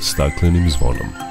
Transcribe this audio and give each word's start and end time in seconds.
staklenim 0.00 0.70
zvonom. 0.70 1.29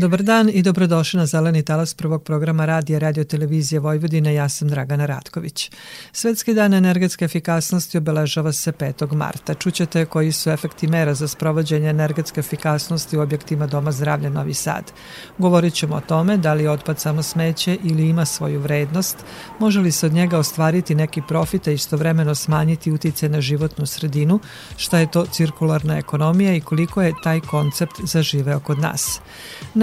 Dobar 0.00 0.22
dan 0.22 0.50
i 0.52 0.62
dobrodošli 0.62 1.18
na 1.18 1.26
Zeleni 1.26 1.62
talas 1.62 1.94
prvog 1.94 2.22
programa 2.22 2.66
radija 2.66 2.98
Radio 2.98 3.24
Televizije 3.24 3.80
Vojvodine. 3.80 4.34
Ja 4.34 4.48
sam 4.48 4.68
Dragana 4.68 5.06
Ratković. 5.06 5.70
Svetski 6.12 6.54
dan 6.54 6.74
energetske 6.74 7.24
efikasnosti 7.24 7.98
obeležava 7.98 8.52
se 8.52 8.72
5. 8.72 9.14
marta. 9.14 9.54
Čućete 9.54 10.04
koji 10.04 10.32
su 10.32 10.50
efekti 10.50 10.86
mera 10.86 11.14
za 11.14 11.28
sprovođenje 11.28 11.88
energetske 11.88 12.40
efikasnosti 12.40 13.18
u 13.18 13.20
objektima 13.20 13.66
Doma 13.66 13.92
zdravlja 13.92 14.30
Novi 14.30 14.54
Sad. 14.54 14.92
Govorit 15.38 15.74
ćemo 15.74 15.96
o 15.96 16.00
tome 16.00 16.36
da 16.36 16.54
li 16.54 16.68
otpad 16.68 17.00
samo 17.00 17.22
smeće 17.22 17.78
ili 17.84 18.08
ima 18.08 18.24
svoju 18.24 18.60
vrednost, 18.60 19.16
može 19.58 19.80
li 19.80 19.92
se 19.92 20.06
od 20.06 20.12
njega 20.12 20.38
ostvariti 20.38 20.94
neki 20.94 21.22
profit 21.28 21.66
i 21.66 21.72
istovremeno 21.72 22.34
smanjiti 22.34 22.92
utice 22.92 23.28
na 23.28 23.40
životnu 23.40 23.86
sredinu, 23.86 24.40
šta 24.76 24.98
je 24.98 25.10
to 25.10 25.26
cirkularna 25.26 25.98
ekonomija 25.98 26.54
i 26.54 26.60
koliko 26.60 27.02
je 27.02 27.14
taj 27.22 27.40
koncept 27.40 27.94
zaživeo 28.04 28.60
kod 28.60 28.78
nas. 28.78 29.20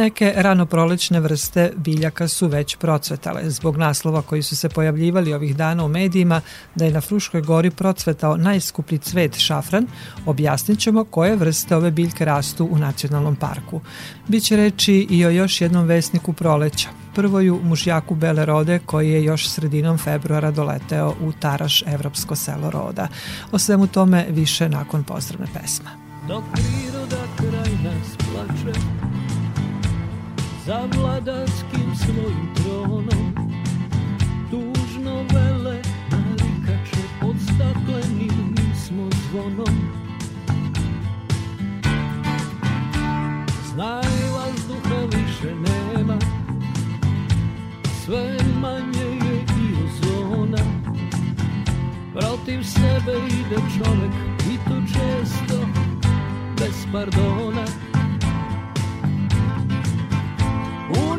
Neke 0.07 0.33
ranoprolećne 0.35 1.19
vrste 1.19 1.71
biljaka 1.75 2.27
su 2.27 2.47
već 2.47 2.75
procvetale. 2.75 3.49
Zbog 3.49 3.77
naslova 3.77 4.21
koji 4.21 4.43
su 4.43 4.55
se 4.55 4.69
pojavljivali 4.69 5.33
ovih 5.33 5.55
dana 5.55 5.85
u 5.85 5.87
medijima 5.87 6.41
da 6.75 6.85
je 6.85 6.91
na 6.91 7.01
Fruškoj 7.01 7.41
gori 7.41 7.71
procvetao 7.71 8.37
najskuplji 8.37 8.97
cvet 8.97 9.35
šafran, 9.39 9.87
objasnit 10.25 10.79
ćemo 10.79 11.03
koje 11.03 11.35
vrste 11.35 11.75
ove 11.75 11.91
biljke 11.91 12.25
rastu 12.25 12.67
u 12.71 12.77
nacionalnom 12.77 13.35
parku. 13.35 13.81
Biće 14.27 14.55
reči 14.55 15.07
i 15.09 15.25
o 15.25 15.29
još 15.29 15.61
jednom 15.61 15.85
vesniku 15.85 16.33
proleća, 16.33 16.89
prvoju 17.15 17.59
mužjaku 17.63 18.15
Bele 18.15 18.45
Rode 18.45 18.79
koji 18.85 19.11
je 19.11 19.23
još 19.23 19.49
sredinom 19.49 19.97
februara 19.97 20.51
doleteo 20.51 21.15
u 21.21 21.31
Taraš, 21.31 21.83
evropsko 21.87 22.35
selo 22.35 22.69
Roda. 22.69 23.07
O 23.51 23.59
svemu 23.59 23.87
tome 23.87 24.25
više 24.29 24.69
nakon 24.69 25.03
pozdravne 25.03 25.47
pesma. 25.53 25.89
Dok 26.27 26.43
priroda 26.53 27.23
kraj 27.37 27.71
nas 27.83 28.07
plače 28.17 28.66
za 30.67 30.87
vladarskim 30.97 31.95
svojim 31.95 32.53
tronom. 32.55 33.35
Tužno 34.51 35.15
vele 35.33 35.81
narikače 36.11 37.03
pod 37.21 37.35
staklenim 37.41 38.55
smo 38.85 39.09
zvonom. 39.11 39.75
Znaj 43.73 44.29
vazduha 44.33 45.01
više 45.05 45.55
nema 45.55 46.17
sve 48.05 48.37
manje 48.61 49.25
je 49.25 49.35
i 49.37 49.73
ozona. 49.85 50.63
Protiv 52.13 52.63
sebe 52.63 53.17
ide 53.27 53.61
čovek 53.77 54.13
i 54.51 54.57
to 54.69 54.81
često 54.93 55.67
bez 56.57 56.85
pardona 56.91 57.86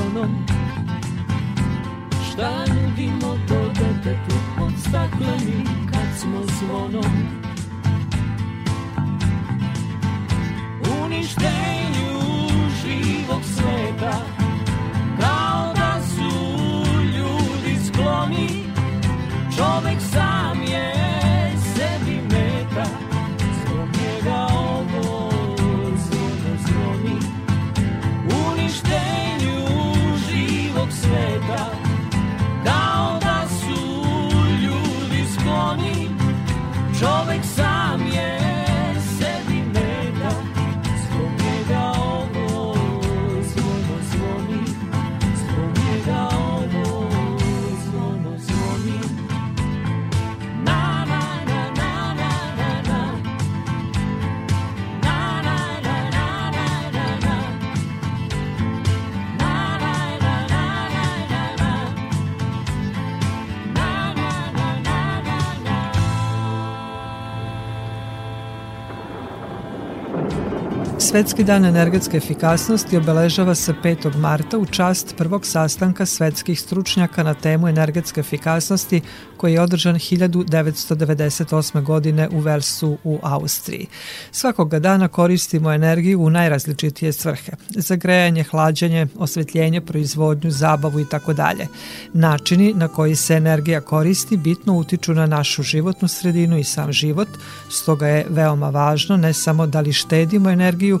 onom 0.00 0.46
Šta 2.28 2.64
nudimo 2.66 3.38
to 3.48 3.68
detetu 3.68 4.36
pod 4.58 4.72
stakleni 4.80 5.64
kad 5.92 6.20
smo 6.20 6.42
zvonom 6.58 7.12
Uništenju 11.04 11.75
Svetski 71.16 71.44
dan 71.44 71.64
energetske 71.64 72.16
efikasnosti 72.16 72.96
obeležava 72.96 73.54
se 73.54 73.72
5. 73.82 74.16
marta 74.16 74.58
u 74.58 74.66
čast 74.66 75.14
prvog 75.16 75.46
sastanka 75.46 76.06
svetskih 76.06 76.60
stručnjaka 76.60 77.22
na 77.22 77.34
temu 77.34 77.68
energetske 77.68 78.20
efikasnosti 78.20 79.00
koji 79.36 79.52
je 79.52 79.60
održan 79.60 79.94
1998. 79.94 81.82
godine 81.82 82.28
u 82.32 82.38
Velsu 82.38 82.98
u 83.04 83.18
Austriji. 83.22 83.86
Svakoga 84.30 84.78
dana 84.78 85.08
koristimo 85.08 85.72
energiju 85.72 86.22
u 86.22 86.30
najrazličitije 86.30 87.12
svrhe. 87.12 87.52
Za 87.68 87.96
grejanje, 87.96 88.42
hlađenje, 88.42 89.06
osvetljenje, 89.18 89.80
proizvodnju, 89.80 90.50
zabavu 90.50 91.00
i 91.00 91.08
tako 91.08 91.32
dalje. 91.32 91.66
Načini 92.12 92.74
na 92.74 92.88
koji 92.88 93.16
se 93.16 93.34
energija 93.34 93.80
koristi 93.80 94.36
bitno 94.36 94.76
utiču 94.76 95.14
na 95.14 95.26
našu 95.26 95.62
životnu 95.62 96.08
sredinu 96.08 96.58
i 96.58 96.64
sam 96.64 96.92
život, 96.92 97.28
stoga 97.70 98.06
je 98.06 98.26
veoma 98.28 98.70
važno 98.70 99.16
ne 99.16 99.32
samo 99.32 99.66
da 99.66 99.80
li 99.80 99.92
štedimo 99.92 100.50
energiju, 100.50 101.00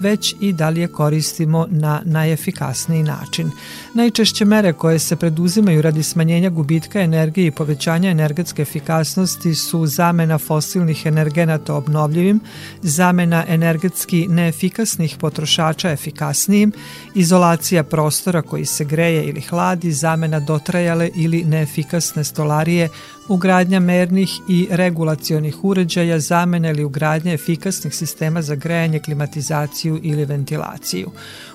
već 0.00 0.34
i 0.40 0.52
da 0.52 0.68
li 0.68 0.80
je 0.80 0.88
koristimo 0.88 1.66
na 1.70 2.02
najefikasniji 2.04 3.02
način. 3.02 3.50
Najčešće 3.94 4.44
mere 4.44 4.72
koje 4.72 4.98
se 4.98 5.16
preduzimaju 5.16 5.82
radi 5.82 6.02
smanjenja 6.02 6.50
gubitka 6.50 7.00
energije 7.00 7.46
i 7.46 7.50
povećanja 7.50 8.10
energetske 8.10 8.62
efikasnosti 8.62 9.54
su 9.54 9.86
zamena 9.86 10.38
fosilnih 10.38 11.06
energenata 11.06 11.74
obnovljivim, 11.74 12.40
zamena 12.82 13.44
energetski 13.48 14.26
neefikasnih 14.28 15.16
potrošača 15.20 15.90
efikasnijim, 15.90 16.72
izolacija 17.14 17.82
prostora 17.82 18.42
koji 18.42 18.64
se 18.64 18.84
greje 18.84 19.24
ili 19.24 19.40
hladi, 19.40 19.92
zamena 19.92 20.40
dotrajale 20.40 21.10
ili 21.14 21.44
neefikasne 21.44 22.24
stolarije 22.24 22.88
ugradnja 23.28 23.80
mernih 23.80 24.30
i 24.48 24.68
regulacionih 24.70 25.64
uređaja, 25.64 26.20
zamene 26.20 26.70
ili 26.70 26.84
ugradnja 26.84 27.32
efikasnih 27.32 27.94
sistema 27.94 28.42
za 28.42 28.54
grejanje, 28.54 28.98
klimatizaciju 28.98 29.85
ili 30.02 30.24
ventilaciju. 30.24 31.10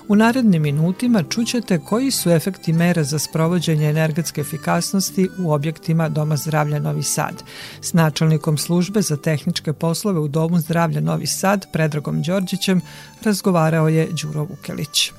U 0.08 0.16
narednim 0.16 0.62
minutima 0.62 1.22
čućete 1.22 1.78
koji 1.78 2.10
su 2.10 2.30
efekti 2.30 2.72
mera 2.72 3.04
za 3.04 3.18
sprovođenje 3.18 3.90
energetske 3.90 4.40
efikasnosti 4.40 5.28
u 5.38 5.52
objektima 5.52 6.08
Doma 6.08 6.36
zdravlja 6.36 6.78
Novi 6.78 7.02
Sad. 7.02 7.42
S 7.80 7.92
načelnikom 7.92 8.58
službe 8.58 9.02
za 9.02 9.16
tehničke 9.16 9.72
poslove 9.72 10.20
u 10.20 10.28
Domu 10.28 10.58
zdravlja 10.58 11.00
Novi 11.00 11.26
Sad, 11.26 11.66
Predragom 11.72 12.22
Đorđićem, 12.22 12.80
razgovarao 13.24 13.88
je 13.88 14.08
Đuro 14.22 14.44
Vukelić. 14.44 15.12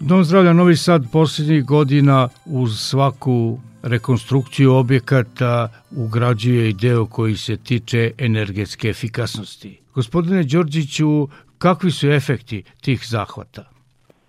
Dom 0.00 0.24
zdravlja 0.24 0.52
Novi 0.52 0.76
Sad 0.76 1.04
posljednjih 1.12 1.64
godina 1.64 2.28
uz 2.46 2.78
svaku 2.78 3.58
rekonstrukciju 3.84 4.74
objekata 4.74 5.68
ugrađuje 5.90 6.68
i 6.70 6.72
deo 6.72 7.06
koji 7.06 7.36
se 7.36 7.56
tiče 7.56 8.12
energetske 8.18 8.88
efikasnosti. 8.88 9.80
Gospodine 9.94 10.42
Đorđiću, 10.42 11.28
kakvi 11.58 11.90
su 11.90 12.10
efekti 12.10 12.62
tih 12.80 13.06
zahvata? 13.08 13.73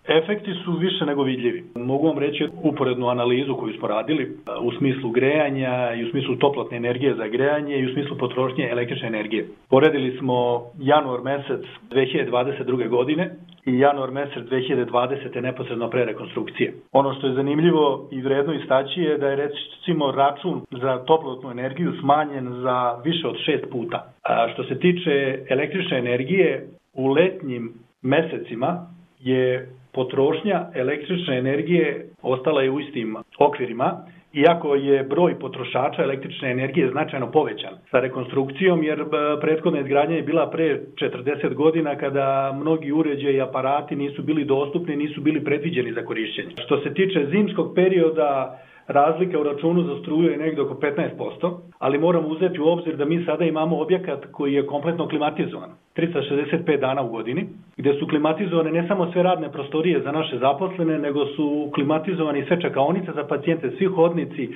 Efekti 0.07 0.53
su 0.65 0.71
više 0.71 1.05
nego 1.05 1.23
vidljivi. 1.23 1.63
Mogu 1.75 2.07
vam 2.07 2.17
reći 2.17 2.47
uporednu 2.63 3.07
analizu 3.07 3.55
koju 3.55 3.73
smo 3.73 3.87
radili 3.87 4.37
u 4.61 4.71
smislu 4.71 5.09
grejanja 5.09 5.93
i 5.93 6.05
u 6.05 6.09
smislu 6.09 6.35
toplotne 6.35 6.77
energije 6.77 7.15
za 7.15 7.27
grejanje 7.27 7.77
i 7.77 7.85
u 7.85 7.93
smislu 7.93 8.17
potrošnje 8.17 8.67
električne 8.71 9.07
energije. 9.07 9.47
Poredili 9.69 10.17
smo 10.17 10.61
januar 10.79 11.21
mesec 11.21 11.61
2022. 11.91 12.89
godine 12.89 13.35
i 13.65 13.79
januar 13.79 14.11
mesec 14.11 14.43
2020. 14.43 15.41
neposredno 15.41 15.89
pre 15.89 16.05
rekonstrukcije. 16.05 16.73
Ono 16.91 17.13
što 17.13 17.27
je 17.27 17.33
zanimljivo 17.33 18.07
i 18.11 18.21
vredno 18.21 18.53
istaći 18.53 19.01
je 19.01 19.17
da 19.17 19.27
je 19.27 19.35
recimo 19.35 20.11
račun 20.11 20.61
za 20.71 20.97
toplotnu 20.97 21.51
energiju 21.51 21.93
smanjen 21.99 22.53
za 22.61 23.01
više 23.03 23.27
od 23.27 23.37
šest 23.45 23.65
puta. 23.71 24.13
A 24.23 24.47
što 24.53 24.63
se 24.63 24.79
tiče 24.79 25.39
električne 25.49 25.97
energije, 25.97 26.67
u 26.93 27.07
letnjim 27.07 27.73
mesecima 28.01 28.87
je 29.19 29.69
potrošnja 29.95 30.65
električne 30.75 31.37
energije 31.37 32.09
ostala 32.21 32.61
je 32.61 32.71
u 32.71 32.79
istim 32.79 33.15
okvirima, 33.39 34.05
iako 34.35 34.75
je 34.75 35.03
broj 35.03 35.39
potrošača 35.39 36.03
električne 36.03 36.51
energije 36.51 36.89
značajno 36.91 37.31
povećan 37.31 37.73
sa 37.91 37.99
rekonstrukcijom, 37.99 38.83
jer 38.83 38.99
e, 38.99 39.05
prethodna 39.41 39.79
izgradnja 39.79 40.15
je 40.15 40.21
bila 40.21 40.49
pre 40.49 40.81
40 40.95 41.53
godina 41.53 41.95
kada 41.95 42.57
mnogi 42.61 42.91
uređaji 42.91 43.35
i 43.35 43.41
aparati 43.41 43.95
nisu 43.95 44.23
bili 44.23 44.45
dostupni, 44.45 44.95
nisu 44.95 45.21
bili 45.21 45.43
predviđeni 45.43 45.93
za 45.93 46.05
korišćenje. 46.05 46.51
Što 46.65 46.79
se 46.79 46.93
tiče 46.93 47.25
zimskog 47.31 47.71
perioda, 47.75 48.59
razlika 48.87 49.39
u 49.39 49.43
računu 49.43 49.83
za 49.83 49.99
struju 50.01 50.31
je 50.31 50.37
negde 50.37 50.61
oko 50.61 50.73
15%, 50.73 51.57
ali 51.79 51.97
moramo 51.97 52.27
uzeti 52.27 52.61
u 52.61 52.67
obzir 52.67 52.95
da 52.95 53.05
mi 53.05 53.25
sada 53.25 53.45
imamo 53.45 53.81
objekat 53.81 54.25
koji 54.31 54.53
je 54.53 54.67
kompletno 54.67 55.07
klimatizovan, 55.07 55.69
365 55.95 56.79
dana 56.79 57.01
u 57.01 57.09
godini, 57.09 57.45
gde 57.77 57.93
su 57.93 58.07
klimatizovane 58.07 58.71
ne 58.71 58.87
samo 58.87 59.11
sve 59.11 59.23
radne 59.23 59.51
prostorije 59.51 60.01
za 60.01 60.11
naše 60.11 60.37
zaposlene, 60.37 60.99
nego 60.99 61.25
su 61.25 61.71
klimatizovani 61.73 62.45
sve 62.47 62.61
čakaonice 62.61 63.11
za 63.15 63.23
pacijente, 63.23 63.71
svi 63.77 63.85
hodnici, 63.85 64.49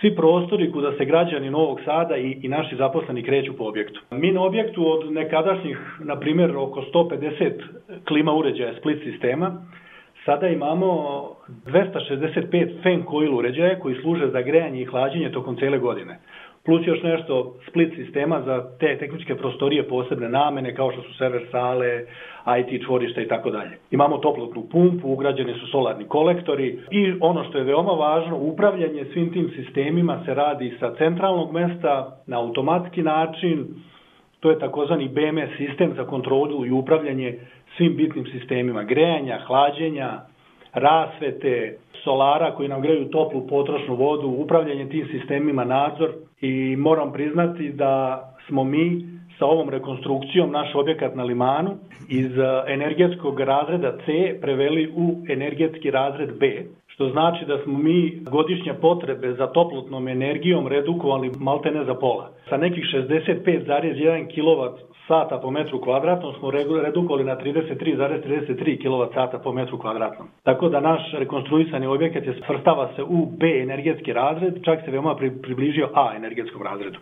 svi 0.00 0.14
prostori 0.16 0.72
kuda 0.72 0.92
se 0.98 1.04
građani 1.04 1.50
Novog 1.50 1.80
Sada 1.84 2.16
i, 2.16 2.38
i 2.42 2.48
naši 2.48 2.76
zaposleni 2.76 3.22
kreću 3.22 3.56
po 3.56 3.64
objektu. 3.64 4.00
Mi 4.10 4.32
na 4.32 4.42
objektu 4.42 4.92
od 4.92 5.12
nekadašnjih, 5.12 5.78
na 6.00 6.16
primjer, 6.16 6.56
oko 6.56 6.84
150 6.94 7.52
klima 8.08 8.32
uređaja 8.32 8.74
split 8.78 9.02
sistema, 9.04 9.66
Sada 10.24 10.48
imamo 10.48 11.22
265 11.66 12.82
fan 12.82 13.02
coil 13.10 13.34
uređaja 13.36 13.78
koji 13.78 13.94
služe 13.94 14.26
za 14.30 14.40
grejanje 14.42 14.80
i 14.80 14.84
hlađenje 14.84 15.32
tokom 15.32 15.56
cele 15.56 15.78
godine. 15.78 16.18
Plus 16.64 16.86
još 16.86 17.02
nešto 17.02 17.54
split 17.68 17.94
sistema 17.94 18.42
za 18.42 18.64
te 18.78 18.98
tehničke 18.98 19.34
prostorije 19.34 19.88
posebne 19.88 20.28
namene 20.28 20.74
kao 20.74 20.92
što 20.92 21.02
su 21.02 21.14
server 21.14 21.46
sale, 21.50 22.04
IT 22.58 22.84
čvorišta 22.84 23.20
i 23.20 23.28
tako 23.28 23.50
dalje. 23.50 23.70
Imamo 23.90 24.18
toplotnu 24.18 24.62
pumpu, 24.70 25.12
ugrađeni 25.12 25.54
su 25.54 25.66
solarni 25.66 26.04
kolektori 26.04 26.78
i 26.90 27.12
ono 27.20 27.44
što 27.44 27.58
je 27.58 27.64
veoma 27.64 27.92
važno, 27.92 28.36
upravljanje 28.36 29.04
svim 29.12 29.32
tim 29.32 29.50
sistemima 29.56 30.22
se 30.24 30.34
radi 30.34 30.76
sa 30.80 30.94
centralnog 30.94 31.52
mesta 31.52 32.16
na 32.26 32.38
automatski 32.40 33.02
način, 33.02 33.66
to 34.40 34.50
je 34.50 34.58
takozvani 34.58 35.08
BMS 35.08 35.56
sistem 35.56 35.92
za 35.96 36.04
kontrolu 36.04 36.66
i 36.66 36.70
upravljanje 36.70 37.38
svim 37.76 37.96
bitnim 37.96 38.26
sistemima 38.26 38.82
grejanja, 38.82 39.38
hlađenja, 39.46 40.20
rasvete, 40.72 41.76
solara 42.04 42.54
koji 42.54 42.68
nam 42.68 42.80
greju 42.80 43.10
toplu 43.10 43.46
potrošnu 43.46 43.94
vodu, 43.94 44.28
upravljanje 44.28 44.88
tim 44.88 45.08
sistemima, 45.10 45.64
nadzor. 45.64 46.10
I 46.40 46.76
moram 46.76 47.12
priznati 47.12 47.72
da 47.72 48.24
smo 48.48 48.64
mi 48.64 49.12
sa 49.38 49.46
ovom 49.46 49.68
rekonstrukcijom 49.68 50.50
naš 50.50 50.74
objekat 50.74 51.14
na 51.14 51.24
Limanu 51.24 51.76
iz 52.08 52.30
energetskog 52.66 53.40
razreda 53.40 53.96
C 54.06 54.38
preveli 54.40 54.92
u 54.96 55.24
energetski 55.28 55.90
razred 55.90 56.38
B, 56.38 56.64
što 56.94 57.08
znači 57.10 57.44
da 57.46 57.56
smo 57.64 57.78
mi 57.78 58.22
godišnje 58.30 58.74
potrebe 58.74 59.32
za 59.32 59.46
toplotnom 59.46 60.08
energijom 60.08 60.66
redukovali 60.68 61.30
maltene 61.38 61.84
za 61.84 61.94
pola. 61.94 62.30
Sa 62.48 62.56
nekih 62.56 62.84
65,1 62.84 64.26
kW 64.34 64.70
sata 65.08 65.38
po 65.42 65.50
metru 65.50 65.80
kvadratnom 65.80 66.32
smo 66.38 66.50
redukovali 66.86 67.24
na 67.24 67.36
33,33 67.36 68.82
kWh 68.82 69.42
po 69.42 69.52
metru 69.52 69.78
kvadratnom. 69.78 70.28
Tako 70.42 70.68
da 70.68 70.80
naš 70.80 71.00
rekonstruisani 71.12 71.86
objekat 71.86 72.26
je 72.26 72.40
svrstava 72.46 72.90
se 72.96 73.02
u 73.02 73.26
B 73.40 73.46
energetski 73.62 74.12
razred, 74.12 74.54
čak 74.64 74.78
se 74.84 74.90
veoma 74.90 75.16
približio 75.42 75.90
A 75.94 76.12
energetskom 76.16 76.62
razredu. 76.62 76.98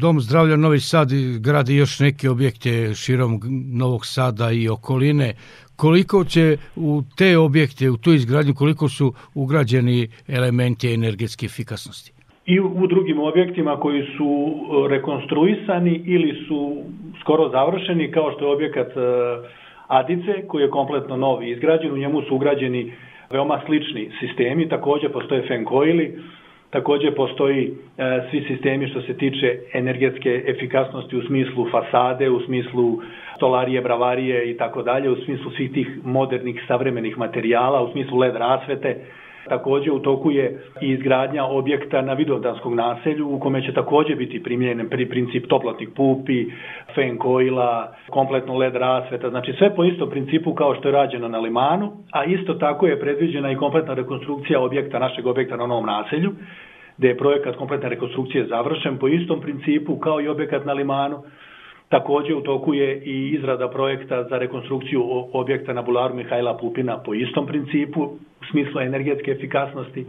Dom 0.00 0.20
zdravlja 0.20 0.56
Novi 0.56 0.80
Sad 0.80 1.08
gradi 1.40 1.76
još 1.76 2.00
neke 2.00 2.30
objekte 2.30 2.94
širom 2.94 3.40
Novog 3.72 4.06
Sada 4.06 4.50
i 4.50 4.68
okoline. 4.68 5.34
Koliko 5.80 6.24
će 6.24 6.56
u 6.76 7.02
te 7.18 7.38
objekte, 7.38 7.90
u 7.90 7.96
tu 7.96 8.12
izgradnju, 8.12 8.54
koliko 8.54 8.88
su 8.88 9.12
ugrađeni 9.34 10.08
elementi 10.28 10.94
energetske 10.94 11.46
efikasnosti? 11.46 12.12
i 12.46 12.60
u 12.60 12.86
drugim 12.86 13.20
objektima 13.20 13.76
koji 13.80 14.02
su 14.16 14.28
e, 14.28 14.88
rekonstruisani 14.88 16.02
ili 16.06 16.44
su 16.48 16.82
skoro 17.20 17.48
završeni, 17.48 18.10
kao 18.10 18.32
što 18.32 18.44
je 18.44 18.52
objekat 18.52 18.88
e, 18.96 19.00
Adice, 19.86 20.46
koji 20.48 20.62
je 20.62 20.70
kompletno 20.70 21.16
novi 21.16 21.50
izgrađen, 21.50 21.92
u 21.92 21.96
njemu 21.96 22.22
su 22.22 22.34
ugrađeni 22.34 22.92
veoma 23.30 23.60
slični 23.66 24.10
sistemi, 24.20 24.68
takođe 24.68 25.08
postoje 25.08 25.42
fenkoili, 25.48 26.18
takođe 26.70 27.10
postoji 27.10 27.62
e, 27.66 27.72
svi 28.30 28.44
sistemi 28.48 28.88
što 28.88 29.02
se 29.02 29.14
tiče 29.16 29.58
energetske 29.72 30.44
efikasnosti 30.46 31.16
u 31.16 31.26
smislu 31.26 31.66
fasade, 31.70 32.30
u 32.30 32.40
smislu 32.40 32.98
stolarije, 33.40 33.80
bravarije 33.80 34.50
i 34.50 34.56
tako 34.56 34.82
dalje, 34.82 35.10
u 35.10 35.16
smislu 35.24 35.50
svih 35.56 35.72
tih 35.72 35.88
modernih 36.04 36.60
savremenih 36.68 37.18
materijala, 37.18 37.82
u 37.82 37.92
smislu 37.92 38.18
LED 38.18 38.36
rasvete, 38.36 38.96
Takođe 39.48 39.90
u 39.90 39.98
toku 39.98 40.30
je 40.30 40.60
i 40.80 40.88
izgradnja 40.88 41.44
objekta 41.44 42.02
na 42.02 42.12
Vidovdanskog 42.12 42.74
naselju 42.74 43.28
u 43.28 43.40
kome 43.40 43.62
će 43.62 43.72
takođe 43.72 44.14
biti 44.14 44.42
primljen 44.42 44.88
pri 44.90 45.08
princip 45.08 45.46
toplotnih 45.48 45.88
pupi, 45.96 46.46
fan 46.94 47.18
koila, 47.18 47.92
kompletno 48.10 48.56
led 48.56 48.74
rasveta, 48.74 49.30
znači 49.30 49.52
sve 49.58 49.74
po 49.74 49.84
istom 49.84 50.10
principu 50.10 50.54
kao 50.54 50.74
što 50.74 50.88
je 50.88 50.92
rađeno 50.92 51.28
na 51.28 51.38
Limanu, 51.38 51.92
a 52.12 52.24
isto 52.24 52.54
tako 52.54 52.86
je 52.86 53.00
predviđena 53.00 53.52
i 53.52 53.56
kompletna 53.56 53.94
rekonstrukcija 53.94 54.60
objekta, 54.60 54.98
našeg 54.98 55.26
objekta 55.26 55.56
na 55.56 55.66
Novom 55.66 55.86
naselju, 55.86 56.32
gde 56.98 57.08
je 57.08 57.16
projekat 57.16 57.56
kompletne 57.56 57.88
rekonstrukcije 57.88 58.46
završen 58.46 58.98
po 58.98 59.08
istom 59.08 59.40
principu 59.40 59.96
kao 59.98 60.20
i 60.20 60.28
objekat 60.28 60.64
na 60.64 60.72
Limanu, 60.72 61.22
Takođe 61.90 62.34
u 62.34 62.40
toku 62.40 62.74
je 62.74 63.02
i 63.04 63.28
izrada 63.28 63.68
projekta 63.68 64.24
za 64.24 64.38
rekonstrukciju 64.38 65.02
objekta 65.32 65.72
na 65.72 65.82
Bularu 65.82 66.14
Mihajla 66.14 66.56
Pupina 66.56 66.98
po 66.98 67.14
istom 67.14 67.46
principu 67.46 68.02
u 68.02 68.44
smislu 68.50 68.80
energetske 68.80 69.30
efikasnosti. 69.30 70.06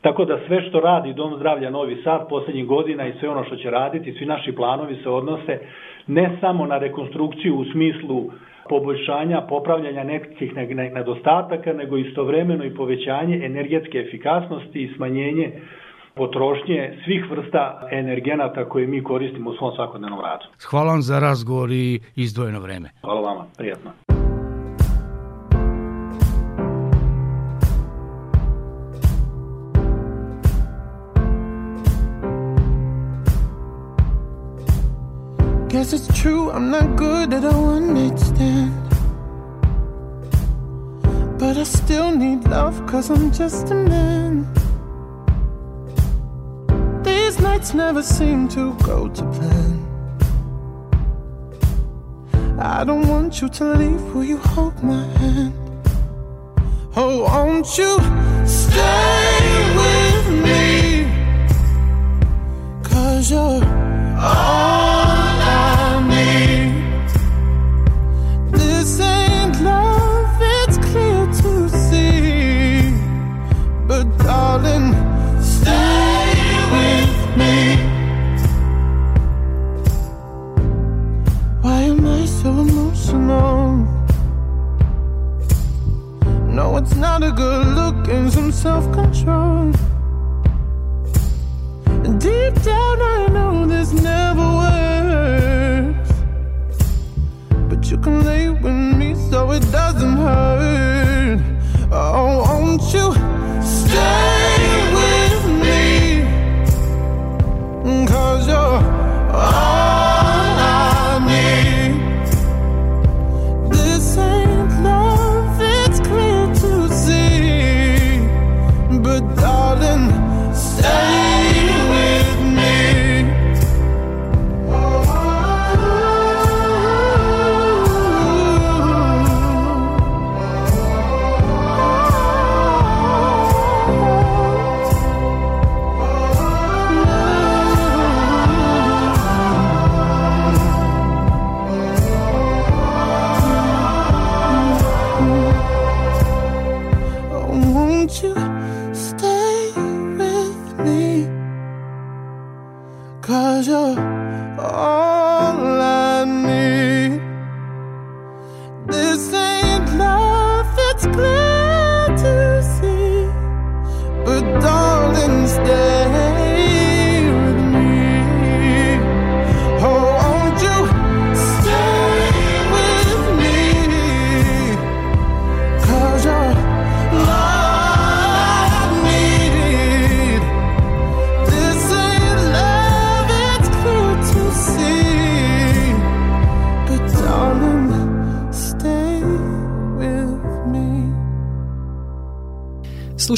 Tako 0.00 0.24
da 0.24 0.38
sve 0.46 0.62
što 0.68 0.80
radi 0.80 1.14
Dom 1.14 1.36
zdravlja 1.36 1.70
Novi 1.70 1.96
Sad 2.04 2.28
poslednjih 2.28 2.66
godina 2.66 3.06
i 3.06 3.12
sve 3.20 3.28
ono 3.28 3.44
što 3.44 3.56
će 3.56 3.70
raditi, 3.70 4.12
svi 4.12 4.26
naši 4.26 4.52
planovi 4.52 4.96
se 5.02 5.08
odnose 5.08 5.58
ne 6.06 6.36
samo 6.40 6.66
na 6.66 6.78
rekonstrukciju 6.78 7.56
u 7.56 7.64
smislu 7.64 8.24
poboljšanja, 8.68 9.40
popravljanja 9.40 10.04
nekih 10.04 10.56
nedostataka, 10.94 11.72
nego 11.72 11.96
istovremeno 11.96 12.64
i 12.64 12.74
povećanje 12.74 13.40
energetske 13.44 13.98
efikasnosti 13.98 14.82
i 14.82 14.94
smanjenje 14.96 15.52
potrošnje 16.14 16.98
svih 17.04 17.30
vrsta 17.30 17.88
energenata 17.92 18.68
koje 18.68 18.86
mi 18.86 19.04
koristimo 19.04 19.50
u 19.50 19.54
svom 19.56 19.72
svakodnevnom 19.76 20.20
radu. 20.20 20.44
Hvala 20.70 20.92
vam 20.92 21.02
za 21.02 21.18
razgovor 21.18 21.70
i 21.72 22.00
izdvojeno 22.14 22.60
vreme. 22.60 22.90
Hvala 23.00 23.20
vama, 23.20 23.46
prijatno. 23.56 23.90
Guess 35.72 35.94
it's 35.94 36.22
true, 36.22 36.50
I'm 36.50 36.70
not 36.70 36.96
good 36.98 37.32
at 37.32 37.44
a 37.44 37.58
one 37.58 37.94
night 37.94 38.18
stand. 38.18 38.72
But 41.38 41.56
I 41.56 41.64
still 41.64 42.10
need 42.10 42.46
love, 42.46 42.86
cause 42.86 43.10
I'm 43.10 43.32
just 43.32 43.70
a 43.70 43.74
man. 43.74 44.61
Nights 47.52 47.74
never 47.74 48.02
seem 48.02 48.48
to 48.48 48.72
go 48.82 49.08
to 49.08 49.22
plan. 49.36 49.74
I 52.58 52.82
don't 52.82 53.06
want 53.06 53.42
you 53.42 53.48
to 53.50 53.64
leave. 53.74 54.02
Will 54.14 54.24
you 54.24 54.38
hold 54.38 54.82
my 54.82 55.04
hand? 55.20 55.54
Oh, 56.96 57.24
won't 57.24 57.68
you 57.76 57.92
stay 58.46 59.50
with 59.80 60.26
me? 60.46 60.60
Cause 62.90 63.30
you're 63.30 63.64
all 64.18 64.91
some 88.32 88.50
self 88.50 88.90
control. 88.92 89.70
Deep 92.18 92.54
down, 92.62 93.02
I 93.02 93.28
know 93.30 93.66
this 93.66 93.92
never 93.92 94.46
works. 94.62 96.12
But 97.68 97.90
you 97.90 97.98
can 97.98 98.24
lay 98.24 98.48
with 98.48 98.78
me 99.00 99.14
so 99.30 99.50
it 99.52 99.64
doesn't 99.70 100.16
hurt. 100.16 101.40
Oh, 101.90 102.42
won't 102.48 102.82
you 102.94 103.12
stay 103.62 104.41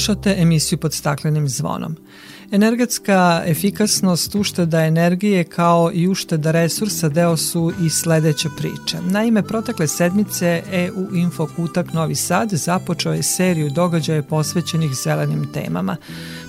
Slušate 0.05 0.35
emisiju 0.39 0.79
pod 0.79 0.93
staklenim 0.93 1.49
zvonom. 1.49 1.97
Energetska 2.53 3.43
efikasnost 3.47 4.35
ušteda 4.35 4.85
energije 4.85 5.45
kao 5.45 5.91
i 5.95 6.09
ušteda 6.09 6.51
resursa 6.51 7.09
deo 7.09 7.37
su 7.37 7.73
i 7.83 7.91
sledeće 7.91 8.49
priče. 8.57 8.97
Naime, 9.11 9.43
protekle 9.43 9.89
sedmice 9.89 10.63
EU 10.73 11.15
Info 11.15 11.49
Kutak 11.57 11.93
Novi 11.93 12.15
Sad 12.15 12.51
započeo 12.51 13.13
je 13.13 13.23
seriju 13.23 13.71
događaja 13.71 14.23
posvećenih 14.23 14.91
zelenim 14.95 15.53
temama. 15.53 15.97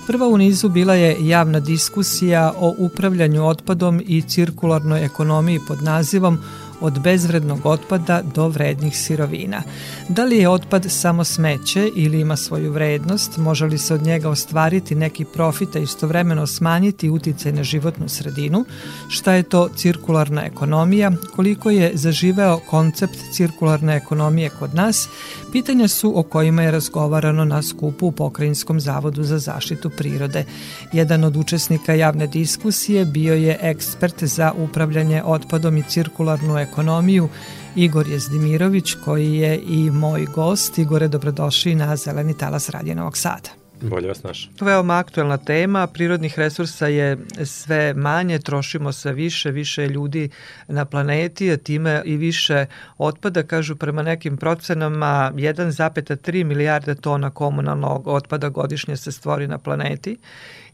Prva 0.06 0.28
u 0.28 0.38
nizu 0.38 0.68
bila 0.68 0.94
je 0.94 1.28
javna 1.28 1.60
diskusija 1.60 2.52
o 2.58 2.74
upravljanju 2.78 3.46
otpadom 3.46 4.02
i 4.06 4.22
cirkularnoj 4.22 5.04
ekonomiji 5.04 5.60
pod 5.68 5.82
nazivom 5.82 6.38
od 6.80 7.00
bezvrednog 7.00 7.66
otpada 7.66 8.22
do 8.34 8.48
vrednih 8.48 8.98
sirovina. 8.98 9.62
Da 10.08 10.24
li 10.24 10.36
je 10.36 10.48
otpad 10.48 10.86
samo 10.88 11.24
smeće 11.24 11.90
ili 11.96 12.20
ima 12.20 12.36
svoju 12.36 12.72
vrednost, 12.72 13.36
može 13.36 13.66
li 13.66 13.78
se 13.78 13.94
od 13.94 14.02
njega 14.02 14.28
ostvariti 14.28 14.94
neki 14.94 15.24
profit, 15.24 15.76
a 15.76 15.78
istovremeno 15.78 16.46
smanjiti 16.46 17.10
uticaj 17.10 17.52
na 17.52 17.62
životnu 17.64 18.08
sredinu, 18.08 18.64
šta 19.08 19.32
je 19.32 19.42
to 19.42 19.68
cirkularna 19.76 20.44
ekonomija, 20.44 21.12
koliko 21.36 21.70
je 21.70 21.90
zaživeo 21.94 22.58
koncept 22.58 23.18
cirkularne 23.32 23.96
ekonomije 23.96 24.50
kod 24.50 24.74
nas, 24.74 25.08
pitanja 25.52 25.88
su 25.88 26.18
o 26.18 26.22
kojima 26.22 26.62
je 26.62 26.70
razgovarano 26.70 27.44
na 27.44 27.62
skupu 27.62 28.06
u 28.06 28.12
Pokrajinskom 28.12 28.80
zavodu 28.80 29.22
za 29.22 29.38
zaštitu 29.38 29.90
prirode. 29.90 30.44
Jedan 30.92 31.24
od 31.24 31.36
učesnika 31.36 31.94
javne 31.94 32.26
diskusije 32.26 33.04
bio 33.04 33.34
je 33.34 33.58
ekspert 33.62 34.24
za 34.24 34.52
upravljanje 34.58 35.22
otpadom 35.24 35.76
i 35.76 35.82
cirkularnu 35.82 36.58
ekonomiju 36.58 36.65
Igor 37.76 38.08
Jezdimirović 38.08 38.94
koji 39.04 39.34
je 39.34 39.60
i 39.66 39.90
moj 39.90 40.26
gost. 40.34 40.78
Igore, 40.78 41.08
dobrodošli 41.08 41.74
na 41.74 41.96
Zeleni 41.96 42.38
talas 42.38 42.68
Radija 42.68 42.94
Novog 42.94 43.16
Sada. 43.16 43.50
Bolje 43.80 44.08
vas 44.08 44.22
naš. 44.22 44.50
Veoma 44.60 44.98
aktuelna 44.98 45.36
tema, 45.36 45.86
prirodnih 45.86 46.38
resursa 46.38 46.86
je 46.86 47.18
sve 47.44 47.94
manje, 47.94 48.38
trošimo 48.38 48.92
sve 48.92 49.12
više, 49.12 49.50
više 49.50 49.88
ljudi 49.88 50.30
na 50.68 50.84
planeti, 50.84 51.50
a 51.52 51.56
time 51.56 52.02
i 52.04 52.16
više 52.16 52.66
otpada, 52.98 53.42
kažu 53.42 53.76
prema 53.76 54.02
nekim 54.02 54.36
procenama 54.36 55.32
1,3 55.34 56.44
milijarde 56.44 56.94
tona 56.94 57.30
komunalnog 57.30 58.06
otpada 58.06 58.48
godišnje 58.48 58.96
se 58.96 59.12
stvori 59.12 59.46
na 59.46 59.58
planeti 59.58 60.16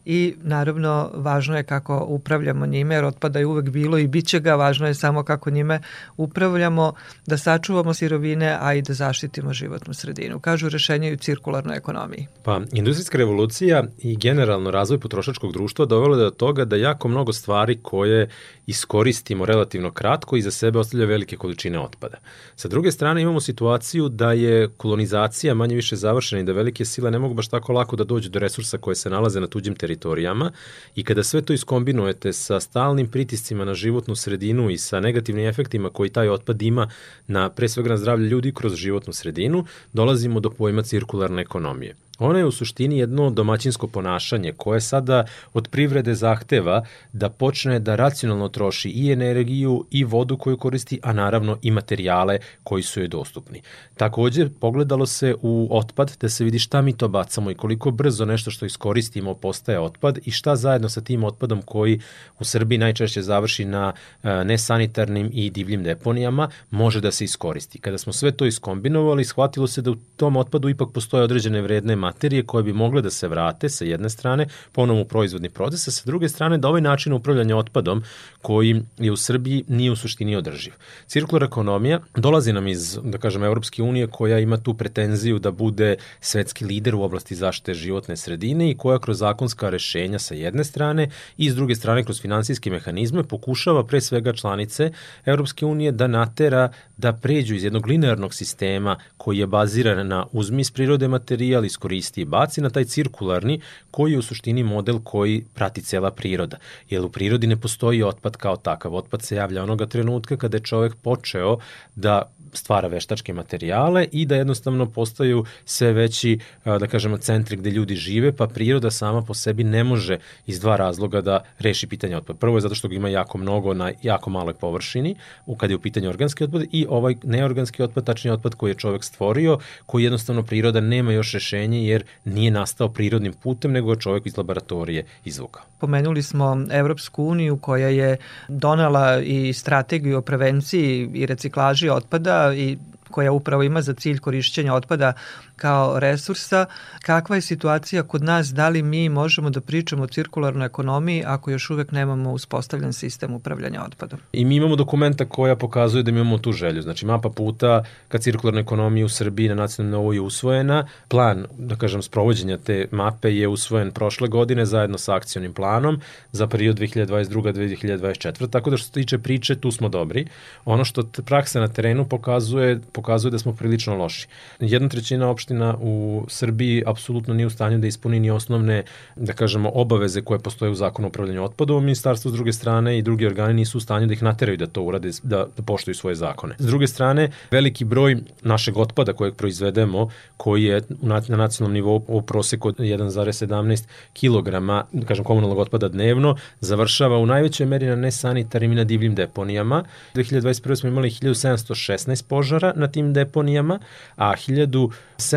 i 0.05 0.35
naravno 0.41 1.11
važno 1.13 1.57
je 1.57 1.63
kako 1.63 2.05
upravljamo 2.07 2.65
njime 2.65 2.95
jer 2.95 3.05
otpada 3.05 3.39
je 3.39 3.45
uvek 3.45 3.69
bilo 3.69 3.97
i 3.97 4.07
bit 4.07 4.27
će 4.27 4.39
ga, 4.39 4.55
važno 4.55 4.87
je 4.87 4.93
samo 4.93 5.23
kako 5.23 5.49
njime 5.49 5.81
upravljamo, 6.17 6.93
da 7.25 7.37
sačuvamo 7.37 7.93
sirovine, 7.93 8.57
a 8.61 8.73
i 8.73 8.81
da 8.81 8.93
zaštitimo 8.93 9.53
životnu 9.53 9.93
sredinu. 9.93 10.39
Kažu 10.39 10.69
rešenje 10.69 11.13
u 11.13 11.17
cirkularnoj 11.17 11.77
ekonomiji. 11.77 12.27
Pa, 12.43 12.61
industrijska 12.71 13.17
revolucija 13.17 13.83
i 13.97 14.17
generalno 14.17 14.71
razvoj 14.71 14.99
potrošačkog 14.99 15.53
društva 15.53 15.85
dovelo 15.85 16.15
je 16.17 16.23
do 16.23 16.29
toga 16.29 16.65
da 16.65 16.75
jako 16.75 17.07
mnogo 17.07 17.33
stvari 17.33 17.79
koje 17.81 18.29
iskoristimo 18.67 19.45
relativno 19.45 19.91
kratko 19.91 20.35
i 20.35 20.41
za 20.41 20.51
sebe 20.51 20.79
ostavlja 20.79 21.05
velike 21.05 21.37
količine 21.37 21.79
otpada. 21.79 22.17
Sa 22.55 22.67
druge 22.67 22.91
strane 22.91 23.21
imamo 23.21 23.41
situaciju 23.41 24.09
da 24.09 24.31
je 24.31 24.69
kolonizacija 24.77 25.53
manje 25.53 25.75
više 25.75 25.95
završena 25.95 26.41
i 26.41 26.45
da 26.45 26.53
velike 26.53 26.85
sile 26.85 27.11
ne 27.11 27.19
mogu 27.19 27.33
baš 27.33 27.47
tako 27.47 27.73
lako 27.73 27.95
da 27.95 28.03
dođu 28.03 28.29
do 28.29 28.39
resursa 28.39 28.77
koje 28.77 28.95
se 28.95 29.09
nalaze 29.09 29.39
na 29.39 29.47
tuđim 29.47 29.75
teritorijama 29.93 30.51
i 30.95 31.03
kada 31.03 31.23
sve 31.23 31.41
to 31.41 31.53
iskombinujete 31.53 32.33
sa 32.33 32.59
stalnim 32.59 33.07
pritiscima 33.07 33.65
na 33.65 33.73
životnu 33.73 34.15
sredinu 34.15 34.69
i 34.69 34.77
sa 34.77 34.99
negativnim 34.99 35.47
efektima 35.47 35.89
koji 35.89 36.09
taj 36.09 36.29
otpad 36.29 36.61
ima 36.61 36.89
na 37.27 37.49
pre 37.49 37.69
svega 37.69 37.89
na 37.89 37.97
zdravlje 37.97 38.29
ljudi 38.29 38.53
kroz 38.53 38.75
životnu 38.75 39.13
sredinu, 39.13 39.65
dolazimo 39.93 40.39
do 40.39 40.49
pojma 40.49 40.81
cirkularne 40.81 41.41
ekonomije. 41.41 41.95
Ona 42.19 42.39
je 42.39 42.45
u 42.45 42.51
suštini 42.51 42.97
jedno 42.97 43.29
domaćinsko 43.29 43.87
ponašanje 43.87 44.51
koje 44.57 44.81
sada 44.81 45.25
od 45.53 45.67
privrede 45.67 46.15
zahteva 46.15 46.85
da 47.13 47.29
počne 47.29 47.79
da 47.79 47.95
racionalno 47.95 48.49
troši 48.49 48.89
i 48.89 49.11
energiju 49.11 49.85
i 49.91 50.03
vodu 50.03 50.37
koju 50.37 50.57
koristi, 50.57 50.99
a 51.03 51.13
naravno 51.13 51.57
i 51.61 51.71
materijale 51.71 52.37
koji 52.63 52.83
su 52.83 52.99
joj 52.99 53.07
dostupni. 53.07 53.61
Takođe, 53.97 54.49
pogledalo 54.59 55.05
se 55.05 55.35
u 55.41 55.67
otpad 55.71 56.17
da 56.21 56.29
se 56.29 56.43
vidi 56.43 56.59
šta 56.59 56.81
mi 56.81 56.97
to 56.97 57.07
bacamo 57.07 57.51
i 57.51 57.55
koliko 57.55 57.91
brzo 57.91 58.25
nešto 58.25 58.51
što 58.51 58.65
iskoristimo 58.65 59.33
postaje 59.33 59.79
otpad 59.79 60.19
i 60.25 60.31
šta 60.31 60.55
zajedno 60.55 60.89
sa 60.89 61.01
tim 61.01 61.23
otpadom 61.23 61.61
koji 61.61 61.99
u 62.39 62.43
Srbiji 62.43 62.77
najčešće 62.77 63.21
završi 63.21 63.65
na 63.65 63.93
e, 64.23 64.43
nesanitarnim 64.43 65.29
i 65.33 65.49
divljim 65.49 65.83
deponijama 65.83 66.49
može 66.71 67.01
da 67.01 67.11
se 67.11 67.23
iskoristi. 67.23 67.79
Kada 67.79 67.97
smo 67.97 68.13
sve 68.13 68.31
to 68.31 68.45
iskombinovali, 68.45 69.25
shvatilo 69.25 69.67
se 69.67 69.81
da 69.81 69.91
u 69.91 69.95
tom 70.15 70.37
otpadu 70.37 70.69
ipak 70.69 70.89
postoje 70.93 71.23
određene 71.23 71.61
vredne 71.61 71.95
materije 72.03 72.43
koje 72.43 72.63
bi 72.63 72.73
mogle 72.73 73.01
da 73.01 73.09
se 73.09 73.27
vrate 73.27 73.69
sa 73.69 73.85
jedne 73.85 74.09
strane 74.09 74.47
ponovo 74.71 75.01
u 75.01 75.05
proizvodni 75.05 75.49
proces, 75.49 75.87
a 75.87 75.91
sa 75.91 76.03
druge 76.05 76.29
strane 76.29 76.57
da 76.57 76.67
ovaj 76.67 76.81
način 76.81 77.13
upravljanja 77.13 77.57
otpadom 77.57 78.03
koji 78.41 78.81
je 78.97 79.11
u 79.11 79.17
Srbiji 79.17 79.63
nije 79.67 79.91
u 79.91 79.95
suštini 79.95 80.35
održiv. 80.35 80.73
Cirkular 81.07 81.43
ekonomija 81.43 81.99
dolazi 82.15 82.53
nam 82.53 82.67
iz, 82.67 82.99
da 83.03 83.17
kažem, 83.17 83.43
Evropske 83.43 83.83
unije 83.83 84.07
koja 84.07 84.39
ima 84.39 84.57
tu 84.57 84.73
pretenziju 84.73 85.39
da 85.39 85.51
bude 85.51 85.95
svetski 86.21 86.65
lider 86.65 86.95
u 86.95 87.03
oblasti 87.03 87.35
zaštite 87.35 87.73
životne 87.73 88.17
sredine 88.17 88.69
i 88.71 88.77
koja 88.77 88.99
kroz 88.99 89.19
zakonska 89.19 89.69
rešenja 89.69 90.19
sa 90.19 90.35
jedne 90.35 90.63
strane 90.63 91.09
i 91.37 91.49
s 91.49 91.55
druge 91.55 91.75
strane 91.75 92.03
kroz 92.03 92.21
finansijske 92.21 92.71
mehanizme 92.71 93.23
pokušava 93.23 93.83
pre 93.83 94.01
svega 94.01 94.33
članice 94.33 94.91
Evropske 95.25 95.65
unije 95.65 95.91
da 95.91 96.07
natera 96.07 96.69
da 97.03 97.13
pređu 97.13 97.55
iz 97.55 97.63
jednog 97.63 97.87
linearnog 97.87 98.33
sistema 98.33 98.97
koji 99.17 99.37
je 99.37 99.47
baziran 99.47 100.07
na 100.07 100.25
uzmi 100.31 100.61
iz 100.61 100.71
prirode 100.71 101.07
materijal, 101.07 101.65
iskoristi 101.65 102.21
i 102.21 102.25
baci 102.25 102.61
na 102.61 102.69
taj 102.69 102.85
cirkularni 102.85 103.59
koji 103.91 104.11
je 104.11 104.19
u 104.19 104.21
suštini 104.21 104.63
model 104.63 104.99
koji 105.03 105.43
prati 105.53 105.81
cela 105.81 106.11
priroda. 106.11 106.57
Jer 106.89 107.05
u 107.05 107.09
prirodi 107.09 107.47
ne 107.47 107.57
postoji 107.57 108.03
otpad 108.03 108.37
kao 108.37 108.55
takav. 108.55 108.95
Otpad 108.95 109.21
se 109.21 109.35
javlja 109.35 109.63
onoga 109.63 109.85
trenutka 109.85 110.37
kada 110.37 110.57
je 110.57 110.63
čovek 110.63 110.95
počeo 110.95 111.57
da 111.95 112.31
stvara 112.53 112.87
veštačke 112.87 113.33
materijale 113.33 114.07
i 114.11 114.25
da 114.25 114.35
jednostavno 114.35 114.85
postaju 114.85 115.45
sve 115.65 115.93
veći, 115.93 116.39
da 116.65 116.87
kažemo, 116.87 117.17
centri 117.17 117.57
gde 117.57 117.69
ljudi 117.69 117.95
žive, 117.95 118.31
pa 118.31 118.47
priroda 118.47 118.91
sama 118.91 119.21
po 119.21 119.33
sebi 119.33 119.63
ne 119.63 119.83
može 119.83 120.17
iz 120.45 120.59
dva 120.59 120.75
razloga 120.75 121.21
da 121.21 121.43
reši 121.59 121.87
pitanje 121.87 122.17
otpada. 122.17 122.39
Prvo 122.39 122.57
je 122.57 122.61
zato 122.61 122.75
što 122.75 122.87
ga 122.87 122.95
ima 122.95 123.09
jako 123.09 123.37
mnogo 123.37 123.73
na 123.73 123.91
jako 124.01 124.29
maloj 124.29 124.53
površini, 124.53 125.15
kad 125.57 125.69
je 125.69 125.75
u 125.75 125.79
pitanju 125.79 126.09
organski 126.09 126.43
otpad, 126.43 126.63
i 126.71 126.85
ovaj 126.89 127.15
neorganski 127.23 127.83
otpad, 127.83 128.05
tačnije 128.05 128.33
otpad 128.33 128.55
koji 128.55 128.71
je 128.71 128.75
čovek 128.75 129.03
stvorio, 129.03 129.57
koji 129.85 130.03
jednostavno 130.03 130.43
priroda 130.43 130.81
nema 130.81 131.11
još 131.11 131.33
rešenje 131.33 131.87
jer 131.87 132.03
nije 132.25 132.51
nastao 132.51 132.89
prirodnim 132.89 133.33
putem, 133.33 133.71
nego 133.71 133.91
je 133.91 133.99
čovek 133.99 134.25
iz 134.25 134.37
laboratorije 134.37 135.05
izvukao. 135.25 135.63
Pomenuli 135.79 136.23
smo 136.23 136.65
Evropsku 136.71 137.23
uniju 137.23 137.57
koja 137.57 137.87
je 137.87 138.17
donala 138.47 139.21
i 139.21 139.53
strategiju 139.53 140.17
o 140.17 140.21
prevenciji 140.21 141.09
i 141.13 141.25
reciklaži 141.25 141.89
otpada 141.89 142.42
i 142.51 142.77
koja 143.11 143.31
upravo 143.31 143.63
ima 143.63 143.81
za 143.81 143.93
cilj 143.93 144.19
korišćenja 144.19 144.73
otpada 144.73 145.13
kao 145.55 145.99
resursa. 145.99 146.65
Kakva 147.01 147.35
je 147.35 147.41
situacija 147.41 148.03
kod 148.03 148.23
nas? 148.23 148.53
Da 148.53 148.69
li 148.69 148.83
mi 148.83 149.09
možemo 149.09 149.49
da 149.49 149.61
pričamo 149.61 150.03
o 150.03 150.07
cirkularnoj 150.07 150.65
ekonomiji 150.65 151.23
ako 151.25 151.51
još 151.51 151.69
uvek 151.69 151.91
nemamo 151.91 152.31
uspostavljen 152.31 152.93
sistem 152.93 153.33
upravljanja 153.33 153.83
otpadom? 153.83 154.19
I 154.33 154.45
mi 154.45 154.55
imamo 154.55 154.75
dokumenta 154.75 155.25
koja 155.25 155.55
pokazuje 155.55 156.03
da 156.03 156.11
mi 156.11 156.19
imamo 156.19 156.37
tu 156.37 156.51
želju. 156.51 156.81
Znači 156.81 157.05
mapa 157.05 157.29
puta 157.29 157.83
ka 158.07 158.17
cirkularnoj 158.17 158.61
ekonomiji 158.61 159.03
u 159.03 159.09
Srbiji 159.09 159.49
na 159.49 159.55
nacionalnom 159.55 159.99
nivou 159.99 160.13
je 160.13 160.21
usvojena. 160.21 160.87
Plan, 161.07 161.45
da 161.57 161.75
kažem, 161.75 162.01
sprovođenja 162.01 162.57
te 162.57 162.87
mape 162.91 163.35
je 163.35 163.47
usvojen 163.47 163.91
prošle 163.91 164.27
godine 164.27 164.65
zajedno 164.65 164.97
sa 164.97 165.15
akcionim 165.15 165.53
planom 165.53 166.01
za 166.31 166.47
period 166.47 166.79
2022-2024. 166.79 168.49
Tako 168.49 168.69
da 168.69 168.77
što 168.77 168.85
se 168.85 168.91
tiče 168.91 169.17
priče, 169.17 169.55
tu 169.55 169.71
smo 169.71 169.89
dobri. 169.89 170.27
Ono 170.65 170.85
što 170.85 171.03
praksa 171.25 171.59
na 171.59 171.67
terenu 171.67 172.05
pokazuje, 172.05 172.79
pokazuje 172.91 173.31
da 173.31 173.39
smo 173.39 173.53
prilično 173.53 173.95
loši. 173.95 174.27
Jedna 174.59 174.89
trećina 174.89 175.29
opština 175.43 175.75
u 175.81 176.25
Srbiji 176.27 176.83
apsolutno 176.85 177.33
nije 177.33 177.47
u 177.47 177.49
stanju 177.49 177.77
da 177.77 177.87
ispuni 177.87 178.19
ni 178.19 178.31
osnovne, 178.31 178.83
da 179.15 179.33
kažemo, 179.33 179.71
obaveze 179.73 180.21
koje 180.21 180.39
postoje 180.39 180.71
u 180.71 180.75
zakonu 180.75 181.07
o 181.07 181.09
upravljanju 181.09 181.43
otpadom. 181.43 181.83
Ministarstvo 181.83 182.31
s 182.31 182.33
druge 182.33 182.53
strane 182.53 182.97
i 182.97 183.01
drugi 183.01 183.25
organi 183.25 183.53
nisu 183.53 183.77
u 183.77 183.81
stanju 183.81 184.07
da 184.07 184.13
ih 184.13 184.23
nateraju 184.23 184.57
da 184.57 184.67
to 184.67 184.81
urade, 184.81 185.11
da, 185.23 185.45
da 185.57 185.63
poštuju 185.63 185.95
svoje 185.95 186.15
zakone. 186.15 186.55
S 186.59 186.65
druge 186.65 186.87
strane, 186.87 187.31
veliki 187.51 187.85
broj 187.85 188.17
našeg 188.41 188.77
otpada 188.77 189.13
kojeg 189.13 189.35
proizvedemo, 189.35 190.09
koji 190.37 190.63
je 190.63 190.81
na, 191.01 191.21
na 191.27 191.37
nacionalnom 191.37 191.73
nivou 191.73 192.05
u 192.07 192.21
proseku 192.21 192.71
1,17 192.71 193.83
kg, 194.13 194.49
da 194.91 195.05
kažem, 195.05 195.25
komunalnog 195.25 195.59
otpada 195.59 195.89
dnevno, 195.89 196.35
završava 196.59 197.17
u 197.17 197.25
najvećoj 197.25 197.65
meri 197.65 197.85
na 197.85 197.95
nesanitarnim 197.95 198.71
i 198.71 198.75
na 198.75 198.83
divljim 198.83 199.15
deponijama. 199.15 199.83
2021. 200.15 200.75
smo 200.75 200.89
imali 200.89 201.09
1716 201.09 202.27
požara 202.27 202.73
na 202.75 202.87
tim 202.87 203.13
deponijama, 203.13 203.79
a 204.15 204.35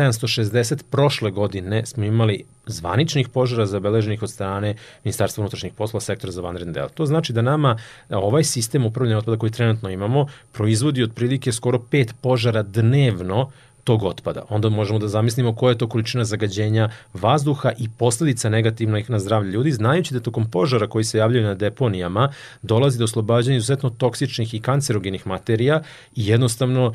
1760 0.01 0.83
prošle 0.89 1.31
godine 1.31 1.85
smo 1.85 2.03
imali 2.03 2.43
zvaničnih 2.65 3.29
požara 3.29 3.65
zabeleženih 3.65 4.23
od 4.23 4.29
strane 4.29 4.75
Ministarstva 5.03 5.41
unutrašnjih 5.41 5.73
poslova 5.73 6.01
sektora 6.01 6.31
za 6.31 6.41
vanredne 6.41 6.73
dela. 6.73 6.89
To 6.89 7.05
znači 7.05 7.33
da 7.33 7.41
nama 7.41 7.77
ovaj 8.09 8.43
sistem 8.43 8.85
upravljanja 8.85 9.17
otpada 9.17 9.37
koji 9.37 9.51
trenutno 9.51 9.89
imamo 9.89 10.27
proizvodi 10.51 11.03
otprilike 11.03 11.51
skoro 11.51 11.79
pet 11.79 12.13
požara 12.21 12.63
dnevno 12.63 13.51
tog 13.87 14.03
otpada. 14.03 14.41
Onda 14.49 14.69
možemo 14.69 14.99
da 14.99 15.07
zamislimo 15.07 15.55
koja 15.55 15.71
je 15.71 15.77
to 15.77 15.87
količina 15.87 16.25
zagađenja 16.25 16.89
vazduha 17.13 17.71
i 17.79 17.87
posledica 17.97 18.49
negativna 18.49 18.99
ih 18.99 19.09
na 19.09 19.19
zdravlje 19.19 19.51
ljudi, 19.51 19.71
znajući 19.71 20.13
da 20.13 20.19
tokom 20.19 20.49
požara 20.51 20.87
koji 20.87 21.03
se 21.03 21.17
javljaju 21.17 21.45
na 21.45 21.53
deponijama 21.55 22.29
dolazi 22.61 22.97
do 22.97 23.03
oslobađanja 23.03 23.57
izuzetno 23.57 23.89
toksičnih 23.89 24.53
i 24.53 24.59
kancerogenih 24.59 25.27
materija 25.27 25.81
i 26.15 26.27
jednostavno 26.27 26.93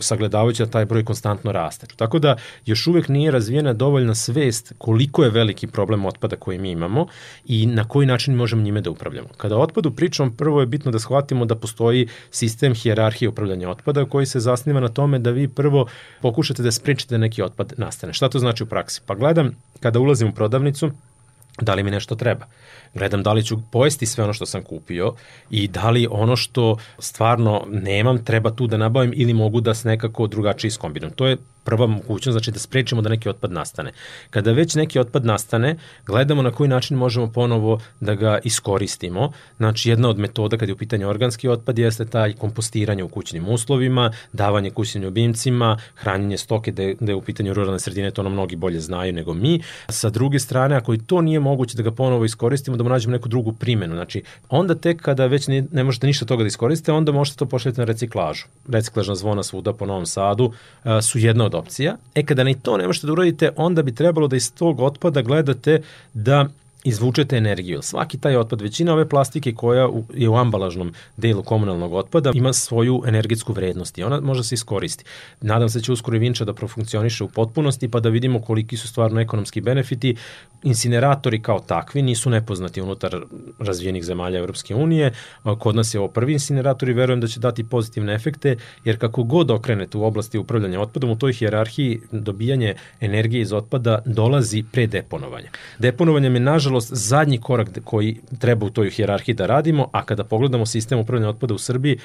sagledavajući 0.00 0.62
da 0.62 0.70
taj 0.70 0.84
broj 0.84 1.04
konstantno 1.04 1.52
raste. 1.52 1.86
Tako 1.96 2.18
da 2.18 2.36
još 2.66 2.86
uvek 2.86 3.08
nije 3.08 3.30
razvijena 3.30 3.72
dovoljna 3.72 4.14
svest 4.14 4.72
koliko 4.78 5.24
je 5.24 5.30
veliki 5.30 5.66
problem 5.66 6.04
otpada 6.04 6.36
koji 6.36 6.58
mi 6.58 6.70
imamo 6.70 7.06
i 7.46 7.66
na 7.66 7.84
koji 7.88 8.06
način 8.06 8.34
možemo 8.34 8.62
njime 8.62 8.80
da 8.80 8.90
upravljamo. 8.90 9.28
Kada 9.36 9.56
o 9.56 9.62
otpadu 9.62 9.90
pričamo, 9.90 10.30
prvo 10.36 10.60
je 10.60 10.66
bitno 10.66 10.92
da 10.92 10.98
shvatimo 10.98 11.44
da 11.44 11.56
postoji 11.56 12.08
sistem 12.30 12.74
hijerarhije 12.74 13.28
upravljanja 13.28 13.70
otpada 13.70 14.04
koji 14.04 14.26
se 14.26 14.40
zasniva 14.40 14.80
na 14.80 14.88
tome 14.88 15.18
da 15.18 15.30
vi 15.30 15.48
prvo 15.48 15.86
pokušate 16.34 16.62
da 16.62 16.72
sprečite 16.72 17.14
da 17.14 17.18
neki 17.18 17.42
otpad 17.42 17.72
nastane. 17.76 18.12
Šta 18.12 18.28
to 18.28 18.38
znači 18.38 18.62
u 18.62 18.66
praksi? 18.66 19.00
Pa 19.06 19.14
gledam, 19.14 19.54
kada 19.80 20.00
ulazim 20.00 20.28
u 20.28 20.34
prodavnicu, 20.34 20.90
da 21.60 21.74
li 21.74 21.82
mi 21.82 21.90
nešto 21.90 22.14
treba. 22.14 22.46
Gledam 22.94 23.22
da 23.22 23.32
li 23.32 23.44
ću 23.44 23.58
pojesti 23.70 24.06
sve 24.06 24.24
ono 24.24 24.32
što 24.32 24.46
sam 24.46 24.62
kupio 24.62 25.14
i 25.50 25.68
da 25.68 25.90
li 25.90 26.08
ono 26.10 26.36
što 26.36 26.76
stvarno 26.98 27.64
nemam 27.68 28.24
treba 28.24 28.50
tu 28.50 28.66
da 28.66 28.76
nabavim 28.76 29.12
ili 29.16 29.34
mogu 29.34 29.60
da 29.60 29.74
se 29.74 29.88
nekako 29.88 30.26
drugačije 30.26 30.68
iskombinujem. 30.68 31.14
To 31.14 31.26
je 31.26 31.36
prva 31.64 31.86
mogućnost, 31.86 32.34
znači 32.34 32.50
da 32.50 32.58
sprečimo 32.58 33.02
da 33.02 33.08
neki 33.08 33.28
otpad 33.28 33.52
nastane. 33.52 33.92
Kada 34.30 34.52
već 34.52 34.74
neki 34.74 34.98
otpad 34.98 35.24
nastane, 35.24 35.76
gledamo 36.06 36.42
na 36.42 36.50
koji 36.50 36.68
način 36.68 36.96
možemo 36.96 37.32
ponovo 37.32 37.80
da 38.00 38.14
ga 38.14 38.38
iskoristimo. 38.44 39.32
Znači, 39.56 39.90
jedna 39.90 40.08
od 40.08 40.18
metoda 40.18 40.56
kad 40.56 40.68
je 40.68 40.74
u 40.74 40.76
pitanju 40.76 41.08
organski 41.08 41.48
otpad 41.48 41.78
jeste 41.78 42.04
taj 42.04 42.32
kompostiranje 42.32 43.04
u 43.04 43.08
kućnim 43.08 43.48
uslovima, 43.48 44.12
davanje 44.32 44.70
kućnim 44.70 45.02
ljubimcima, 45.02 45.78
hranjenje 45.94 46.38
stoke 46.38 46.72
da 46.72 46.82
je, 46.82 46.96
da 47.00 47.12
je 47.12 47.16
u 47.16 47.22
pitanju 47.22 47.54
ruralne 47.54 47.80
sredine, 47.80 48.10
to 48.10 48.22
ono 48.22 48.30
mnogi 48.30 48.56
bolje 48.56 48.80
znaju 48.80 49.12
nego 49.12 49.34
mi. 49.34 49.60
Sa 49.88 50.10
druge 50.10 50.38
strane, 50.38 50.76
ako 50.76 50.94
i 50.94 50.98
to 50.98 51.20
nije 51.20 51.40
moguće 51.40 51.76
da 51.76 51.82
ga 51.82 51.90
ponovo 51.90 52.24
iskoristimo, 52.24 52.76
da 52.76 52.84
mu 52.84 52.90
nađemo 52.90 53.12
neku 53.12 53.28
drugu 53.28 53.52
primenu. 53.52 53.94
Znači, 53.94 54.22
onda 54.48 54.74
tek 54.74 55.02
kada 55.02 55.26
već 55.26 55.48
ne, 55.48 55.64
ne 55.72 55.84
možete 55.84 56.06
ništa 56.06 56.26
toga 56.26 56.42
da 56.42 56.46
iskoristite, 56.46 56.92
onda 56.92 57.12
možete 57.12 57.38
to 57.38 57.46
pošaljati 57.46 57.80
na 57.80 57.84
reciklažu. 57.84 58.44
Reciklažna 58.68 59.14
zvona 59.14 59.42
svuda 59.42 59.72
po 59.72 59.86
Novom 59.86 60.06
Sadu 60.06 60.52
su 61.02 61.18
jedna 61.18 61.44
od 61.44 61.53
od 61.54 61.64
opcija. 61.64 61.96
E 62.14 62.24
kada 62.26 62.44
ni 62.44 62.60
to 62.60 62.76
ne 62.76 62.86
možete 62.86 63.06
da 63.06 63.12
uradite, 63.12 63.50
onda 63.56 63.82
bi 63.82 63.94
trebalo 63.94 64.28
da 64.28 64.36
iz 64.36 64.52
tog 64.54 64.80
otpada 64.80 65.22
gledate 65.22 65.82
da 66.14 66.48
izvučete 66.84 67.36
energiju. 67.36 67.82
Svaki 67.82 68.18
taj 68.18 68.36
otpad, 68.36 68.60
većina 68.60 68.92
ove 68.92 69.08
plastike 69.08 69.54
koja 69.54 69.88
je 70.14 70.28
u 70.28 70.36
ambalažnom 70.36 70.92
delu 71.16 71.42
komunalnog 71.42 71.92
otpada 71.92 72.30
ima 72.34 72.52
svoju 72.52 73.02
energetsku 73.06 73.52
vrednost 73.52 73.98
i 73.98 74.02
ona 74.02 74.20
može 74.20 74.44
se 74.44 74.54
iskoristi. 74.54 75.04
Nadam 75.40 75.68
se 75.68 75.78
da 75.78 75.82
će 75.82 75.92
uskoro 75.92 76.16
i 76.16 76.20
Vinča 76.20 76.44
da 76.44 76.54
profunkcioniše 76.54 77.24
u 77.24 77.28
potpunosti 77.28 77.90
pa 77.90 78.00
da 78.00 78.08
vidimo 78.08 78.42
koliki 78.42 78.76
su 78.76 78.88
stvarno 78.88 79.20
ekonomski 79.20 79.60
benefiti. 79.60 80.16
Incineratori 80.62 81.42
kao 81.42 81.60
takvi 81.60 82.02
nisu 82.02 82.30
nepoznati 82.30 82.80
unutar 82.80 83.20
razvijenih 83.58 84.04
zemalja 84.04 84.38
Evropske 84.38 84.74
unije. 84.74 85.12
Kod 85.58 85.76
nas 85.76 85.94
je 85.94 86.00
ovo 86.00 86.08
prvi 86.08 86.32
incinerator 86.32 86.88
i 86.88 86.92
verujem 86.92 87.20
da 87.20 87.26
će 87.26 87.40
dati 87.40 87.64
pozitivne 87.64 88.14
efekte 88.14 88.56
jer 88.84 88.98
kako 88.98 89.22
god 89.22 89.50
okrenete 89.50 89.98
u 89.98 90.04
oblasti 90.04 90.38
upravljanja 90.38 90.80
otpadom 90.80 91.10
u 91.10 91.18
toj 91.18 91.32
hijerarhiji 91.32 92.00
dobijanje 92.12 92.74
energije 93.00 93.42
iz 93.42 93.52
otpada 93.52 94.02
dolazi 94.06 94.64
pre 94.72 94.86
deponovanja. 94.86 95.48
Deponovanje 95.78 96.28
je 96.28 96.40
nažalost 96.40 96.73
nažalost, 96.74 97.08
zadnji 97.08 97.38
korak 97.38 97.68
koji 97.84 98.20
treba 98.38 98.66
u 98.66 98.70
toj 98.70 98.90
hijerarhiji 98.90 99.34
da 99.34 99.46
radimo, 99.46 99.88
a 99.92 100.04
kada 100.04 100.24
pogledamo 100.24 100.66
sistem 100.66 100.98
upravljanja 100.98 101.30
otpada 101.30 101.54
u 101.54 101.58
Srbiji, 101.58 101.98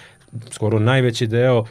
skoro 0.52 0.80
najveći 0.80 1.28
deo 1.28 1.66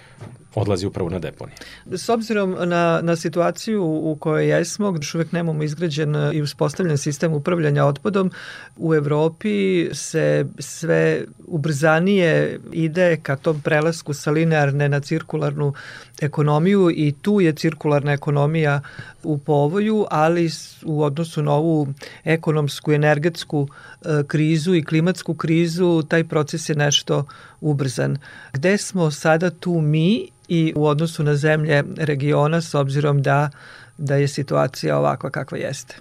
odlazi 0.61 0.87
upravo 0.87 1.11
na 1.11 1.18
deponije. 1.18 1.57
S 1.87 2.09
obzirom 2.09 2.57
na, 2.64 3.01
na 3.03 3.16
situaciju 3.16 3.85
u 3.85 4.16
kojoj 4.21 4.49
jesmo, 4.49 4.92
gdje 4.92 5.09
uvek 5.14 5.33
nemamo 5.33 5.62
izgrađen 5.62 6.14
i 6.33 6.42
uspostavljen 6.42 6.99
sistem 6.99 7.33
upravljanja 7.33 7.85
otpadom, 7.85 8.31
u 8.77 8.94
Evropi 8.94 9.88
se 9.92 10.47
sve 10.59 11.25
ubrzanije 11.47 12.61
ide 12.73 13.16
ka 13.23 13.37
tom 13.37 13.61
prelasku 13.61 14.14
sa 14.14 14.31
linearne 14.31 14.88
na 14.88 15.01
cirkularnu 15.01 15.73
ekonomiju 16.21 16.90
i 16.90 17.14
tu 17.23 17.40
je 17.40 17.53
cirkularna 17.53 18.12
ekonomija 18.12 18.81
u 19.23 19.38
povoju, 19.38 20.07
ali 20.11 20.51
u 20.85 21.03
odnosu 21.03 21.42
na 21.42 21.53
ovu 21.53 21.88
ekonomsku 22.25 22.92
energetsku 22.92 23.68
e, 23.68 24.23
krizu 24.27 24.75
i 24.75 24.85
klimatsku 24.85 25.35
krizu, 25.35 26.03
taj 26.03 26.25
proces 26.25 26.68
je 26.68 26.75
nešto 26.75 27.25
ubrzan. 27.61 28.18
Gde 28.53 28.79
smo 28.79 29.11
sada 29.11 29.51
tu 29.51 29.81
mi 29.81 30.29
i 30.48 30.72
u 30.76 30.87
odnosu 30.87 31.22
na 31.22 31.37
zemlje 31.37 31.84
regiona 31.96 32.61
s 32.61 32.74
obzirom 32.74 33.22
da, 33.22 33.50
da 33.98 34.14
je 34.14 34.28
situacija 34.28 34.98
ovakva 34.98 35.30
kakva 35.30 35.58
jeste? 35.58 35.96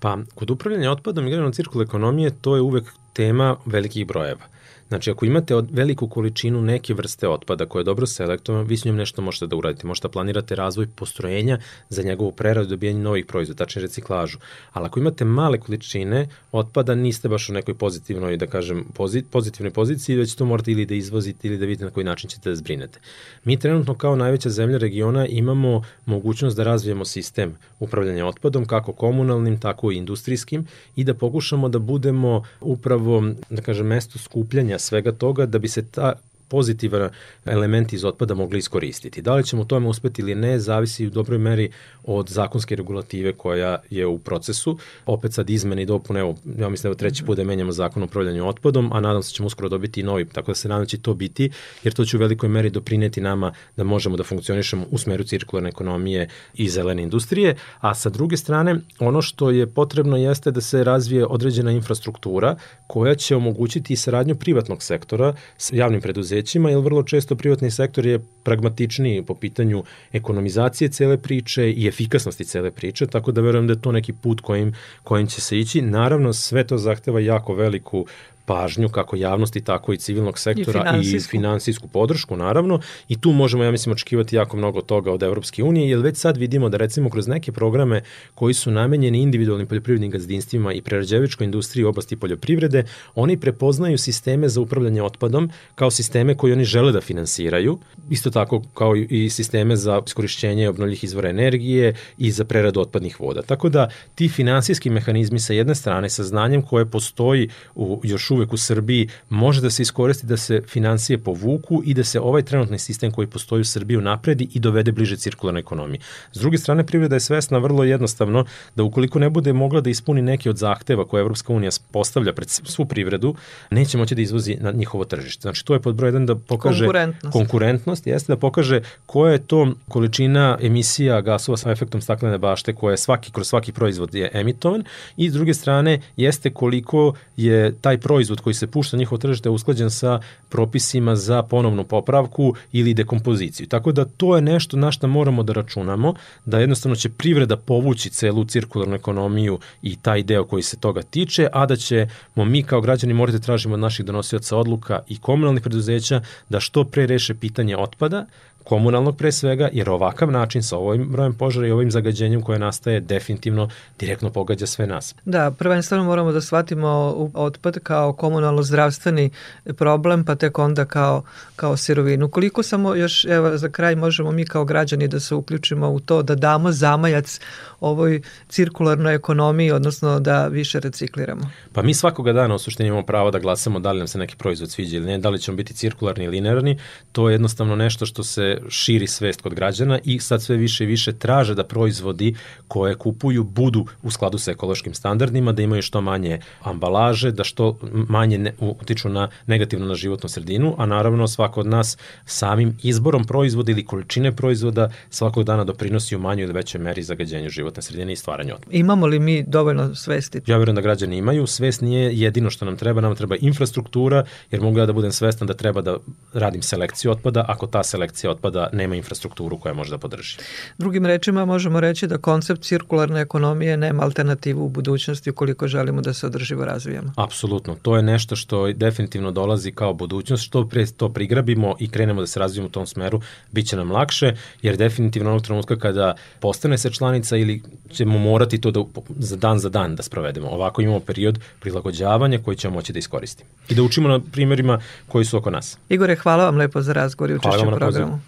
Pa, 0.00 0.18
kod 0.34 0.50
upravljanja 0.50 0.90
otpadom 0.90 1.26
i 1.26 1.30
gledano 1.30 1.50
cirkul 1.50 1.82
ekonomije, 1.82 2.30
to 2.40 2.56
je 2.56 2.62
uvek 2.62 2.84
tema 3.12 3.56
velikih 3.66 4.06
brojeva. 4.06 4.51
Znači, 4.92 5.10
ako 5.10 5.26
imate 5.26 5.54
od 5.56 5.68
veliku 5.70 6.08
količinu 6.08 6.62
neke 6.62 6.94
vrste 6.94 7.28
otpada 7.28 7.66
koja 7.66 7.80
je 7.80 7.84
dobro 7.84 8.06
selektovana, 8.06 8.64
vi 8.64 8.76
s 8.76 8.84
njom 8.84 8.96
nešto 8.96 9.22
možete 9.22 9.46
da 9.46 9.56
uradite. 9.56 9.86
Možete 9.86 10.08
da 10.08 10.12
planirate 10.12 10.54
razvoj 10.54 10.86
postrojenja 10.86 11.58
za 11.88 12.02
njegovu 12.02 12.32
preradu 12.32 12.66
i 12.66 12.70
dobijanje 12.70 13.00
novih 13.00 13.26
proizvoda, 13.26 13.64
tačnije 13.64 13.82
reciklažu. 13.82 14.38
Ali 14.72 14.86
ako 14.86 15.00
imate 15.00 15.24
male 15.24 15.58
količine 15.58 16.28
otpada, 16.52 16.94
niste 16.94 17.28
baš 17.28 17.48
u 17.48 17.52
nekoj 17.52 17.74
pozitivnoj, 17.74 18.36
da 18.36 18.46
kažem, 18.46 18.84
pozitivnoj 19.30 19.70
poziciji, 19.70 20.16
već 20.16 20.34
to 20.34 20.44
morate 20.44 20.72
ili 20.72 20.86
da 20.86 20.94
izvozite 20.94 21.48
ili 21.48 21.58
da 21.58 21.66
vidite 21.66 21.84
na 21.84 21.90
koji 21.90 22.04
način 22.04 22.30
ćete 22.30 22.50
da 22.50 22.56
zbrinete. 22.56 23.00
Mi 23.44 23.56
trenutno 23.58 23.94
kao 23.94 24.16
najveća 24.16 24.50
zemlja 24.50 24.78
regiona 24.78 25.26
imamo 25.26 25.82
mogućnost 26.06 26.56
da 26.56 26.64
razvijemo 26.64 27.04
sistem 27.04 27.56
upravljanja 27.80 28.26
otpadom, 28.26 28.64
kako 28.64 28.92
komunalnim, 28.92 29.60
tako 29.60 29.92
i 29.92 29.96
industrijskim, 29.96 30.66
i 30.96 31.04
da 31.04 31.14
pokušamo 31.14 31.68
da 31.68 31.78
budemo 31.78 32.42
upravo, 32.60 33.22
da 33.50 33.62
kažem, 33.62 33.86
mesto 33.86 34.18
skupljanja 34.18 34.81
svega 34.82 35.12
toga 35.12 35.46
da 35.46 35.58
bi 35.58 35.68
se 35.68 35.82
ta 35.82 36.12
pozitivan 36.52 37.08
element 37.44 37.92
iz 37.92 38.04
otpada 38.04 38.34
mogli 38.34 38.58
iskoristiti. 38.58 39.22
Da 39.22 39.34
li 39.34 39.44
ćemo 39.44 39.64
tome 39.64 39.88
uspeti 39.88 40.22
ili 40.22 40.34
ne, 40.34 40.58
zavisi 40.58 41.06
u 41.06 41.10
dobroj 41.10 41.38
meri 41.38 41.70
od 42.04 42.28
zakonske 42.28 42.76
regulative 42.76 43.32
koja 43.32 43.78
je 43.90 44.06
u 44.06 44.18
procesu. 44.18 44.78
Opet 45.06 45.32
sad 45.32 45.50
izmene 45.50 45.82
i 45.82 45.86
dopune, 45.86 46.20
evo, 46.20 46.34
ja 46.58 46.68
mislim 46.68 46.92
da 46.92 46.98
treći 46.98 47.24
put 47.24 47.36
da 47.36 47.44
menjamo 47.44 47.72
zakon 47.72 48.02
o 48.02 48.06
upravljanju 48.06 48.48
otpadom, 48.48 48.92
a 48.92 49.00
nadam 49.00 49.22
se 49.22 49.32
da 49.32 49.36
ćemo 49.36 49.46
uskoro 49.46 49.68
dobiti 49.68 50.00
i 50.00 50.04
novi, 50.04 50.28
tako 50.28 50.50
da 50.50 50.54
se 50.54 50.68
nadam 50.68 50.82
da 50.84 50.86
će 50.86 50.98
to 50.98 51.14
biti, 51.14 51.50
jer 51.84 51.94
to 51.94 52.04
će 52.04 52.16
u 52.16 52.20
velikoj 52.20 52.48
meri 52.48 52.70
doprineti 52.70 53.20
nama 53.20 53.52
da 53.76 53.84
možemo 53.84 54.16
da 54.16 54.24
funkcionišemo 54.24 54.86
u 54.90 54.98
smeru 54.98 55.24
cirkularne 55.24 55.68
ekonomije 55.68 56.28
i 56.54 56.68
zelene 56.68 57.02
industrije, 57.02 57.56
a 57.80 57.94
sa 57.94 58.10
druge 58.10 58.36
strane, 58.36 58.76
ono 58.98 59.22
što 59.22 59.50
je 59.50 59.66
potrebno 59.66 60.16
jeste 60.16 60.50
da 60.50 60.60
se 60.60 60.84
razvije 60.84 61.26
određena 61.26 61.70
infrastruktura 61.70 62.56
koja 62.86 63.14
će 63.14 63.36
omogućiti 63.36 63.92
i 63.92 63.96
saradnju 63.96 64.34
privatnog 64.34 64.82
sektora 64.82 65.34
s 65.56 65.72
javnim 65.72 66.00
preduzećima, 66.00 66.41
jer 66.70 66.78
vrlo 66.78 67.02
često 67.02 67.36
privatni 67.36 67.70
sektor 67.70 68.06
je 68.06 68.18
pragmatičniji 68.42 69.22
po 69.22 69.34
pitanju 69.34 69.84
ekonomizacije 70.12 70.88
cele 70.88 71.16
priče 71.18 71.70
i 71.70 71.86
efikasnosti 71.86 72.44
cele 72.44 72.70
priče, 72.70 73.06
tako 73.06 73.32
da 73.32 73.40
verujem 73.40 73.66
da 73.66 73.72
je 73.72 73.80
to 73.80 73.92
neki 73.92 74.12
put 74.12 74.40
kojim, 74.40 74.74
kojim 75.02 75.26
će 75.26 75.40
se 75.40 75.58
ići. 75.58 75.82
Naravno, 75.82 76.32
sve 76.32 76.66
to 76.66 76.78
zahteva 76.78 77.20
jako 77.20 77.54
veliku 77.54 78.06
pažnju 78.44 78.88
kako 78.88 79.16
javnosti, 79.16 79.60
tako 79.60 79.92
i 79.92 79.96
civilnog 79.96 80.38
sektora 80.38 80.80
i 80.80 80.82
finansijsku, 80.82 81.36
i 81.36 81.38
finansijsku 81.38 81.88
podršku, 81.88 82.36
naravno. 82.36 82.80
I 83.08 83.20
tu 83.20 83.32
možemo, 83.32 83.64
ja 83.64 83.70
mislim, 83.70 83.92
očekivati 83.92 84.36
jako 84.36 84.56
mnogo 84.56 84.80
toga 84.80 85.12
od 85.12 85.22
Evropske 85.22 85.62
unije, 85.62 85.90
jer 85.90 85.98
već 85.98 86.16
sad 86.16 86.36
vidimo 86.36 86.68
da 86.68 86.76
recimo 86.76 87.10
kroz 87.10 87.28
neke 87.28 87.52
programe 87.52 88.02
koji 88.34 88.54
su 88.54 88.70
namenjeni 88.70 89.22
individualnim 89.22 89.66
poljoprivrednim 89.66 90.10
gazdinstvima 90.10 90.72
i 90.72 90.82
prerađevičkoj 90.82 91.44
industriji 91.44 91.84
u 91.84 91.88
oblasti 91.88 92.16
poljoprivrede, 92.16 92.84
oni 93.14 93.36
prepoznaju 93.36 93.98
sisteme 93.98 94.48
za 94.48 94.60
upravljanje 94.60 95.02
otpadom 95.02 95.50
kao 95.74 95.90
sisteme 95.90 96.34
koje 96.36 96.52
oni 96.52 96.64
žele 96.64 96.92
da 96.92 97.00
finansiraju, 97.00 97.78
isto 98.10 98.30
tako 98.30 98.62
kao 98.74 98.96
i 98.96 99.30
sisteme 99.30 99.76
za 99.76 100.00
iskorišćenje 100.06 100.68
obnovljivih 100.68 101.04
izvora 101.04 101.28
energije 101.28 101.94
i 102.18 102.30
za 102.30 102.44
preradu 102.44 102.80
otpadnih 102.80 103.20
voda. 103.20 103.42
Tako 103.42 103.68
da 103.68 103.88
ti 104.14 104.28
finansijski 104.28 104.90
mehanizmi 104.90 105.40
sa 105.40 105.52
jedne 105.52 105.74
strane 105.74 106.10
sa 106.10 106.22
znanjem 106.22 106.62
koje 106.62 106.86
postoji 106.86 107.48
u 107.74 108.00
još 108.02 108.30
uvek 108.30 108.41
u 108.52 108.56
Srbiji 108.56 109.08
može 109.28 109.60
da 109.60 109.70
se 109.70 109.82
iskoristi 109.82 110.26
da 110.26 110.36
se 110.36 110.62
financije 110.68 111.18
povuku 111.18 111.82
i 111.84 111.94
da 111.94 112.04
se 112.04 112.20
ovaj 112.20 112.42
trenutni 112.42 112.78
sistem 112.78 113.10
koji 113.10 113.26
postoji 113.26 113.60
u 113.60 113.64
Srbiji 113.64 113.96
napredi 113.96 114.48
i 114.54 114.60
dovede 114.60 114.92
bliže 114.92 115.16
cirkularnoj 115.16 115.60
ekonomiji. 115.60 116.00
S 116.32 116.40
druge 116.40 116.58
strane, 116.58 116.86
privreda 116.86 117.16
je 117.16 117.20
svesna 117.20 117.58
vrlo 117.58 117.84
jednostavno 117.84 118.44
da 118.76 118.82
ukoliko 118.82 119.18
ne 119.18 119.30
bude 119.30 119.52
mogla 119.52 119.80
da 119.80 119.90
ispuni 119.90 120.22
neki 120.22 120.50
od 120.50 120.56
zahteva 120.56 121.04
koje 121.04 121.20
Evropska 121.20 121.52
unija 121.52 121.70
postavlja 121.90 122.32
pred 122.32 122.50
svu 122.50 122.84
privredu, 122.84 123.34
neće 123.70 123.98
moći 123.98 124.14
da 124.14 124.22
izvozi 124.22 124.56
na 124.60 124.72
njihovo 124.72 125.04
tržište. 125.04 125.40
Znači, 125.40 125.64
to 125.64 125.74
je 125.74 125.80
pod 125.80 125.94
broj 125.94 126.08
jedan 126.08 126.26
da 126.26 126.34
pokaže 126.34 126.84
konkurentnost. 126.84 127.32
konkurentnost, 127.32 128.06
jeste 128.06 128.32
da 128.32 128.36
pokaže 128.36 128.80
koja 129.06 129.32
je 129.32 129.38
to 129.38 129.74
količina 129.88 130.58
emisija 130.60 131.20
gasova 131.20 131.56
sa 131.56 131.70
efektom 131.70 132.00
staklene 132.00 132.38
bašte 132.38 132.74
koja 132.74 132.92
je 132.92 132.96
svaki 132.96 133.32
kroz 133.32 133.48
svaki 133.48 133.72
proizvod 133.72 134.14
je 134.14 134.30
emitovan 134.32 134.84
i 135.16 135.30
s 135.30 135.32
druge 135.32 135.54
strane 135.54 136.00
jeste 136.16 136.50
koliko 136.50 137.14
je 137.36 137.74
taj 137.80 137.98
proizvod 137.98 138.21
proizvod 138.22 138.40
koji 138.40 138.54
se 138.54 138.66
pušta 138.66 138.96
na 138.96 138.98
njihovo 138.98 139.18
tržište 139.18 139.48
je 139.48 139.50
usklađen 139.50 139.90
sa 139.90 140.20
propisima 140.48 141.16
za 141.16 141.42
ponovnu 141.42 141.84
popravku 141.84 142.54
ili 142.72 142.94
dekompoziciju. 142.94 143.66
Tako 143.66 143.92
da 143.92 144.04
to 144.04 144.36
je 144.36 144.42
nešto 144.42 144.76
na 144.76 144.92
što 144.92 145.06
moramo 145.06 145.42
da 145.42 145.52
računamo, 145.52 146.14
da 146.44 146.58
jednostavno 146.58 146.96
će 146.96 147.08
privreda 147.08 147.56
povući 147.56 148.10
celu 148.10 148.44
cirkularnu 148.44 148.94
ekonomiju 148.94 149.58
i 149.82 149.96
taj 149.96 150.22
deo 150.22 150.44
koji 150.44 150.62
se 150.62 150.76
toga 150.76 151.02
tiče, 151.02 151.48
a 151.52 151.66
da 151.66 151.76
ćemo 151.76 152.44
mi 152.44 152.62
kao 152.62 152.80
građani 152.80 153.14
morati 153.14 153.38
da 153.38 153.44
tražimo 153.44 153.74
od 153.74 153.80
naših 153.80 154.06
donosioca 154.06 154.56
odluka 154.56 155.00
i 155.08 155.18
komunalnih 155.18 155.62
preduzeća 155.62 156.20
da 156.48 156.60
što 156.60 156.84
pre 156.84 157.06
reše 157.06 157.34
pitanje 157.34 157.76
otpada, 157.76 158.26
komunalnog 158.64 159.16
pre 159.16 159.32
svega, 159.32 159.68
jer 159.72 159.90
ovakav 159.90 160.30
način 160.30 160.62
sa 160.62 160.76
ovim 160.76 161.08
brojem 161.08 161.34
požara 161.34 161.66
i 161.66 161.70
ovim 161.70 161.90
zagađenjem 161.90 162.42
koje 162.42 162.58
nastaje 162.58 163.00
definitivno 163.00 163.68
direktno 163.98 164.30
pogađa 164.30 164.66
sve 164.66 164.86
nas. 164.86 165.14
Da, 165.24 165.50
prvenstveno 165.50 166.04
moramo 166.04 166.32
da 166.32 166.40
shvatimo 166.40 166.88
otpad 167.34 167.78
kao 167.78 168.12
komunalno 168.12 168.62
zdravstveni 168.62 169.30
problem, 169.76 170.24
pa 170.24 170.34
tek 170.34 170.58
onda 170.58 170.84
kao, 170.84 171.22
kao 171.56 171.76
sirovinu. 171.76 172.28
Koliko 172.28 172.62
samo 172.62 172.94
još, 172.94 173.24
evo 173.24 173.56
za 173.56 173.68
kraj 173.68 173.96
možemo 173.96 174.32
mi 174.32 174.46
kao 174.46 174.64
građani 174.64 175.08
da 175.08 175.20
se 175.20 175.34
uključimo 175.34 175.90
u 175.90 176.00
to, 176.00 176.22
da 176.22 176.34
damo 176.34 176.72
zamajac 176.72 177.40
ovoj 177.82 178.20
cirkularnoj 178.48 179.14
ekonomiji, 179.14 179.70
odnosno 179.70 180.20
da 180.20 180.46
više 180.46 180.80
recikliramo? 180.80 181.50
Pa 181.72 181.82
mi 181.82 181.94
svakoga 181.94 182.32
dana 182.32 182.54
u 182.54 182.58
suštini 182.58 182.88
imamo 182.88 183.02
pravo 183.02 183.30
da 183.30 183.38
glasamo 183.38 183.80
da 183.80 183.92
li 183.92 183.98
nam 183.98 184.08
se 184.08 184.18
neki 184.18 184.36
proizvod 184.36 184.70
sviđa 184.70 184.96
ili 184.96 185.06
ne, 185.06 185.18
da 185.18 185.30
li 185.30 185.38
ćemo 185.38 185.56
biti 185.56 185.74
cirkularni 185.74 186.24
ili 186.24 186.32
linearni, 186.32 186.78
to 187.12 187.28
je 187.28 187.34
jednostavno 187.34 187.76
nešto 187.76 188.06
što 188.06 188.22
se 188.22 188.58
širi 188.68 189.06
svest 189.06 189.40
kod 189.40 189.54
građana 189.54 189.98
i 190.04 190.20
sad 190.20 190.42
sve 190.42 190.56
više 190.56 190.84
i 190.84 190.86
više 190.86 191.12
traže 191.12 191.54
da 191.54 191.64
proizvodi 191.64 192.34
koje 192.68 192.94
kupuju 192.94 193.44
budu 193.44 193.86
u 194.02 194.10
skladu 194.10 194.38
sa 194.38 194.50
ekološkim 194.50 194.94
standardima, 194.94 195.52
da 195.52 195.62
imaju 195.62 195.82
što 195.82 196.00
manje 196.00 196.40
ambalaže, 196.62 197.30
da 197.30 197.44
što 197.44 197.78
manje 198.08 198.38
ne, 198.38 198.52
utiču 198.60 199.08
na 199.08 199.28
negativno 199.46 199.86
na 199.86 199.94
životnu 199.94 200.28
sredinu, 200.28 200.74
a 200.78 200.86
naravno 200.86 201.28
svako 201.28 201.60
od 201.60 201.66
nas 201.66 201.98
samim 202.24 202.76
izborom 202.82 203.24
proizvoda 203.24 203.72
ili 203.72 203.84
količine 203.84 204.32
proizvoda 204.36 204.90
svakog 205.10 205.44
dana 205.44 205.64
doprinosi 205.64 206.16
u 206.16 206.18
manjoj 206.18 206.44
ili 206.44 206.52
većoj 206.52 206.80
meri 206.80 207.02
zagađenju 207.02 207.50
životne 207.72 207.82
sredine 207.82 208.12
i 208.12 208.16
stvaranju 208.16 208.54
otpada. 208.54 208.76
Imamo 208.76 209.06
li 209.06 209.18
mi 209.18 209.44
dovoljno 209.46 209.94
svesti? 209.94 210.40
Ja 210.46 210.58
verujem 210.58 210.76
da 210.76 210.82
građani 210.82 211.16
imaju. 211.16 211.46
Svest 211.46 211.80
nije 211.80 212.18
jedino 212.18 212.50
što 212.50 212.64
nam 212.64 212.76
treba, 212.76 213.00
nam 213.00 213.16
treba 213.16 213.36
infrastruktura, 213.40 214.24
jer 214.50 214.60
mogu 214.60 214.78
ja 214.78 214.86
da 214.86 214.92
budem 214.92 215.12
svestan 215.12 215.48
da 215.48 215.54
treba 215.54 215.82
da 215.82 215.96
radim 216.34 216.62
selekciju 216.62 217.10
otpada, 217.10 217.44
ako 217.48 217.66
ta 217.66 217.82
selekcija 217.82 218.30
otpada 218.30 218.42
otpada 218.42 218.76
nema 218.76 218.96
infrastrukturu 218.96 219.58
koja 219.58 219.74
može 219.74 219.90
da 219.90 219.98
podrži. 219.98 220.38
Drugim 220.78 221.06
rečima 221.06 221.44
možemo 221.44 221.80
reći 221.80 222.06
da 222.06 222.18
koncept 222.18 222.62
cirkularne 222.62 223.20
ekonomije 223.20 223.76
nema 223.76 224.02
alternativu 224.02 224.64
u 224.64 224.68
budućnosti 224.68 225.30
ukoliko 225.30 225.68
želimo 225.68 226.00
da 226.00 226.12
se 226.12 226.26
održivo 226.26 226.64
razvijamo. 226.64 227.12
Apsolutno, 227.16 227.76
to 227.82 227.96
je 227.96 228.02
nešto 228.02 228.36
što 228.36 228.72
definitivno 228.72 229.30
dolazi 229.30 229.72
kao 229.72 229.94
budućnost, 229.94 230.44
što 230.44 230.68
pre 230.68 230.86
to 230.86 231.08
prigrabimo 231.08 231.76
i 231.80 231.90
krenemo 231.90 232.20
da 232.20 232.26
se 232.26 232.40
razvijemo 232.40 232.66
u 232.68 232.70
tom 232.70 232.86
smeru, 232.86 233.20
bit 233.52 233.66
će 233.68 233.76
nam 233.76 233.92
lakše, 233.92 234.34
jer 234.62 234.76
definitivno 234.76 235.30
onog 235.30 235.42
trenutka 235.42 235.78
kada 235.78 236.14
postane 236.40 236.78
se 236.78 236.90
članica 236.90 237.36
ili 237.36 237.61
ćemo 237.92 238.18
morati 238.18 238.60
to 238.60 238.70
da 238.70 238.84
za 239.18 239.36
dan 239.36 239.58
za 239.58 239.68
dan 239.68 239.96
da 239.96 240.02
sprovedemo. 240.02 240.48
Ovako 240.48 240.82
imamo 240.82 241.00
period 241.00 241.38
prilagođavanja 241.60 242.38
koji 242.38 242.56
ćemo 242.56 242.74
moći 242.74 242.92
da 242.92 242.98
iskoristimo. 242.98 243.50
I 243.68 243.74
da 243.74 243.82
učimo 243.82 244.08
na 244.08 244.20
primjerima 244.32 244.80
koji 245.08 245.24
su 245.24 245.36
oko 245.36 245.50
nas. 245.50 245.78
Igore, 245.88 246.16
hvala 246.16 246.44
vam 246.44 246.56
lepo 246.56 246.82
za 246.82 246.92
razgovor 246.92 247.30
i 247.30 247.34
učešće 247.34 247.66
u 247.66 247.76
programu. 247.76 248.20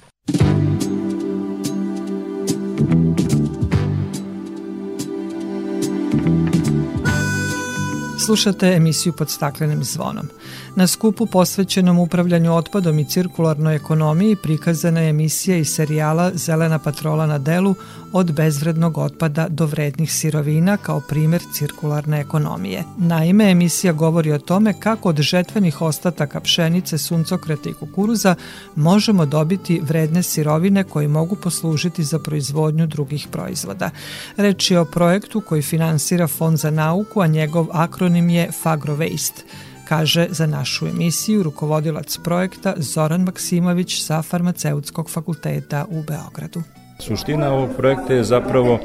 Slušate 8.26 8.66
emisiju 8.66 9.12
pod 9.12 9.30
staklenim 9.30 9.84
zvonom. 9.84 10.28
Na 10.76 10.86
skupu 10.86 11.26
posvećenom 11.26 11.98
upravljanju 11.98 12.54
otpadom 12.54 12.98
i 12.98 13.04
cirkularnoj 13.04 13.76
ekonomiji 13.76 14.36
prikazana 14.36 15.00
je 15.00 15.10
emisija 15.10 15.56
iz 15.56 15.68
serijala 15.68 16.30
Zelena 16.34 16.78
patrola 16.78 17.26
na 17.26 17.38
delu 17.38 17.74
od 18.12 18.32
bezvrednog 18.32 18.98
otpada 18.98 19.48
do 19.48 19.66
vrednih 19.66 20.12
sirovina 20.12 20.76
kao 20.76 21.00
primer 21.00 21.42
cirkularne 21.52 22.20
ekonomije. 22.20 22.84
Naime, 22.98 23.50
emisija 23.50 23.92
govori 23.92 24.32
o 24.32 24.38
tome 24.38 24.80
kako 24.80 25.08
od 25.08 25.20
žetvenih 25.20 25.82
ostataka 25.82 26.40
pšenice, 26.40 26.98
suncokreta 26.98 27.70
i 27.70 27.74
kukuruza 27.74 28.34
možemo 28.76 29.26
dobiti 29.26 29.80
vredne 29.84 30.22
sirovine 30.22 30.84
koje 30.84 31.08
mogu 31.08 31.36
poslužiti 31.36 32.04
za 32.04 32.18
proizvodnju 32.18 32.86
drugih 32.86 33.26
proizvoda. 33.30 33.90
Reč 34.36 34.70
je 34.70 34.80
o 34.80 34.84
projektu 34.84 35.40
koji 35.40 35.62
finansira 35.62 36.26
Fond 36.26 36.58
za 36.58 36.70
nauku, 36.70 37.20
a 37.20 37.26
njegov 37.26 37.66
akronim 37.72 38.30
je 38.30 38.50
FagroWaste. 38.64 39.42
Kaže 39.88 40.26
za 40.30 40.46
našu 40.46 40.86
emisiju 40.86 41.42
rukovodilac 41.42 42.18
projekta 42.24 42.74
Zoran 42.76 43.22
Maksimović 43.22 44.02
sa 44.02 44.22
Farmaceutskog 44.22 45.10
fakulteta 45.10 45.84
u 45.90 46.02
Beogradu. 46.02 46.62
Suština 46.98 47.52
ovog 47.52 47.70
projekta 47.76 48.14
je 48.14 48.24
zapravo 48.24 48.78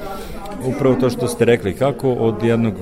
upravo 0.66 0.96
to 0.96 1.10
što 1.10 1.28
ste 1.28 1.46
rekli, 1.46 1.74
kako 1.74 2.12
od 2.12 2.44
jednog 2.44 2.74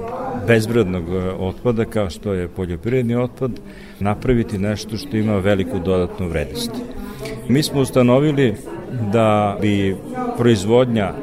bezbrednog 0.48 1.04
e, 1.10 1.32
otpada 1.40 1.86
kao 1.86 2.10
što 2.10 2.34
je 2.34 2.48
poljoprivredni 2.48 3.16
otpad 3.16 3.52
napraviti 4.00 4.58
nešto 4.58 4.98
što 4.98 5.18
ima 5.18 5.38
veliku 5.38 5.80
dodatnu 5.80 6.28
vrednost. 6.28 6.72
Mi 7.50 7.64
smo 7.64 7.82
ustanovili 7.82 8.56
da 9.12 9.58
bi 9.62 9.96
proizvodnja 10.38 11.14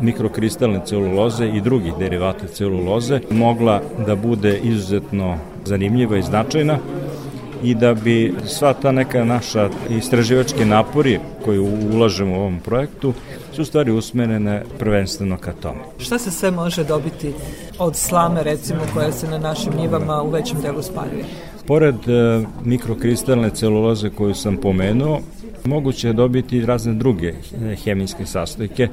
mikrokristalne 0.00 0.80
celuloze 0.86 1.48
i 1.48 1.60
drugih 1.60 1.92
derivata 1.98 2.46
celuloze 2.46 3.20
mogla 3.30 3.82
da 4.06 4.16
bude 4.16 4.58
izuzetno 4.62 5.38
zanimljiva 5.64 6.18
i 6.18 6.22
značajna 6.22 6.78
i 7.62 7.74
da 7.74 7.94
bi 7.94 8.34
sva 8.46 8.72
ta 8.72 8.92
neka 8.92 9.24
naša 9.24 9.68
istraživačke 9.90 10.64
napori 10.64 11.18
koje 11.44 11.60
ulažemo 11.94 12.36
u 12.36 12.40
ovom 12.40 12.60
projektu 12.60 13.12
su 13.52 13.64
stvari 13.64 13.90
usmerene 13.90 14.62
prvenstveno 14.78 15.36
ka 15.36 15.52
tome. 15.52 15.80
Šta 15.98 16.18
se 16.18 16.30
sve 16.30 16.50
može 16.50 16.84
dobiti 16.84 17.32
od 17.78 17.96
slame 17.96 18.42
recimo 18.42 18.80
koja 18.94 19.12
se 19.12 19.28
na 19.28 19.38
našim 19.38 19.72
njivama 19.76 20.22
u 20.22 20.30
većem 20.30 20.60
delu 20.60 20.82
spaljuje? 20.82 21.24
Pored 21.66 22.08
e, 22.08 22.46
mikrokristalne 22.64 23.50
celuloze 23.50 24.10
koju 24.10 24.34
sam 24.34 24.56
pomenuo, 24.56 25.20
moguće 25.64 26.08
je 26.08 26.12
dobiti 26.12 26.66
razne 26.66 26.94
druge 26.94 27.28
e, 27.28 27.76
hemijske 27.84 28.26
sastojke, 28.26 28.88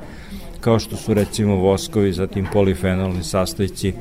kao 0.59 0.79
što 0.79 0.95
su 0.95 1.13
recimo 1.13 1.55
voskovi, 1.55 2.13
zatim 2.13 2.47
polifenolni 2.53 3.23
sastojci, 3.23 3.93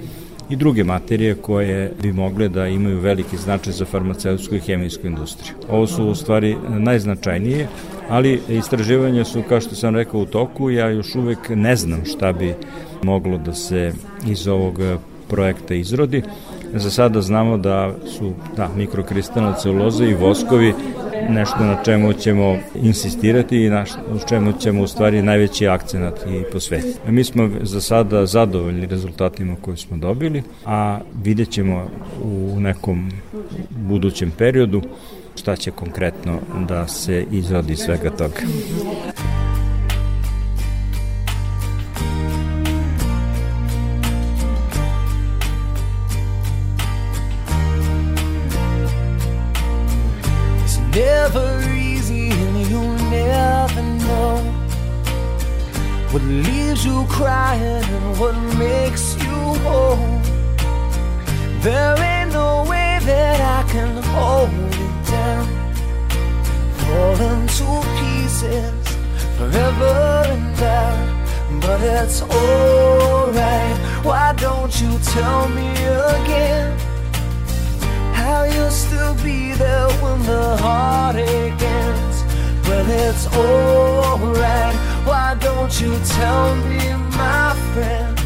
i 0.50 0.56
druge 0.56 0.84
materije 0.84 1.34
koje 1.34 1.92
bi 2.02 2.12
mogle 2.12 2.48
da 2.48 2.66
imaju 2.66 3.00
veliki 3.00 3.36
značaj 3.36 3.72
za 3.72 3.84
farmaceutsku 3.84 4.54
i 4.54 4.60
hemijsku 4.60 5.06
industriju. 5.06 5.54
Ovo 5.68 5.86
su 5.86 6.04
u 6.04 6.14
stvari 6.14 6.56
najznačajnije, 6.68 7.68
ali 8.08 8.40
istraživanja 8.48 9.24
su, 9.24 9.42
kao 9.48 9.60
što 9.60 9.74
sam 9.74 9.94
rekao, 9.94 10.20
u 10.20 10.26
toku. 10.26 10.70
Ja 10.70 10.90
još 10.90 11.14
uvek 11.14 11.38
ne 11.48 11.76
znam 11.76 12.04
šta 12.04 12.32
bi 12.32 12.54
moglo 13.02 13.38
da 13.38 13.54
se 13.54 13.92
iz 14.26 14.48
ovog 14.48 14.80
projekta 15.28 15.74
izrodi. 15.74 16.22
Za 16.74 16.90
sada 16.90 17.22
znamo 17.22 17.56
da 17.56 17.94
su 18.18 18.32
da, 18.56 18.68
mikrokristalne 18.76 19.52
celuloze 19.62 20.04
i 20.04 20.14
voskovi 20.14 20.74
nešto 21.28 21.64
na 21.64 21.82
čemu 21.84 22.12
ćemo 22.12 22.56
insistirati 22.74 23.64
i 23.64 23.70
na 23.70 23.84
čemu 24.28 24.52
ćemo 24.52 24.82
u 24.82 24.86
stvari 24.86 25.22
najveći 25.22 25.68
akcenat 25.68 26.26
i 26.26 26.52
posvetiti. 26.52 27.10
Mi 27.10 27.24
smo 27.24 27.50
za 27.62 27.80
sada 27.80 28.26
zadovoljni 28.26 28.86
rezultatima 28.86 29.56
koje 29.60 29.76
smo 29.76 29.96
dobili, 29.96 30.42
a 30.66 30.98
vidjet 31.22 31.50
ćemo 31.50 31.88
u 32.22 32.60
nekom 32.60 33.10
budućem 33.70 34.32
periodu 34.38 34.82
šta 35.36 35.56
će 35.56 35.70
konkretno 35.70 36.38
da 36.68 36.88
se 36.88 37.24
izradi 37.30 37.76
svega 37.76 38.10
toga. 38.10 38.40
Leaves 56.42 56.84
you 56.84 57.04
crying 57.08 57.84
and 57.96 58.18
what 58.18 58.36
makes 58.58 59.16
you 59.24 59.38
whole. 59.64 60.20
There 61.60 61.96
ain't 61.98 62.32
no 62.32 62.64
way 62.70 62.98
that 63.10 63.38
I 63.58 63.70
can 63.72 64.02
hold 64.14 64.50
it 64.84 64.96
down. 65.10 65.46
Falling 66.80 67.46
to 67.58 67.68
pieces 67.98 68.86
forever 69.36 69.96
and 70.34 70.58
ever. 70.58 71.60
But 71.60 71.80
it's 71.82 72.22
alright. 72.22 73.76
Why 74.04 74.34
don't 74.34 74.74
you 74.80 74.98
tell 75.14 75.48
me 75.48 75.70
again? 76.16 76.76
how 78.26 78.42
you'll 78.44 78.70
still 78.70 79.14
be 79.22 79.52
there 79.52 79.88
when 80.02 80.18
the 80.24 80.56
heartache 80.56 81.62
ends. 81.62 82.18
Well, 82.66 82.88
it's 83.04 83.26
alright. 83.36 84.76
Why 85.06 85.36
don't 85.40 85.80
you 85.80 85.96
tell 86.18 86.56
me, 86.68 86.80
my 87.16 87.54
friend, 87.72 88.18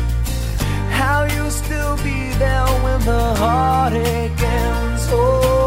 how 0.90 1.24
you'll 1.24 1.50
still 1.50 1.96
be 1.98 2.32
there 2.38 2.66
when 2.84 3.00
the 3.04 3.34
heartache 3.36 4.42
ends? 4.42 5.06
Oh. 5.10 5.59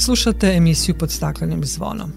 Slušate 0.00 0.52
emisiju 0.56 0.94
pod 0.94 1.10
staklenim 1.10 1.64
zvonom. 1.64 2.12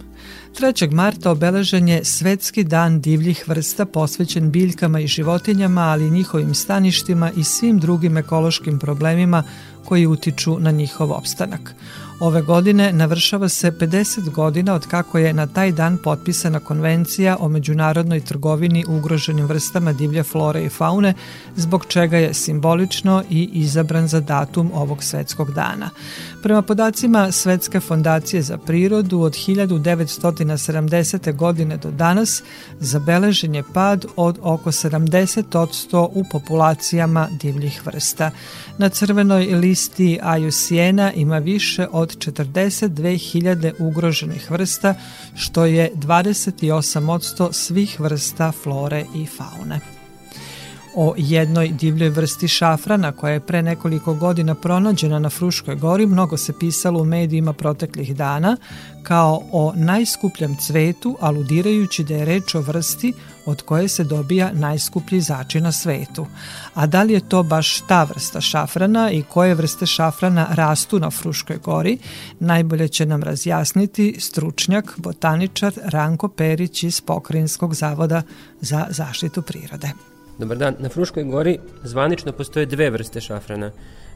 3. 0.59 0.91
marta 0.91 1.31
obeležen 1.31 1.87
je 1.87 2.05
Svetski 2.05 2.63
dan 2.63 3.01
divljih 3.01 3.43
vrsta 3.47 3.85
posvećen 3.85 4.51
biljkama 4.51 4.99
i 4.99 5.07
životinjama, 5.07 5.81
ali 5.81 6.07
i 6.07 6.11
njihovim 6.11 6.53
staništima 6.53 7.31
i 7.31 7.43
svim 7.43 7.79
drugim 7.79 8.17
ekološkim 8.17 8.79
problemima 8.79 9.43
koji 9.85 10.07
utiču 10.07 10.59
na 10.59 10.71
njihov 10.71 11.11
opstanak. 11.11 11.75
Ove 12.19 12.41
godine 12.41 12.93
navršava 12.93 13.49
se 13.49 13.71
50 13.71 14.29
godina 14.29 14.73
od 14.73 14.87
kako 14.87 15.17
je 15.17 15.33
na 15.33 15.47
taj 15.47 15.71
dan 15.71 15.97
potpisana 15.97 16.59
konvencija 16.59 17.37
o 17.39 17.49
međunarodnoj 17.49 18.19
trgovini 18.19 18.85
ugroženim 18.87 19.45
vrstama 19.45 19.93
divlje 19.93 20.23
flore 20.23 20.63
i 20.65 20.69
faune, 20.69 21.13
zbog 21.55 21.85
čega 21.85 22.17
je 22.17 22.33
simbolično 22.33 23.23
i 23.29 23.49
izabran 23.53 24.07
za 24.07 24.19
datum 24.19 24.71
ovog 24.73 25.03
svetskog 25.03 25.51
dana. 25.51 25.89
Prema 26.43 26.61
podacima 26.61 27.31
Svetske 27.31 27.79
fondacije 27.79 28.41
za 28.41 28.57
prirodu 28.57 29.21
od 29.21 29.33
1970. 29.33 31.35
godine 31.35 31.77
do 31.77 31.91
danas 31.91 32.43
zabeležen 32.79 33.55
je 33.55 33.63
pad 33.73 34.05
od 34.15 34.39
oko 34.41 34.71
70% 34.71 36.09
u 36.13 36.23
populacijama 36.31 37.27
divljih 37.41 37.85
vrsta. 37.85 38.31
Na 38.77 38.89
crvenoj 38.89 39.45
listi 39.45 40.19
IUCN-a 40.37 41.11
ima 41.11 41.37
više 41.37 41.87
od 41.91 42.17
42.000 42.17 43.73
ugroženih 43.79 44.51
vrsta, 44.51 44.95
što 45.35 45.65
je 45.65 45.91
28% 45.95 47.53
svih 47.53 47.99
vrsta 47.99 48.51
flore 48.51 49.05
i 49.15 49.25
faune. 49.25 49.92
O 50.95 51.13
jednoj 51.17 51.67
divljoj 51.67 52.09
vrsti 52.09 52.47
šafrana 52.47 53.11
koja 53.11 53.33
je 53.33 53.39
pre 53.39 53.61
nekoliko 53.61 54.13
godina 54.13 54.55
pronađena 54.55 55.19
na 55.19 55.29
Fruškoj 55.29 55.75
gori 55.75 56.05
mnogo 56.05 56.37
se 56.37 56.53
pisalo 56.59 57.01
u 57.01 57.05
medijima 57.05 57.53
proteklih 57.53 58.15
dana 58.15 58.57
kao 59.03 59.41
o 59.51 59.73
najskupljem 59.75 60.57
cvetu, 60.57 61.17
aludirajući 61.19 62.03
da 62.03 62.13
je 62.13 62.25
reč 62.25 62.55
o 62.55 62.61
vrsti 62.61 63.13
od 63.45 63.61
koje 63.61 63.87
se 63.87 64.03
dobija 64.03 64.51
najskuplji 64.53 65.21
začin 65.21 65.63
na 65.63 65.71
svetu. 65.71 66.27
A 66.73 66.87
da 66.87 67.03
li 67.03 67.13
je 67.13 67.29
to 67.29 67.43
baš 67.43 67.81
ta 67.87 68.03
vrsta 68.03 68.41
šafrana 68.41 69.11
i 69.11 69.23
koje 69.29 69.55
vrste 69.55 69.85
šafrana 69.85 70.47
rastu 70.51 70.99
na 70.99 71.11
Fruškoj 71.11 71.57
gori, 71.57 71.97
najbolje 72.39 72.87
će 72.87 73.05
nam 73.05 73.23
razjasniti 73.23 74.15
stručnjak, 74.19 74.93
botaničar 74.97 75.73
Ranko 75.85 76.27
Perić 76.27 76.83
iz 76.83 77.01
Pokrinjskog 77.01 77.73
zavoda 77.73 78.21
za 78.61 78.87
zaštitu 78.89 79.41
prirode. 79.41 80.12
Dobar 80.37 80.57
dan. 80.57 80.75
Na 80.79 80.89
Fruškoj 80.89 81.23
gori 81.23 81.59
zvanično 81.83 82.31
postoje 82.31 82.65
dve 82.65 82.89
vrste 82.89 83.21
šafrana. 83.21 83.71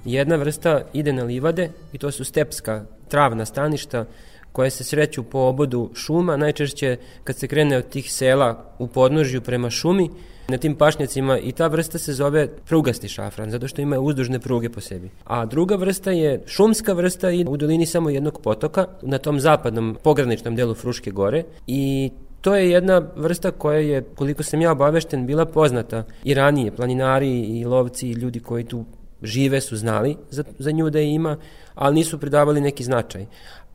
Jedna 0.06 0.36
vrsta 0.36 0.82
ide 0.94 1.14
na 1.14 1.24
livade 1.24 1.70
i 1.94 1.98
to 1.98 2.12
su 2.12 2.24
stepska 2.24 2.86
travna 3.08 3.46
staništa 3.46 4.06
koje 4.52 4.70
se 4.70 4.84
sreću 4.84 5.24
po 5.24 5.40
obodu 5.40 5.90
šuma, 5.94 6.38
najčešće 6.38 6.98
kad 7.24 7.38
se 7.38 7.48
krene 7.48 7.78
od 7.78 7.90
tih 7.90 8.14
sela 8.14 8.76
u 8.80 8.88
podnožju 8.88 9.42
prema 9.42 9.70
šumi, 9.70 10.10
na 10.48 10.58
tim 10.58 10.76
pašnjacima 10.76 11.40
i 11.40 11.52
ta 11.52 11.68
vrsta 11.68 11.98
se 11.98 12.14
zove 12.14 12.48
prugasti 12.48 13.08
šafran, 13.08 13.52
zato 13.52 13.68
što 13.68 13.82
ima 13.82 14.00
uzdužne 14.00 14.40
pruge 14.40 14.70
po 14.70 14.82
sebi. 14.82 15.10
A 15.24 15.46
druga 15.46 15.76
vrsta 15.76 16.12
je 16.12 16.44
šumska 16.46 16.94
vrsta 16.94 17.32
i 17.32 17.46
u 17.48 17.58
dolini 17.58 17.86
samo 17.86 18.10
jednog 18.10 18.42
potoka, 18.42 18.88
na 19.02 19.18
tom 19.18 19.40
zapadnom 19.40 19.98
pograničnom 20.04 20.56
delu 20.56 20.74
Fruške 20.74 21.12
gore 21.12 21.44
i 21.68 22.12
To 22.48 22.56
je 22.56 22.70
jedna 22.70 23.02
vrsta 23.16 23.52
koja 23.52 23.80
je, 23.80 24.02
koliko 24.16 24.44
sam 24.44 24.62
ja 24.62 24.72
obavešten, 24.72 25.26
bila 25.26 25.46
poznata 25.46 26.04
i 26.24 26.34
ranije. 26.34 26.72
Planinari 26.72 27.40
i 27.40 27.66
lovci 27.66 28.08
i 28.08 28.14
ljudi 28.14 28.40
koji 28.40 28.64
tu 28.64 28.86
žive 29.22 29.62
su 29.62 29.78
znali 29.78 30.16
za, 30.30 30.44
za 30.60 30.72
nju 30.72 30.90
da 30.90 31.00
je 31.00 31.14
ima, 31.14 31.38
ali 31.76 31.96
nisu 31.96 32.20
pridavali 32.20 32.62
neki 32.62 32.84
značaj. 32.84 33.26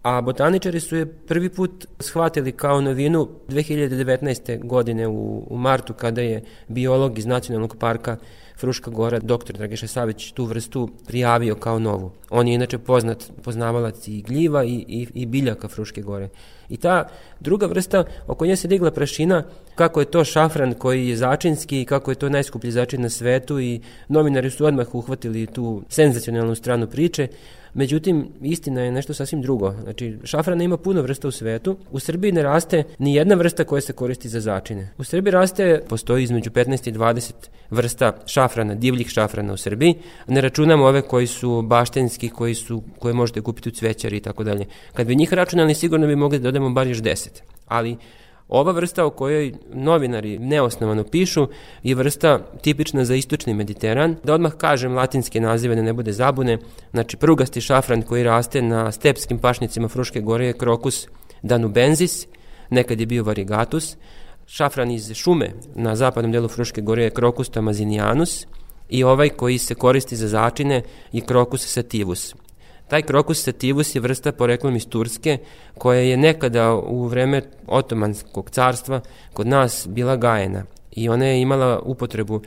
A 0.02 0.20
botaničari 0.20 0.80
su 0.80 0.96
je 0.96 1.06
prvi 1.06 1.48
put 1.48 1.86
shvatili 2.00 2.52
kao 2.52 2.80
novinu 2.80 3.28
2019. 3.48 4.66
godine 4.66 5.08
u, 5.08 5.46
u 5.50 5.56
martu 5.56 5.94
kada 5.94 6.20
je 6.20 6.42
biolog 6.68 7.18
iz 7.18 7.26
nacionalnog 7.26 7.76
parka 7.76 8.16
Fruška 8.62 8.90
Gora, 8.90 9.18
dr. 9.18 9.52
Dragiša 9.52 9.86
Savić, 9.86 10.32
tu 10.32 10.44
vrstu 10.44 10.88
prijavio 11.06 11.54
kao 11.54 11.78
novu. 11.78 12.10
On 12.30 12.48
je 12.48 12.54
inače 12.54 12.78
poznat 12.78 13.32
poznavalac 13.42 14.08
i 14.08 14.22
gljiva 14.22 14.64
i, 14.64 14.84
i, 14.88 15.06
i 15.14 15.26
biljaka 15.26 15.68
Fruške 15.68 16.02
Gore. 16.02 16.28
I 16.68 16.76
ta 16.76 17.08
druga 17.40 17.66
vrsta, 17.66 18.04
oko 18.26 18.46
nje 18.46 18.56
se 18.56 18.68
digla 18.68 18.90
prašina, 18.90 19.44
kako 19.74 20.00
je 20.00 20.10
to 20.10 20.24
šafran 20.24 20.74
koji 20.74 21.08
je 21.08 21.16
začinski 21.16 21.80
i 21.80 21.84
kako 21.84 22.10
je 22.10 22.14
to 22.14 22.28
najskuplji 22.28 22.70
začin 22.70 23.02
na 23.02 23.10
svetu 23.10 23.60
i 23.60 23.80
novinari 24.08 24.50
su 24.50 24.66
odmah 24.66 24.94
uhvatili 24.94 25.46
tu 25.46 25.82
senzacionalnu 25.88 26.54
stranu 26.54 26.86
priče. 26.86 27.28
Međutim, 27.74 28.28
istina 28.42 28.80
je 28.80 28.92
nešto 28.92 29.14
sasvim 29.14 29.42
drugo. 29.42 29.74
Znači, 29.82 30.18
šafrana 30.24 30.64
ima 30.64 30.76
puno 30.76 31.02
vrsta 31.02 31.28
u 31.28 31.30
svetu. 31.30 31.76
U 31.92 32.00
Srbiji 32.00 32.32
ne 32.32 32.42
raste 32.42 32.84
ni 32.98 33.14
jedna 33.14 33.34
vrsta 33.34 33.64
koja 33.64 33.80
se 33.80 33.92
koristi 33.92 34.28
za 34.28 34.40
začine. 34.40 34.88
U 34.98 35.04
Srbiji 35.04 35.32
raste, 35.32 35.82
postoji 35.88 36.24
između 36.24 36.50
15 36.50 36.88
i 36.88 36.92
20 36.92 37.32
vrsta 37.70 38.12
šafrana, 38.26 38.74
divljih 38.74 39.08
šafrana 39.08 39.52
u 39.52 39.56
Srbiji. 39.56 39.94
Ne 40.26 40.40
računamo 40.40 40.84
ove 40.84 41.02
koji 41.02 41.26
su 41.26 41.62
baštenski, 41.62 42.28
koji 42.28 42.54
su, 42.54 42.82
koje 42.98 43.14
možete 43.14 43.40
kupiti 43.40 43.68
u 43.68 43.72
cvećari 43.72 44.16
i 44.16 44.20
tako 44.20 44.44
dalje. 44.44 44.66
Kad 44.92 45.06
bi 45.06 45.16
njih 45.16 45.32
računali, 45.32 45.74
sigurno 45.74 46.06
bi 46.06 46.16
mogli 46.16 46.38
da 46.38 46.42
dodamo 46.42 46.70
bar 46.70 46.86
još 46.86 46.98
10. 46.98 47.28
Ali 47.66 47.96
Ova 48.54 48.72
vrsta 48.72 49.04
o 49.04 49.10
kojoj 49.10 49.52
novinari 49.72 50.38
neosnovano 50.38 51.04
pišu 51.04 51.46
je 51.82 51.94
vrsta 51.94 52.38
tipična 52.62 53.04
za 53.04 53.14
istočni 53.14 53.54
Mediteran. 53.54 54.16
Da 54.24 54.34
odmah 54.34 54.52
kažem 54.52 54.94
latinske 54.94 55.40
nazive 55.40 55.74
da 55.74 55.82
ne 55.82 55.92
bude 55.92 56.12
zabune. 56.12 56.58
Znači 56.90 57.16
prugasti 57.16 57.60
šafran 57.60 58.02
koji 58.02 58.22
raste 58.22 58.62
na 58.62 58.92
stepskim 58.92 59.38
pašnicima 59.38 59.88
Fruške 59.88 60.20
gore 60.20 60.46
je 60.46 60.52
krokus 60.52 61.08
danubensis, 61.42 62.26
nekad 62.70 63.00
je 63.00 63.06
bio 63.06 63.24
varigatus. 63.24 63.96
Šafran 64.46 64.90
iz 64.90 65.14
šume 65.14 65.52
na 65.74 65.96
zapadnom 65.96 66.32
delu 66.32 66.48
Fruške 66.48 66.80
gore 66.80 67.04
je 67.04 67.10
krokus 67.10 67.48
tamazinianus 67.48 68.46
i 68.88 69.04
ovaj 69.04 69.28
koji 69.28 69.58
se 69.58 69.74
koristi 69.74 70.16
za 70.16 70.28
začine 70.28 70.82
je 71.12 71.20
krokus 71.20 71.66
sativus. 71.66 72.34
Taj 72.92 73.02
krokus 73.02 73.42
sativus 73.42 73.94
je 73.94 74.00
vrsta 74.00 74.32
poreklom 74.32 74.76
iz 74.76 74.86
Turske 74.88 75.38
koja 75.78 76.00
je 76.00 76.16
nekada 76.16 76.74
u 76.74 77.06
vreme 77.06 77.42
otomanskog 77.66 78.50
carstva 78.50 79.00
kod 79.32 79.46
nas 79.46 79.86
bila 79.90 80.16
gajena 80.16 80.64
i 80.90 81.08
ona 81.08 81.26
je 81.26 81.40
imala 81.40 81.78
upotrebu 81.78 82.40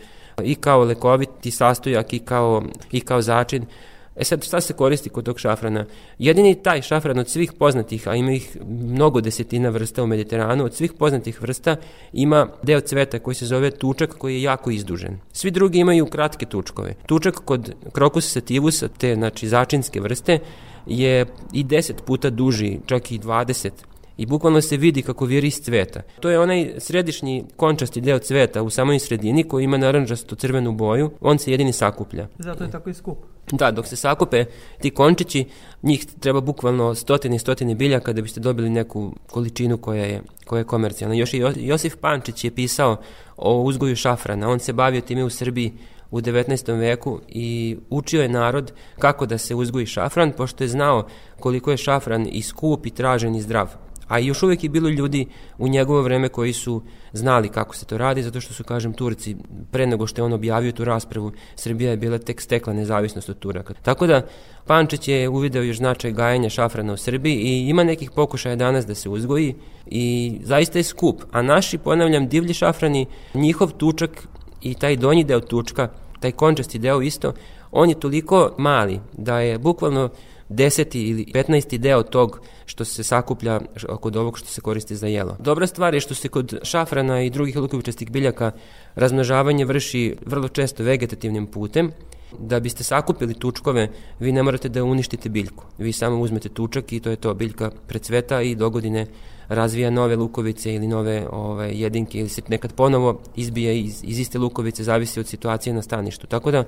i 0.44 0.56
kao 0.56 0.84
lekoviti 0.84 1.52
sastojak 1.52 2.14
i 2.14 2.20
kao, 2.20 2.64
i 2.92 3.02
kao 3.02 3.22
začin 3.22 3.66
E 4.16 4.24
sad, 4.24 4.44
šta 4.44 4.62
se 4.62 4.74
koristi 4.74 5.10
kod 5.10 5.26
tog 5.26 5.40
šafrana? 5.40 5.86
Jedini 6.20 6.56
taj 6.56 6.82
šafran 6.82 7.20
od 7.20 7.30
svih 7.30 7.54
poznatih, 7.54 8.08
a 8.08 8.16
ima 8.16 8.32
ih 8.32 8.58
mnogo 8.68 9.22
desetina 9.22 9.70
vrsta 9.70 10.04
u 10.04 10.08
Mediteranu, 10.08 10.66
od 10.66 10.74
svih 10.74 10.94
poznatih 10.94 11.42
vrsta 11.42 11.76
ima 12.14 12.48
deo 12.64 12.82
cveta 12.82 13.20
koji 13.20 13.36
se 13.36 13.46
zove 13.46 13.72
tučak 13.72 14.18
koji 14.18 14.36
je 14.36 14.42
jako 14.42 14.72
izdužen. 14.72 15.20
Svi 15.32 15.52
drugi 15.52 15.80
imaju 15.80 16.06
kratke 16.06 16.46
tučkove. 16.46 16.96
Tučak 17.06 17.36
kod 17.46 17.74
krokus 17.92 18.32
sativusa, 18.32 18.88
te 18.88 19.16
znači 19.16 19.48
začinske 19.48 20.02
vrste, 20.02 20.40
je 20.86 21.26
i 21.54 21.64
10 21.64 21.94
puta 22.06 22.30
duži, 22.30 22.80
čak 22.86 23.12
i 23.12 23.20
20 23.20 23.70
i 24.18 24.26
bukvalno 24.26 24.62
se 24.62 24.78
vidi 24.78 25.02
kako 25.02 25.26
viri 25.26 25.48
iz 25.48 25.62
cveta. 25.62 26.02
To 26.20 26.30
je 26.30 26.40
onaj 26.40 26.74
središnji 26.78 27.44
končasti 27.56 28.02
deo 28.02 28.20
cveta 28.20 28.64
u 28.64 28.70
samoj 28.70 29.00
sredini 29.00 29.44
koji 29.44 29.64
ima 29.64 29.78
naranđasto 29.78 30.36
crvenu 30.36 30.72
boju, 30.72 31.12
on 31.22 31.38
se 31.38 31.52
jedini 31.52 31.74
sakuplja. 31.74 32.28
Zato 32.40 32.64
je 32.64 32.72
tako 32.72 32.90
i 32.90 32.94
skup. 32.94 33.18
Da, 33.52 33.72
dok 33.72 33.88
se 33.88 33.96
sakupe 33.96 34.46
ti 34.82 34.90
končići, 34.90 35.46
njih 35.84 36.06
treba 36.20 36.42
bukvalno 36.42 36.96
stotine 36.96 37.36
i 37.36 37.40
stotine 37.40 37.76
biljaka 37.76 38.14
da 38.14 38.22
biste 38.22 38.40
dobili 38.40 38.70
neku 38.70 39.14
količinu 39.32 39.78
koja 39.78 40.06
je, 40.06 40.22
koja 40.46 40.60
je 40.60 40.66
komercijalna. 40.66 41.16
Još 41.16 41.34
i 41.34 41.42
Josif 41.56 41.96
Pančić 41.98 42.44
je 42.44 42.52
pisao 42.52 42.98
o 43.38 43.62
uzgoju 43.62 43.96
šafrana, 43.96 44.50
on 44.50 44.60
se 44.60 44.74
bavio 44.74 45.02
time 45.02 45.24
u 45.24 45.30
Srbiji 45.30 45.74
u 46.12 46.22
19. 46.22 46.80
veku 46.80 47.20
i 47.28 47.78
učio 47.90 48.22
je 48.22 48.30
narod 48.30 48.72
kako 49.00 49.26
da 49.26 49.38
se 49.38 49.56
uzgoji 49.56 49.86
šafran, 49.86 50.32
pošto 50.32 50.64
je 50.64 50.68
znao 50.68 51.08
koliko 51.40 51.72
je 51.72 51.78
šafran 51.78 52.28
i 52.32 52.42
skup 52.42 52.86
i 52.86 52.90
tražen 52.90 53.36
i 53.36 53.42
zdrav. 53.42 53.85
A 54.08 54.20
još 54.20 54.44
uvek 54.44 54.64
je 54.64 54.70
bilo 54.70 54.90
ljudi 54.90 55.26
u 55.58 55.68
njegovo 55.68 56.02
vreme 56.02 56.30
koji 56.30 56.54
su 56.54 56.82
znali 57.14 57.50
kako 57.50 57.76
se 57.76 57.86
to 57.86 57.98
radi, 57.98 58.24
zato 58.24 58.42
što 58.42 58.54
su, 58.54 58.64
kažem, 58.64 58.94
Turci, 58.94 59.36
pre 59.72 59.88
nego 59.88 60.08
što 60.08 60.22
je 60.22 60.26
on 60.26 60.34
objavio 60.34 60.72
tu 60.72 60.86
raspravu, 60.86 61.32
Srbija 61.56 61.92
je 61.92 61.98
bila 61.98 62.18
tek 62.18 62.42
stekla 62.42 62.74
nezavisnost 62.74 63.30
od 63.30 63.40
Turaka. 63.40 63.74
Tako 63.74 64.08
da, 64.08 64.22
Pančić 64.66 65.08
je 65.08 65.30
uvideo 65.30 65.64
još 65.64 65.78
značaj 65.78 66.12
gajanja 66.12 66.50
šafrana 66.50 66.94
u 66.94 66.98
Srbiji 66.98 67.36
i 67.36 67.70
ima 67.70 67.84
nekih 67.84 68.12
pokušaja 68.12 68.56
danas 68.56 68.86
da 68.86 68.96
se 68.96 69.10
uzgoji 69.10 69.56
i 69.86 70.38
zaista 70.44 70.80
je 70.80 70.84
skup. 70.84 71.22
A 71.32 71.42
naši, 71.42 71.78
ponavljam, 71.78 72.28
divlji 72.28 72.54
šafrani, 72.54 73.06
njihov 73.34 73.72
tučak 73.72 74.28
i 74.62 74.74
taj 74.74 74.96
donji 74.96 75.24
deo 75.24 75.40
tučka, 75.40 75.90
taj 76.20 76.32
končasti 76.32 76.80
deo 76.80 77.02
isto, 77.02 77.34
on 77.72 77.90
je 77.90 78.00
toliko 78.00 78.56
mali 78.58 79.00
da 79.14 79.40
je 79.40 79.60
bukvalno 79.60 80.10
deseti 80.50 81.02
ili 81.02 81.26
15. 81.34 81.78
deo 81.78 82.04
tog 82.04 82.40
što 82.66 82.86
se 82.86 83.04
sakuplja 83.04 83.60
kod 84.02 84.16
ovog 84.16 84.38
što 84.38 84.48
se 84.48 84.62
koristi 84.62 84.96
za 84.96 85.08
jelo. 85.08 85.38
Dobra 85.40 85.68
stvar 85.68 85.94
je 85.94 86.00
što 86.00 86.16
se 86.16 86.28
kod 86.28 86.60
šafrana 86.64 87.22
i 87.22 87.30
drugih 87.30 87.56
lukovičastih 87.56 88.12
biljaka 88.12 88.52
razmnožavanje 88.96 89.66
vrši 89.66 90.16
vrlo 90.26 90.48
često 90.48 90.84
vegetativnim 90.84 91.48
putem, 91.48 91.92
da 92.40 92.60
biste 92.60 92.84
sakupili 92.84 93.34
tučkove, 93.34 93.90
vi 94.20 94.32
ne 94.32 94.44
morate 94.44 94.70
da 94.70 94.84
uništite 94.84 95.30
biljku. 95.30 95.66
Vi 95.78 95.92
samo 95.92 96.20
uzmete 96.20 96.50
tučak 96.50 96.94
i 96.94 97.00
to 97.00 97.10
je 97.10 97.16
to, 97.16 97.34
biljka 97.34 97.72
precveta 97.88 98.42
i 98.42 98.56
dogodine 98.56 99.08
razvija 99.48 99.90
nove 99.90 100.16
lukovice 100.16 100.74
ili 100.74 100.88
nove 100.88 101.28
ovaj, 101.32 101.72
jedinke 101.74 102.20
ili 102.20 102.30
se 102.30 102.42
nekad 102.48 102.74
ponovo 102.74 103.22
izbije 103.36 103.80
iz, 103.80 104.04
iz 104.04 104.20
iste 104.20 104.40
lukovice, 104.40 104.84
zavisi 104.84 105.20
od 105.20 105.28
situacije 105.28 105.74
na 105.74 105.82
staništu. 105.82 106.28
Tako 106.28 106.52
da 106.52 106.64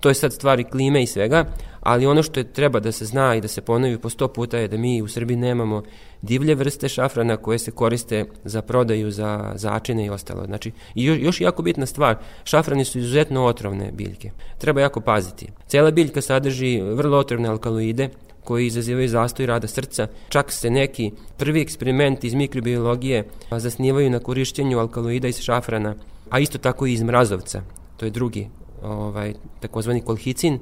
To 0.00 0.08
je 0.08 0.14
sad 0.14 0.32
stvari 0.32 0.64
klime 0.64 1.02
i 1.02 1.06
svega, 1.06 1.44
ali 1.80 2.06
ono 2.06 2.22
što 2.22 2.40
je 2.40 2.52
treba 2.52 2.80
da 2.80 2.92
se 2.92 3.04
zna 3.04 3.34
i 3.34 3.40
da 3.40 3.48
se 3.48 3.60
ponovi 3.60 3.98
po 3.98 4.10
sto 4.10 4.28
puta 4.28 4.58
je 4.58 4.68
da 4.68 4.76
mi 4.76 5.02
u 5.02 5.08
Srbiji 5.08 5.36
nemamo 5.36 5.82
divlje 6.22 6.54
vrste 6.54 6.88
šafrana 6.88 7.36
koje 7.36 7.58
se 7.58 7.70
koriste 7.70 8.24
za 8.44 8.62
prodaju, 8.62 9.10
za 9.10 9.52
začine 9.54 10.06
i 10.06 10.10
ostalo. 10.10 10.44
Znači, 10.44 10.72
još, 10.94 11.18
još 11.20 11.40
jako 11.40 11.62
bitna 11.62 11.86
stvar, 11.86 12.16
šafrani 12.44 12.84
su 12.84 12.98
izuzetno 12.98 13.44
otrovne 13.44 13.90
biljke. 13.92 14.30
Treba 14.58 14.80
jako 14.80 15.00
paziti. 15.00 15.46
Cela 15.66 15.90
biljka 15.90 16.20
sadrži 16.20 16.80
vrlo 16.80 17.18
otrovne 17.18 17.48
alkaloide, 17.48 18.08
koji 18.44 18.66
izazivaju 18.66 19.08
zastoj 19.08 19.46
rada 19.46 19.68
srca. 19.68 20.06
Čak 20.28 20.52
se 20.52 20.70
neki 20.70 21.10
prvi 21.36 21.60
eksperimenti 21.60 22.26
iz 22.26 22.34
mikrobiologije 22.34 23.24
zasnivaju 23.50 24.10
na 24.10 24.18
korišćenju 24.18 24.78
alkaloida 24.78 25.28
iz 25.28 25.40
šafrana, 25.40 25.94
a 26.30 26.38
isto 26.38 26.58
tako 26.58 26.86
i 26.86 26.92
iz 26.92 27.02
mrazovca. 27.02 27.62
To 27.96 28.04
je 28.04 28.10
drugi 28.10 28.48
ovaj, 28.82 29.34
takozvani 29.60 30.00
kolhicin, 30.00 30.58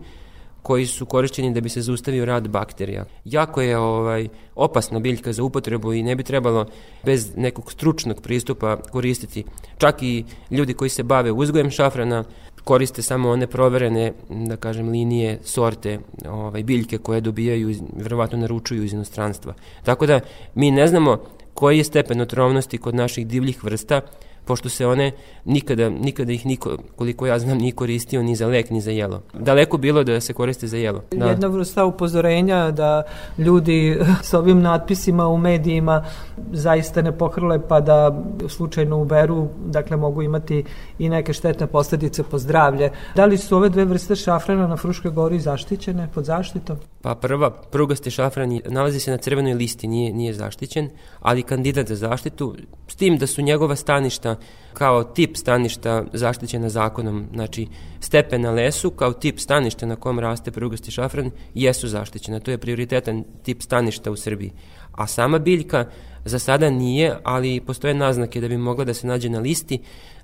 koji 0.63 0.87
su 0.87 1.07
korišćeni 1.07 1.55
da 1.55 1.61
bi 1.61 1.69
se 1.69 1.83
zaustavio 1.83 2.25
rad 2.25 2.49
bakterija. 2.49 3.05
Jako 3.25 3.61
je 3.63 3.79
ovaj 3.79 4.29
opasna 4.55 5.01
biljka 5.01 5.33
za 5.33 5.43
upotrebu 5.43 5.93
i 5.93 6.03
ne 6.03 6.17
bi 6.17 6.23
trebalo 6.23 6.67
bez 7.05 7.37
nekog 7.37 7.73
stručnog 7.73 8.21
pristupa 8.23 8.77
koristiti. 8.77 9.45
Čak 9.79 10.03
i 10.03 10.25
ljudi 10.51 10.75
koji 10.75 10.91
se 10.91 11.03
bave 11.03 11.33
uzgojem 11.33 11.71
šafrana 11.71 12.25
koriste 12.65 13.03
samo 13.03 13.31
one 13.31 13.47
proverene, 13.47 14.13
da 14.29 14.57
kažem, 14.57 14.89
linije, 14.89 15.39
sorte, 15.43 15.99
ovaj, 16.29 16.63
biljke 16.63 16.99
koje 16.99 17.21
dobijaju, 17.21 17.75
verovatno 17.97 18.39
naručuju 18.39 18.85
iz 18.85 18.93
inostranstva. 18.93 19.55
Tako 19.85 20.07
da 20.07 20.21
mi 20.55 20.71
ne 20.71 20.87
znamo 20.87 21.19
koji 21.55 21.79
je 21.79 21.85
stepen 21.85 22.21
otrovnosti 22.21 22.79
kod 22.79 22.95
naših 22.95 23.27
divljih 23.27 23.65
vrsta, 23.65 24.01
pošto 24.49 24.69
se 24.69 24.87
one 24.87 25.13
nikada, 25.45 25.89
nikada 25.89 26.33
ih 26.33 26.47
niko, 26.47 26.77
koliko 26.97 27.27
ja 27.27 27.39
znam, 27.39 27.59
nije 27.59 27.73
koristio 27.73 28.23
ni 28.23 28.37
za 28.37 28.47
lek, 28.47 28.71
ni 28.71 28.81
za 28.81 28.91
jelo. 28.91 29.23
Daleko 29.35 29.77
bilo 29.79 30.05
da 30.05 30.21
se 30.21 30.33
koriste 30.33 30.67
za 30.67 30.77
jelo. 30.77 31.03
Da. 31.11 31.27
Jedna 31.27 31.49
vrsta 31.49 31.85
upozorenja 31.85 32.71
da 32.71 33.03
ljudi 33.39 33.99
sa 34.23 34.39
ovim 34.39 34.61
natpisima 34.61 35.29
u 35.29 35.39
medijima 35.39 36.05
zaista 36.53 37.03
ne 37.03 37.13
pohrle 37.19 37.69
pa 37.69 37.81
da 37.81 38.23
slučajno 38.49 38.99
uberu, 38.99 39.49
dakle 39.67 39.97
mogu 39.97 40.23
imati 40.23 40.65
i 40.99 41.09
neke 41.09 41.33
štetne 41.33 41.67
posledice 41.67 42.23
po 42.23 42.39
zdravlje. 42.39 42.91
Da 43.17 43.25
li 43.25 43.39
su 43.39 43.57
ove 43.57 43.69
dve 43.69 43.85
vrste 43.85 44.17
šafrana 44.17 44.67
na 44.67 44.77
Fruškoj 44.77 45.11
gori 45.11 45.41
zaštićene 45.41 46.09
pod 46.15 46.25
zaštitom? 46.25 46.77
Pa 47.03 47.15
prva, 47.15 47.51
prugasti 47.51 48.11
šafran 48.11 48.61
nalazi 48.67 49.01
se 49.01 49.11
na 49.11 49.17
crvenoj 49.17 49.55
listi, 49.55 49.87
nije, 49.87 50.13
nije 50.13 50.35
zaštićen, 50.35 50.91
ali 51.21 51.43
kandidat 51.43 51.89
za 51.89 51.97
zaštitu, 51.97 52.55
s 52.89 52.97
tim 52.97 53.19
da 53.19 53.27
su 53.27 53.43
njegova 53.43 53.77
staništa 53.77 54.38
kao 54.75 55.05
tip 55.05 55.37
staništa 55.37 56.05
zaštićena 56.13 56.69
zakonom, 56.69 57.27
znači 57.35 57.67
stepe 58.01 58.39
na 58.39 58.51
lesu 58.51 58.91
kao 58.91 59.13
tip 59.13 59.39
staništa 59.39 59.87
na 59.87 59.97
kom 59.97 60.19
raste 60.19 60.51
prugasti 60.51 60.91
šafran 60.91 61.31
jesu 61.55 61.89
zaštićena, 61.89 62.41
to 62.41 62.51
je 62.51 62.59
prioritetan 62.59 63.25
tip 63.43 63.63
staništa 63.63 64.11
u 64.11 64.17
Srbiji. 64.17 64.53
A 64.93 65.07
sama 65.07 65.39
biljka 65.39 65.85
za 66.25 66.39
sada 66.39 66.71
nije, 66.71 67.17
ali 67.25 67.61
postoje 67.61 67.95
naznake 67.95 68.41
da 68.41 68.49
bi 68.49 68.57
mogla 68.57 68.85
da 68.85 68.95
se 68.95 69.07
nađe 69.07 69.29
na 69.29 69.41
listi 69.41 69.79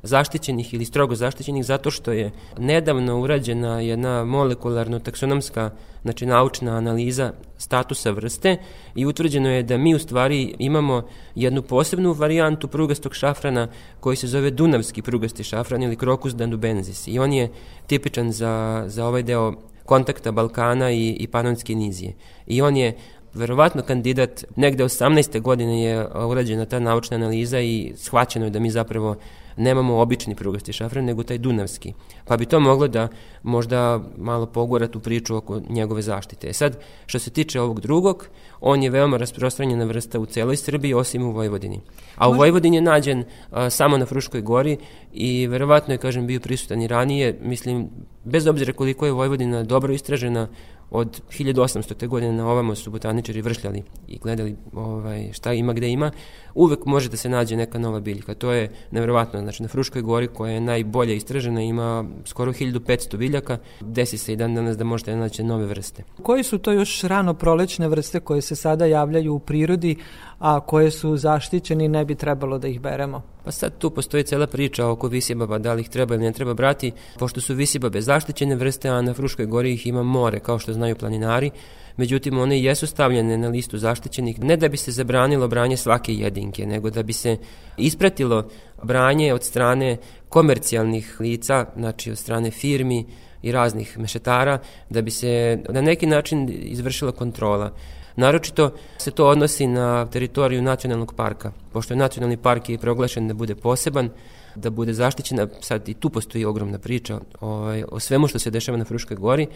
zaštićenih 0.04 0.74
ili 0.74 0.84
strogo 0.84 1.14
zaštićenih 1.14 1.64
zato 1.64 1.90
što 1.90 2.12
je 2.12 2.30
nedavno 2.58 3.20
urađena 3.20 3.80
jedna 3.80 4.24
molekularno-taksonomska 4.24 5.70
znači 6.02 6.26
naučna 6.26 6.76
analiza 6.76 7.32
statusa 7.58 8.10
vrste 8.10 8.56
i 8.94 9.06
utvrđeno 9.06 9.48
je 9.48 9.62
da 9.62 9.76
mi 9.76 9.94
u 9.94 9.98
stvari 9.98 10.54
imamo 10.58 11.02
jednu 11.34 11.62
posebnu 11.62 12.12
varijantu 12.12 12.68
prugastog 12.68 13.14
šafrana 13.14 13.68
koji 14.00 14.16
se 14.16 14.26
zove 14.26 14.50
dunavski 14.50 15.02
prugasti 15.02 15.44
šafran 15.44 15.82
ili 15.82 15.96
Crocus 15.96 16.34
danubenzis 16.34 17.06
i 17.06 17.18
on 17.18 17.32
je 17.32 17.50
tipičan 17.86 18.32
za, 18.32 18.84
za 18.86 19.06
ovaj 19.06 19.22
deo 19.22 19.54
kontakta 19.84 20.32
Balkana 20.32 20.90
i, 20.90 21.16
i 21.20 21.26
Panonske 21.26 21.74
nizije. 21.74 22.12
I 22.46 22.62
on 22.62 22.76
je 22.76 22.96
verovatno 23.34 23.82
kandidat, 23.82 24.44
negde 24.56 24.84
18. 24.84 25.40
godine 25.40 25.82
je 25.82 26.08
urađena 26.26 26.64
ta 26.64 26.78
naučna 26.78 27.16
analiza 27.16 27.60
i 27.60 27.92
shvaćeno 27.96 28.46
je 28.46 28.50
da 28.50 28.58
mi 28.58 28.70
zapravo 28.70 29.16
nemamo 29.56 30.00
obični 30.00 30.34
prugasti 30.34 30.72
šafran, 30.72 31.04
nego 31.04 31.22
taj 31.22 31.38
dunavski. 31.38 31.92
Pa 32.24 32.36
bi 32.36 32.46
to 32.46 32.60
moglo 32.60 32.88
da 32.88 33.08
možda 33.42 34.00
malo 34.16 34.46
pogora 34.46 34.88
tu 34.88 35.00
priču 35.00 35.36
oko 35.36 35.60
njegove 35.68 36.02
zaštite. 36.02 36.48
E 36.48 36.52
sad, 36.52 36.78
što 37.06 37.18
se 37.18 37.30
tiče 37.30 37.60
ovog 37.60 37.80
drugog, 37.80 38.28
on 38.60 38.82
je 38.82 38.90
veoma 38.90 39.16
rasprostranjena 39.16 39.84
vrsta 39.84 40.20
u 40.20 40.26
celoj 40.26 40.56
Srbiji, 40.56 40.94
osim 40.94 41.22
u 41.22 41.32
Vojvodini. 41.32 41.80
A 42.16 42.28
u 42.28 42.32
Vojvodini 42.32 42.76
je 42.76 42.82
nađen 42.82 43.24
a, 43.50 43.70
samo 43.70 43.98
na 43.98 44.06
Fruškoj 44.06 44.40
gori 44.40 44.76
i 45.12 45.46
verovatno 45.46 45.94
je, 45.94 45.98
kažem, 45.98 46.26
bio 46.26 46.40
prisutan 46.40 46.82
i 46.82 46.88
ranije, 46.88 47.38
mislim, 47.42 47.88
bez 48.24 48.46
obzira 48.46 48.72
koliko 48.72 49.06
je 49.06 49.12
Vojvodina 49.12 49.62
dobro 49.62 49.92
istražena, 49.92 50.48
od 50.94 51.20
1800. 51.30 52.06
godine 52.06 52.32
na 52.32 52.48
ovamo 52.48 52.74
su 52.74 52.90
botaničari 52.90 53.42
vršljali 53.42 53.82
i 54.08 54.18
gledali 54.18 54.56
ovaj, 54.72 55.32
šta 55.32 55.52
ima 55.52 55.72
gde 55.72 55.88
ima, 55.88 56.10
uvek 56.54 56.84
može 56.84 57.08
da 57.08 57.16
se 57.16 57.28
nađe 57.28 57.56
neka 57.56 57.78
nova 57.78 58.00
biljka. 58.00 58.34
To 58.34 58.52
je 58.52 58.70
nevjerovatno. 58.90 59.40
Znači, 59.40 59.62
na 59.62 59.68
Fruškoj 59.68 60.02
gori 60.02 60.28
koja 60.28 60.52
je 60.52 60.60
najbolje 60.60 61.16
istražena 61.16 61.62
ima 61.62 62.04
skoro 62.24 62.52
1500 62.52 63.16
biljaka. 63.16 63.58
Desi 63.80 64.18
se 64.18 64.32
i 64.32 64.36
dan 64.36 64.54
danas 64.54 64.76
da 64.76 64.84
možete 64.84 65.16
naći 65.16 65.42
nove 65.42 65.66
vrste. 65.66 66.02
Koji 66.22 66.42
su 66.42 66.58
to 66.58 66.72
još 66.72 67.02
rano 67.02 67.34
prolećne 67.34 67.88
vrste 67.88 68.20
koje 68.20 68.42
se 68.42 68.56
sada 68.56 68.86
javljaju 68.86 69.34
u 69.34 69.38
prirodi, 69.38 69.96
a 70.38 70.60
koje 70.60 70.90
su 70.90 71.16
zaštićeni 71.16 71.88
ne 71.88 72.04
bi 72.04 72.14
trebalo 72.14 72.58
da 72.58 72.68
ih 72.68 72.80
beremo? 72.80 73.22
Pa 73.44 73.52
sad 73.52 73.78
tu 73.78 73.90
postoji 73.90 74.24
cela 74.24 74.46
priča 74.46 74.86
oko 74.86 75.08
visibaba, 75.08 75.58
da 75.58 75.72
li 75.72 75.80
ih 75.80 75.88
treba 75.88 76.14
ili 76.14 76.24
ne 76.24 76.32
treba 76.32 76.54
brati, 76.54 76.92
pošto 77.18 77.40
su 77.40 77.54
visibabe 77.54 78.00
zaštićene 78.00 78.56
vrste, 78.56 78.88
a 78.88 79.02
na 79.02 79.14
Fruškoj 79.14 79.46
gori 79.46 79.72
ih 79.72 79.86
ima 79.86 80.02
more, 80.02 80.40
kao 80.40 80.58
što 80.58 80.72
znaju 80.72 80.96
planinari, 80.96 81.50
međutim 81.96 82.38
one 82.38 82.60
jesu 82.62 82.86
stavljene 82.86 83.38
na 83.38 83.48
listu 83.48 83.78
zaštićenih, 83.78 84.40
ne 84.40 84.56
da 84.56 84.68
bi 84.68 84.76
se 84.76 84.92
zabranilo 84.92 85.48
branje 85.48 85.76
svake 85.76 86.14
jedinke, 86.14 86.66
nego 86.66 86.90
da 86.90 87.02
bi 87.02 87.12
se 87.12 87.36
ispratilo 87.76 88.48
branje 88.82 89.34
od 89.34 89.42
strane 89.42 89.96
komercijalnih 90.28 91.16
lica, 91.20 91.66
znači 91.76 92.10
od 92.10 92.18
strane 92.18 92.50
firmi 92.50 93.06
i 93.42 93.52
raznih 93.52 93.98
mešetara, 93.98 94.58
da 94.90 95.02
bi 95.02 95.10
se 95.10 95.58
na 95.68 95.80
neki 95.80 96.06
način 96.06 96.48
izvršila 96.62 97.12
kontrola. 97.12 97.72
Naročito 98.16 98.70
se 98.98 99.10
to 99.10 99.28
odnosi 99.28 99.66
na 99.66 100.06
teritoriju 100.06 100.62
nacionalnog 100.62 101.14
parka, 101.14 101.52
pošto 101.72 101.94
je 101.94 101.98
nacionalni 101.98 102.36
park 102.36 102.68
je 102.68 102.78
proglašen 102.78 103.28
da 103.28 103.34
bude 103.34 103.54
poseban, 103.54 104.10
da 104.54 104.70
bude 104.70 104.92
zaštićena, 104.92 105.48
sad 105.60 105.88
i 105.88 105.94
tu 105.94 106.10
postoji 106.10 106.44
ogromna 106.44 106.78
priča 106.78 107.20
ovaj, 107.40 107.84
o 107.92 108.00
svemu 108.00 108.26
što 108.26 108.38
se 108.38 108.50
dešava 108.50 108.78
na 108.78 108.84
Fruškoj 108.84 109.16
gori, 109.16 109.46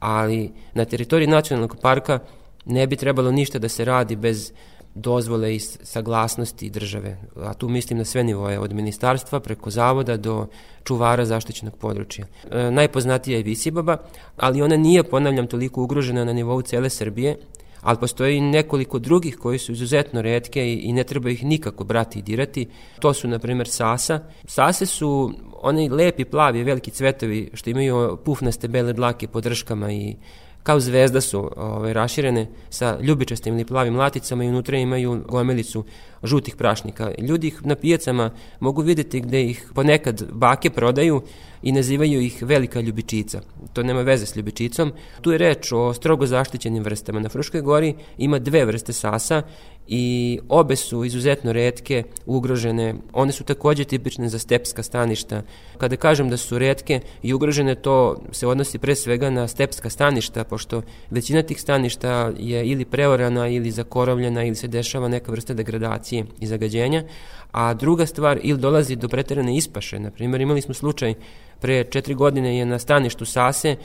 ali 0.00 0.52
na 0.74 0.84
teritoriji 0.84 1.26
nacionalnog 1.28 1.76
parka 1.82 2.18
ne 2.66 2.86
bi 2.86 2.96
trebalo 2.96 3.30
ništa 3.30 3.58
da 3.58 3.68
se 3.68 3.84
radi 3.84 4.16
bez 4.16 4.52
dozvole 4.94 5.54
i 5.54 5.60
saglasnosti 5.60 6.70
države, 6.70 7.18
a 7.36 7.54
tu 7.54 7.68
mislim 7.68 7.98
na 7.98 8.04
sve 8.04 8.24
nivoje, 8.24 8.58
od 8.58 8.72
ministarstva 8.72 9.40
preko 9.40 9.70
zavoda 9.70 10.16
do 10.16 10.46
čuvara 10.84 11.24
zaštićenog 11.24 11.76
područja. 11.76 12.26
E, 12.50 12.70
najpoznatija 12.70 13.36
je 13.36 13.42
Visibaba, 13.42 13.96
ali 14.36 14.62
ona 14.62 14.76
nije, 14.76 15.02
ponavljam, 15.02 15.46
toliko 15.46 15.82
ugrožena 15.82 16.24
na 16.24 16.32
nivou 16.32 16.62
cele 16.62 16.90
Srbije, 16.90 17.36
ali 17.80 18.36
i 18.36 18.40
nekoliko 18.40 18.98
drugih 18.98 19.36
koji 19.36 19.58
su 19.58 19.72
izuzetno 19.72 20.22
redke 20.22 20.72
i, 20.72 20.74
i 20.74 20.92
ne 20.92 21.04
treba 21.04 21.30
ih 21.30 21.44
nikako 21.44 21.84
brati 21.84 22.18
i 22.18 22.22
dirati. 22.22 22.66
To 23.00 23.12
su, 23.14 23.28
na 23.28 23.38
primer, 23.38 23.68
sasa. 23.68 24.20
Sase 24.44 24.86
su 24.86 25.32
oni 25.62 25.88
lepi, 25.88 26.24
plavi, 26.24 26.64
veliki 26.64 26.90
cvetovi 26.90 27.50
što 27.54 27.70
imaju 27.70 28.18
pufnaste 28.24 28.68
bele 28.68 28.92
dlake 28.92 29.28
pod 29.28 29.44
drškama 29.44 29.92
i 29.92 30.16
kao 30.62 30.80
zvezda 30.80 31.20
su 31.20 31.50
ovaj, 31.56 31.92
raširene 31.92 32.46
sa 32.70 32.98
ljubičastim 33.02 33.54
ili 33.54 33.64
plavim 33.64 33.96
laticama 33.96 34.44
i 34.44 34.48
unutra 34.48 34.78
imaju 34.78 35.24
gomelicu 35.28 35.84
žutih 36.22 36.56
prašnika. 36.56 37.10
Ljudi 37.18 37.46
ih 37.46 37.66
na 37.66 37.74
pijacama 37.74 38.30
mogu 38.60 38.82
videti 38.82 39.20
gde 39.20 39.44
ih 39.44 39.70
ponekad 39.74 40.22
bake 40.32 40.70
prodaju 40.70 41.22
i 41.62 41.72
nazivaju 41.72 42.20
ih 42.20 42.42
velika 42.42 42.80
ljubičica. 42.80 43.40
To 43.72 43.82
nema 43.82 44.02
veze 44.02 44.26
s 44.26 44.36
ljubičicom. 44.36 44.92
Tu 45.20 45.32
je 45.32 45.38
reč 45.38 45.72
o 45.72 45.94
strogo 45.94 46.26
zaštićenim 46.26 46.82
vrstama. 46.82 47.20
Na 47.20 47.28
Fruškoj 47.28 47.60
gori 47.60 47.94
ima 48.18 48.38
dve 48.38 48.64
vrste 48.64 48.92
sasa 48.92 49.42
i 49.88 50.38
obe 50.48 50.76
su 50.76 51.04
izuzetno 51.04 51.52
redke, 51.52 52.02
ugrožene. 52.26 52.94
One 53.12 53.32
su 53.32 53.44
takođe 53.44 53.84
tipične 53.84 54.28
za 54.28 54.38
stepska 54.38 54.82
staništa. 54.82 55.42
Kada 55.78 55.96
kažem 55.96 56.30
da 56.30 56.36
su 56.36 56.58
redke 56.58 57.00
i 57.22 57.34
ugrožene, 57.34 57.74
to 57.74 58.20
se 58.32 58.46
odnosi 58.46 58.78
pre 58.78 58.94
svega 58.94 59.30
na 59.30 59.48
stepska 59.48 59.90
staništa, 59.90 60.44
pošto 60.44 60.82
većina 61.10 61.42
tih 61.42 61.60
staništa 61.60 62.32
je 62.38 62.66
ili 62.66 62.84
preorana 62.84 63.48
ili 63.48 63.70
zakorovljena 63.70 64.44
ili 64.44 64.56
se 64.56 64.68
dešava 64.68 65.08
neka 65.08 65.32
vrsta 65.32 65.54
degradacije 65.54 66.24
i 66.40 66.46
zagađenja, 66.46 67.04
a 67.52 67.74
druga 67.74 68.06
stvar 68.06 68.40
ili 68.42 68.58
dolazi 68.58 68.96
do 68.96 69.08
preterane 69.08 69.56
ispaše. 69.56 69.98
Na 69.98 70.10
primjer, 70.10 70.40
imali 70.40 70.62
smo 70.62 70.74
slučaj 70.74 71.14
pre 71.60 71.84
četiri 71.84 72.14
godine 72.14 72.58
je 72.58 72.66
na 72.66 72.78
staništu 72.78 73.24
Sase 73.24 73.76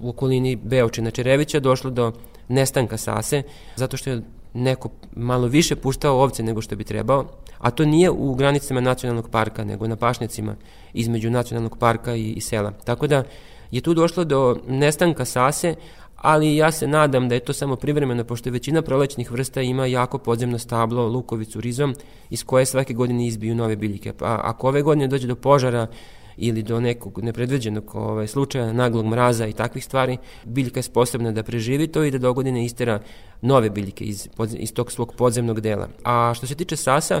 u 0.00 0.08
okolini 0.08 0.56
Beočina 0.56 1.10
Čerevića 1.10 1.60
došlo 1.60 1.90
do 1.90 2.12
nestanka 2.48 2.96
Sase, 2.96 3.42
zato 3.76 3.96
što 3.96 4.10
je 4.10 4.22
neko 4.54 4.88
malo 5.16 5.46
više 5.46 5.76
puštao 5.76 6.20
ovce 6.20 6.42
nego 6.42 6.60
što 6.60 6.76
bi 6.76 6.84
trebao, 6.84 7.26
a 7.58 7.70
to 7.70 7.84
nije 7.84 8.10
u 8.10 8.34
granicama 8.34 8.80
nacionalnog 8.80 9.30
parka, 9.30 9.64
nego 9.64 9.86
na 9.86 9.96
pašnjacima 9.96 10.56
između 10.92 11.30
nacionalnog 11.30 11.78
parka 11.78 12.14
i, 12.14 12.32
i 12.32 12.40
sela. 12.40 12.70
Tako 12.70 13.06
da 13.06 13.24
je 13.70 13.80
tu 13.80 13.94
došlo 13.94 14.24
do 14.24 14.56
nestanka 14.68 15.24
sase, 15.24 15.74
ali 16.18 16.56
ja 16.56 16.72
se 16.72 16.86
nadam 16.86 17.28
da 17.28 17.34
je 17.34 17.40
to 17.40 17.52
samo 17.52 17.76
privremeno, 17.76 18.24
pošto 18.24 18.50
većina 18.50 18.82
prolećnih 18.82 19.30
vrsta 19.30 19.62
ima 19.62 19.86
jako 19.86 20.18
podzemno 20.18 20.58
stablo, 20.58 21.08
lukovicu, 21.08 21.60
rizom, 21.60 21.94
iz 22.30 22.44
koje 22.44 22.66
svake 22.66 22.94
godine 22.94 23.26
izbiju 23.26 23.54
nove 23.54 23.76
biljke. 23.76 24.12
Pa 24.12 24.40
ako 24.44 24.68
ove 24.68 24.82
godine 24.82 25.08
dođe 25.08 25.26
do 25.26 25.34
požara 25.34 25.86
ili 26.38 26.62
do 26.62 26.80
nekog 26.80 27.22
nepredveđenog 27.22 27.94
ovaj, 27.94 28.26
slučaja, 28.26 28.72
naglog 28.72 29.06
mraza 29.06 29.46
i 29.46 29.52
takvih 29.52 29.84
stvari, 29.84 30.16
biljka 30.44 30.78
je 30.78 30.82
sposobna 30.82 31.32
da 31.32 31.42
preživi 31.42 31.86
to 31.86 32.04
i 32.04 32.10
da 32.10 32.18
do 32.18 32.32
godine 32.32 32.64
istera 32.64 33.00
nove 33.42 33.70
biljke 33.70 34.04
iz, 34.04 34.28
iz 34.58 34.72
tog 34.72 34.92
svog 34.92 35.14
podzemnog 35.14 35.60
dela. 35.60 35.88
A 36.04 36.32
što 36.34 36.46
se 36.46 36.54
tiče 36.54 36.76
sasa, 36.76 37.20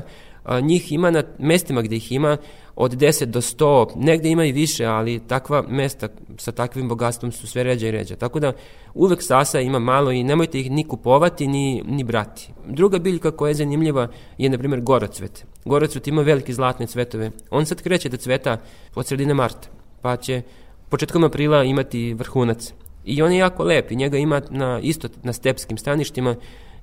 njih 0.62 0.92
ima 0.92 1.10
na 1.10 1.22
mestima 1.38 1.82
gde 1.82 1.96
ih 1.96 2.12
ima 2.12 2.36
od 2.76 2.92
10 2.92 3.24
do 3.24 3.40
100, 3.40 3.96
negde 3.96 4.28
ima 4.28 4.44
i 4.44 4.52
više, 4.52 4.84
ali 4.84 5.20
takva 5.26 5.62
mesta 5.68 6.08
sa 6.36 6.52
takvim 6.52 6.88
bogatstvom 6.88 7.32
su 7.32 7.46
sve 7.46 7.62
ređa 7.62 7.88
i 7.88 7.90
ređa. 7.90 8.16
Tako 8.16 8.40
da 8.40 8.52
uvek 8.94 9.22
sasa 9.22 9.60
ima 9.60 9.78
malo 9.78 10.12
i 10.12 10.22
nemojte 10.22 10.60
ih 10.60 10.70
ni 10.70 10.84
kupovati 10.84 11.46
ni, 11.46 11.82
ni 11.86 12.04
brati. 12.04 12.52
Druga 12.66 12.98
biljka 12.98 13.30
koja 13.30 13.48
je 13.48 13.54
zanimljiva 13.54 14.08
je, 14.38 14.48
na 14.48 14.58
primjer, 14.58 14.80
gorocvet. 14.80 15.46
Gorocvet 15.68 16.08
ima 16.08 16.22
velike 16.22 16.54
zlatne 16.54 16.86
cvetove. 16.86 17.30
On 17.50 17.66
sad 17.66 17.82
kreće 17.82 18.08
da 18.08 18.16
cveta 18.16 18.56
od 18.94 19.06
sredine 19.06 19.34
marta, 19.34 19.68
pa 20.02 20.16
će 20.16 20.42
početkom 20.88 21.24
aprila 21.24 21.64
imati 21.64 22.14
vrhunac. 22.14 22.72
I 23.04 23.22
on 23.22 23.32
je 23.32 23.38
jako 23.38 23.64
lep 23.64 23.90
i 23.90 23.96
njega 23.96 24.18
ima 24.18 24.42
na, 24.50 24.80
isto 24.82 25.08
na 25.22 25.32
stepskim 25.32 25.78
staništima 25.78 26.36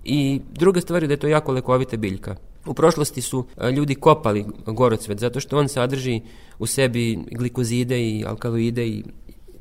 i 0.04 0.42
druga 0.52 0.82
stvar 0.82 1.04
je 1.04 1.08
da 1.08 1.14
je 1.14 1.18
to 1.18 1.28
jako 1.28 1.52
lekovita 1.52 1.98
biljka. 1.98 2.36
U 2.66 2.74
prošlosti 2.74 3.22
su 3.22 3.46
e, 3.58 3.72
ljudi 3.72 3.96
kopali 3.96 4.46
gorocvet 4.66 5.20
zato 5.20 5.40
što 5.40 5.58
on 5.58 5.68
sadrži 5.68 6.22
u 6.60 6.66
sebi 6.66 7.20
glikozide 7.32 8.02
i 8.02 8.26
alkaloide 8.28 8.88
i 8.88 9.04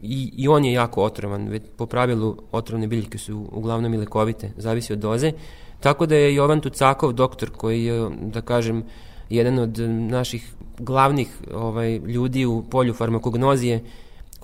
i, 0.07 0.33
i 0.37 0.49
on 0.49 0.65
je 0.65 0.73
jako 0.73 1.03
otrovan, 1.03 1.49
već 1.49 1.63
po 1.77 1.87
pravilu 1.87 2.37
otrovne 2.53 2.87
biljke 2.87 3.19
su 3.19 3.49
uglavnom 3.53 3.95
i 3.95 3.97
lekovite, 3.97 4.51
zavisi 4.57 4.93
od 4.93 4.99
doze, 4.99 5.33
tako 5.81 6.07
da 6.07 6.15
je 6.15 6.35
Jovan 6.35 6.61
Tucakov 6.61 7.13
doktor 7.13 7.51
koji 7.51 7.85
je, 7.85 8.11
da 8.21 8.41
kažem, 8.41 8.85
jedan 9.31 9.59
od 9.59 9.79
naših 10.11 10.53
glavnih 10.79 11.29
ovaj, 11.55 11.97
ljudi 11.97 12.47
u 12.47 12.63
polju 12.71 12.95
farmakognozije, 12.95 13.81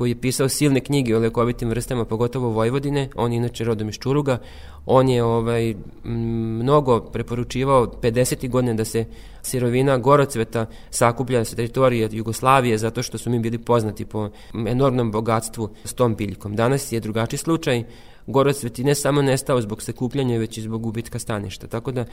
koji 0.00 0.10
je 0.10 0.20
pisao 0.20 0.48
silne 0.48 0.80
knjige 0.80 1.16
o 1.16 1.18
lekovitim 1.20 1.68
vrstama, 1.68 2.04
pogotovo 2.04 2.48
Vojvodine, 2.48 3.08
on 3.14 3.32
je 3.32 3.36
inače 3.36 3.64
rodom 3.64 3.88
iz 3.88 3.98
Čuruga, 3.98 4.38
on 4.86 5.08
je 5.08 5.24
ovaj, 5.24 5.74
mnogo 6.04 7.00
preporučivao 7.00 7.86
50. 7.86 8.48
godine 8.48 8.74
da 8.74 8.84
se 8.84 9.04
sirovina 9.42 9.98
gorocveta 9.98 10.66
sakuplja 10.90 11.44
sa 11.44 11.56
teritorije 11.56 12.08
Jugoslavije 12.12 12.78
zato 12.78 13.02
što 13.02 13.18
su 13.18 13.30
mi 13.30 13.38
bili 13.38 13.58
poznati 13.58 14.04
po 14.04 14.30
enormnom 14.66 15.10
bogatstvu 15.10 15.68
s 15.84 15.92
tom 15.92 16.14
biljkom. 16.16 16.56
Danas 16.56 16.92
je 16.92 17.00
drugačiji 17.00 17.38
slučaj, 17.38 17.84
gorocvet 18.26 18.78
je 18.78 18.84
ne 18.84 18.94
samo 18.94 19.22
nestao 19.22 19.60
zbog 19.60 19.82
sakupljanja, 19.82 20.38
već 20.38 20.58
i 20.58 20.62
zbog 20.62 20.82
gubitka 20.82 21.18
staništa. 21.18 21.66
Tako 21.66 21.92
da 21.92 22.04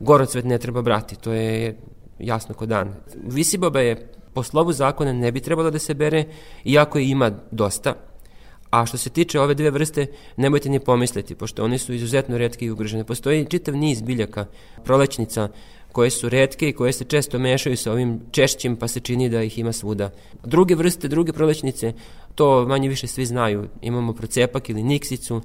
gorocvet 0.00 0.44
ne 0.44 0.58
treba 0.58 0.82
brati, 0.82 1.16
to 1.16 1.32
je 1.32 1.76
jasno 2.18 2.54
ko 2.54 2.66
dan. 2.66 2.94
Visiboba 3.24 3.80
je 3.80 4.12
po 4.34 4.42
slovu 4.42 4.72
zakona 4.72 5.12
ne 5.12 5.32
bi 5.32 5.40
trebalo 5.40 5.70
da 5.70 5.78
se 5.78 5.94
bere, 5.94 6.24
iako 6.64 6.98
je 6.98 7.08
ima 7.08 7.30
dosta, 7.50 7.94
A 8.74 8.86
što 8.86 8.98
se 8.98 9.10
tiče 9.10 9.40
ove 9.40 9.54
dve 9.54 9.70
vrste, 9.70 10.06
nemojte 10.36 10.68
ni 10.68 10.80
pomisliti, 10.80 11.34
pošto 11.34 11.64
one 11.64 11.78
su 11.78 11.94
izuzetno 11.94 12.38
redke 12.38 12.66
i 12.66 12.70
ugrožene. 12.70 13.04
Postoji 13.04 13.44
čitav 13.44 13.76
niz 13.76 14.02
biljaka, 14.02 14.46
prolećnica, 14.84 15.48
koje 15.92 16.10
su 16.10 16.28
redke 16.28 16.68
i 16.68 16.72
koje 16.72 16.92
se 16.92 17.04
često 17.04 17.38
mešaju 17.38 17.76
sa 17.76 17.92
ovim 17.92 18.20
češćim, 18.30 18.76
pa 18.76 18.88
se 18.88 19.00
čini 19.00 19.28
da 19.28 19.42
ih 19.42 19.58
ima 19.58 19.72
svuda. 19.72 20.10
Druge 20.44 20.74
vrste, 20.74 21.08
druge 21.08 21.32
prolećnice, 21.32 21.92
to 22.34 22.66
manje 22.68 22.88
više 22.88 23.06
svi 23.06 23.26
znaju. 23.26 23.68
Imamo 23.82 24.12
procepak 24.12 24.68
ili 24.70 24.82
niksicu, 24.82 25.40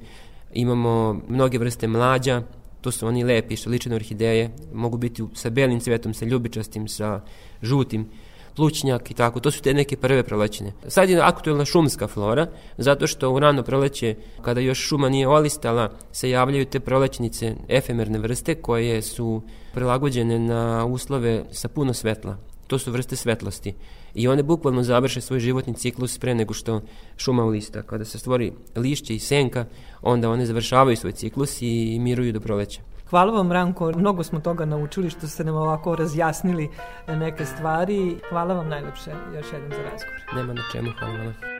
imamo 0.52 1.20
mnoge 1.28 1.58
vrste 1.58 1.88
mlađa, 1.88 2.42
to 2.80 2.90
su 2.90 3.06
oni 3.06 3.24
lepi 3.24 3.56
što 3.56 3.70
liče 3.70 3.88
na 3.88 3.96
orhideje, 3.96 4.50
mogu 4.72 4.98
biti 4.98 5.24
sa 5.34 5.50
belim 5.50 5.80
cvetom, 5.80 6.14
sa 6.14 6.24
ljubičastim, 6.24 6.88
sa 6.88 7.20
žutim 7.62 8.08
plućnjak 8.56 9.10
i 9.10 9.14
tako, 9.14 9.40
to 9.40 9.50
su 9.50 9.62
te 9.62 9.74
neke 9.74 9.96
prve 9.96 10.22
prolećine. 10.22 10.72
Sad 10.88 11.10
je 11.10 11.20
aktuelna 11.20 11.64
šumska 11.64 12.08
flora, 12.08 12.46
zato 12.78 13.06
što 13.06 13.30
u 13.30 13.38
rano 13.38 13.62
proleće, 13.62 14.14
kada 14.42 14.60
još 14.60 14.78
šuma 14.78 15.08
nije 15.08 15.28
olistala, 15.28 15.92
se 16.12 16.30
javljaju 16.30 16.64
te 16.64 16.80
prolećnice 16.80 17.54
efemerne 17.68 18.18
vrste 18.18 18.54
koje 18.54 19.02
su 19.02 19.42
prilagođene 19.74 20.38
na 20.38 20.84
uslove 20.84 21.44
sa 21.52 21.68
puno 21.68 21.94
svetla. 21.94 22.49
To 22.70 22.78
su 22.78 22.92
vrste 22.92 23.16
svetlosti. 23.16 23.74
I 24.14 24.28
one 24.28 24.42
bukvalno 24.42 24.82
završe 24.82 25.20
svoj 25.20 25.40
životni 25.40 25.74
ciklus 25.74 26.18
pre 26.18 26.34
nego 26.34 26.54
što 26.54 26.80
šuma 27.16 27.44
ulista. 27.44 27.82
Kada 27.82 28.04
se 28.04 28.18
stvori 28.18 28.52
lišće 28.76 29.14
i 29.14 29.18
senka, 29.18 29.64
onda 30.02 30.30
one 30.30 30.46
završavaju 30.46 30.96
svoj 30.96 31.12
ciklus 31.12 31.62
i 31.62 31.98
miruju 32.00 32.32
do 32.32 32.40
proleća. 32.40 32.80
Hvala 33.08 33.32
vam 33.32 33.52
Ranko, 33.52 33.92
mnogo 33.96 34.22
smo 34.22 34.40
toga 34.40 34.64
naučili 34.64 35.10
što 35.10 35.28
ste 35.28 35.44
nam 35.44 35.56
ovako 35.56 35.96
razjasnili 35.96 36.68
neke 37.08 37.44
stvari. 37.44 38.16
Hvala 38.28 38.54
vam 38.54 38.68
najlepše 38.68 39.10
još 39.10 39.46
jednom 39.52 39.70
za 39.70 39.90
razgovor. 39.90 40.20
Nema 40.36 40.52
na 40.52 40.62
čemu, 40.72 40.90
hvala 40.98 41.18
vam. 41.18 41.59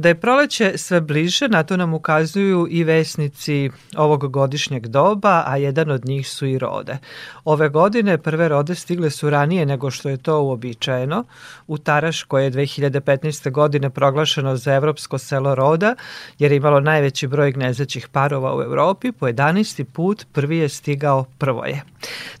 Da 0.00 0.08
je 0.08 0.20
proleće 0.20 0.72
sve 0.76 1.00
bliže, 1.00 1.48
na 1.48 1.62
to 1.62 1.76
nam 1.76 1.94
ukazuju 1.94 2.66
i 2.70 2.84
vesnici 2.84 3.70
ovog 3.96 4.32
godišnjeg 4.32 4.86
doba, 4.86 5.44
a 5.46 5.56
jedan 5.56 5.90
od 5.90 6.04
njih 6.04 6.28
su 6.28 6.46
i 6.46 6.58
rode. 6.58 6.98
Ove 7.44 7.68
godine 7.68 8.18
prve 8.18 8.48
rode 8.48 8.74
stigle 8.74 9.10
su 9.10 9.30
ranije 9.30 9.66
nego 9.66 9.90
što 9.90 10.08
je 10.08 10.16
to 10.16 10.42
uobičajeno. 10.42 11.24
U 11.66 11.78
Taraš, 11.78 12.22
koje 12.22 12.44
je 12.44 12.50
2015. 12.50 13.50
godine 13.50 13.90
proglašeno 13.90 14.56
za 14.56 14.74
evropsko 14.74 15.18
selo 15.18 15.54
roda, 15.54 15.94
jer 16.38 16.52
je 16.52 16.56
imalo 16.56 16.80
najveći 16.80 17.26
broj 17.26 17.52
gnezećih 17.52 18.08
parova 18.08 18.56
u 18.56 18.62
Evropi, 18.62 19.12
po 19.12 19.26
11. 19.26 19.84
put 19.84 20.26
prvi 20.32 20.56
je 20.58 20.68
stigao 20.68 21.24
prvoje. 21.38 21.82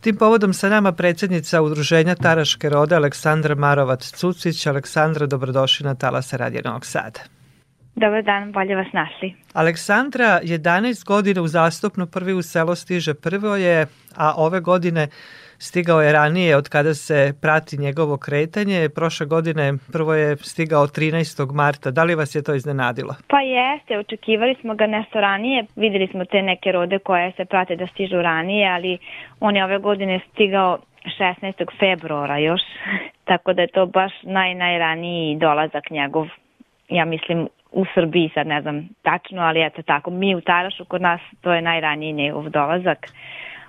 Tim 0.00 0.16
povodom 0.16 0.54
sa 0.54 0.68
nama 0.68 0.92
predsednica 0.92 1.62
Udruženja 1.62 2.14
Taraške 2.14 2.68
rode 2.68 2.96
Aleksandra 2.96 3.54
Marovac-Cucić. 3.54 4.68
Aleksandra, 4.68 5.26
dobrodošli 5.26 5.86
na 5.86 5.94
Talasa 5.94 6.36
Radio 6.36 6.60
Novog 6.64 6.86
Sada. 6.86 7.39
Dobar 8.00 8.22
dan, 8.22 8.52
bolje 8.52 8.76
vas 8.76 8.92
našli. 8.92 9.34
Aleksandra, 9.54 10.40
11 10.42 11.06
godina 11.06 11.42
uzastopno 11.42 12.06
prvi 12.06 12.32
u 12.32 12.42
selo 12.42 12.74
stiže 12.74 13.14
prvo 13.14 13.56
je, 13.56 13.86
a 14.16 14.34
ove 14.36 14.60
godine 14.60 15.08
stigao 15.58 16.02
je 16.02 16.12
ranije 16.12 16.56
od 16.56 16.68
kada 16.68 16.94
se 16.94 17.32
prati 17.42 17.78
njegovo 17.78 18.16
kretanje. 18.16 18.88
Prošle 18.94 19.26
godine 19.26 19.72
prvo 19.92 20.14
je 20.14 20.36
stigao 20.36 20.86
13. 20.86 21.54
marta. 21.54 21.90
Da 21.90 22.04
li 22.04 22.14
vas 22.14 22.34
je 22.34 22.42
to 22.42 22.54
iznenadilo? 22.54 23.14
Pa 23.28 23.40
jeste, 23.40 23.98
očekivali 23.98 24.54
smo 24.60 24.74
ga 24.74 24.86
nešto 24.86 25.20
ranije. 25.20 25.64
Videli 25.76 26.06
smo 26.06 26.24
te 26.24 26.42
neke 26.42 26.72
rode 26.72 26.98
koje 26.98 27.32
se 27.36 27.44
prate 27.44 27.76
da 27.76 27.86
stižu 27.86 28.16
ranije, 28.16 28.68
ali 28.68 28.98
on 29.40 29.56
je 29.56 29.64
ove 29.64 29.78
godine 29.78 30.20
stigao 30.32 30.78
16. 31.20 31.64
februara 31.80 32.38
još, 32.38 32.60
tako 33.30 33.52
da 33.52 33.62
je 33.62 33.68
to 33.68 33.86
baš 33.86 34.12
naj, 34.22 34.54
najraniji 34.54 35.36
dolazak 35.36 35.90
njegov, 35.90 36.26
ja 36.88 37.04
mislim, 37.04 37.48
u 37.72 37.84
Srbiji, 37.94 38.30
sad 38.34 38.46
ne 38.46 38.62
znam 38.62 38.88
tačno, 39.02 39.42
ali 39.42 39.66
eto 39.66 39.82
tako, 39.82 40.10
mi 40.10 40.34
u 40.34 40.40
Tarašu 40.40 40.84
kod 40.84 41.02
nas 41.02 41.20
to 41.40 41.52
je 41.52 41.62
najraniji 41.62 42.12
njegov 42.12 42.48
dolazak. 42.48 43.06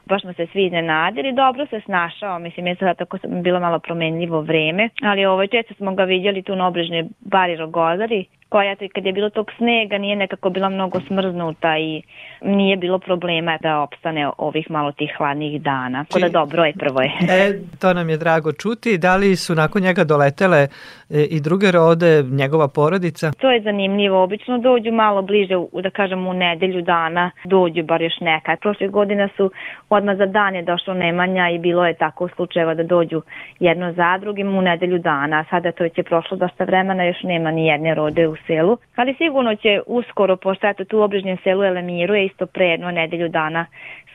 Baš 0.05 0.21
smo 0.21 0.33
se 0.33 0.47
svi 0.47 0.65
iznenadili, 0.65 1.33
dobro 1.33 1.65
se 1.65 1.81
snašao, 1.85 2.39
mislim 2.39 2.67
je 2.67 2.75
sada 2.75 2.93
tako 2.93 3.17
bilo 3.27 3.59
malo 3.59 3.79
promenljivo 3.79 4.41
vreme, 4.41 4.89
ali 5.03 5.25
ovo 5.25 5.47
često 5.47 5.73
smo 5.73 5.95
ga 5.95 6.03
vidjeli 6.03 6.41
tu 6.41 6.55
na 6.55 6.67
obližnje 6.67 7.05
bari 7.19 7.55
Rogozari, 7.55 8.25
koja 8.51 8.75
kad 8.95 9.05
je 9.05 9.13
bilo 9.13 9.29
tog 9.29 9.51
snega 9.57 9.97
nije 9.97 10.15
nekako 10.15 10.49
bila 10.49 10.69
mnogo 10.69 10.99
smrznuta 11.07 11.77
i 11.77 12.01
nije 12.41 12.77
bilo 12.77 12.99
problema 12.99 13.57
da 13.61 13.79
opstane 13.79 14.29
ovih 14.37 14.71
malo 14.71 14.91
tih 14.91 15.11
hladnih 15.17 15.61
dana. 15.61 16.05
Tako 16.05 16.19
da 16.19 16.29
dobro 16.29 16.63
je 16.63 16.73
prvo 16.73 17.01
je. 17.01 17.11
E, 17.41 17.53
to 17.79 17.93
nam 17.93 18.09
je 18.09 18.17
drago 18.17 18.51
čuti. 18.51 18.97
Da 18.97 19.15
li 19.15 19.35
su 19.35 19.55
nakon 19.55 19.81
njega 19.81 20.03
doletele 20.03 20.67
e, 21.09 21.23
i 21.29 21.41
druge 21.41 21.71
rode, 21.71 22.23
njegova 22.23 22.67
porodica? 22.67 23.31
To 23.31 23.51
je 23.51 23.61
zanimljivo. 23.61 24.23
Obično 24.23 24.57
dođu 24.57 24.91
malo 24.91 25.21
bliže, 25.21 25.55
da 25.83 25.89
kažem 25.89 26.27
u 26.27 26.33
nedelju 26.33 26.81
dana, 26.81 27.31
dođu 27.45 27.83
bar 27.83 28.01
još 28.01 28.19
neka. 28.21 28.57
Prošle 28.61 28.87
godine 28.87 29.29
su 29.37 29.51
odmah 29.89 30.17
za 30.17 30.25
dan 30.25 30.55
je 30.55 30.61
došlo 30.61 30.93
Nemanja 30.93 31.49
i 31.49 31.59
bilo 31.59 31.85
je 31.85 31.93
tako 31.93 32.29
slučajeva 32.35 32.73
da 32.73 32.83
dođu 32.83 33.21
jedno 33.59 33.93
za 33.93 34.17
drugim 34.17 34.57
u 34.57 34.61
nedelju 34.61 34.99
dana. 34.99 35.45
Sada 35.49 35.71
to 35.71 35.83
je 35.83 36.03
prošlo 36.03 36.37
dosta 36.37 36.63
vremena, 36.63 37.03
još 37.03 37.23
nema 37.23 37.51
ni 37.51 37.67
jedne 37.67 37.95
rode 37.95 38.27
u 38.27 38.35
selu, 38.47 38.77
ali 38.95 39.15
sigurno 39.17 39.55
će 39.55 39.81
uskoro, 39.87 40.37
pošto 40.37 40.67
eto 40.67 40.85
tu 40.85 40.97
u 40.97 41.01
obližnjem 41.01 41.37
selu 41.43 41.63
Elemiru 41.63 42.15
je 42.15 42.25
isto 42.25 42.45
pre 42.45 42.65
jedno 42.65 42.91
nedelju 42.91 43.29
dana 43.29 43.65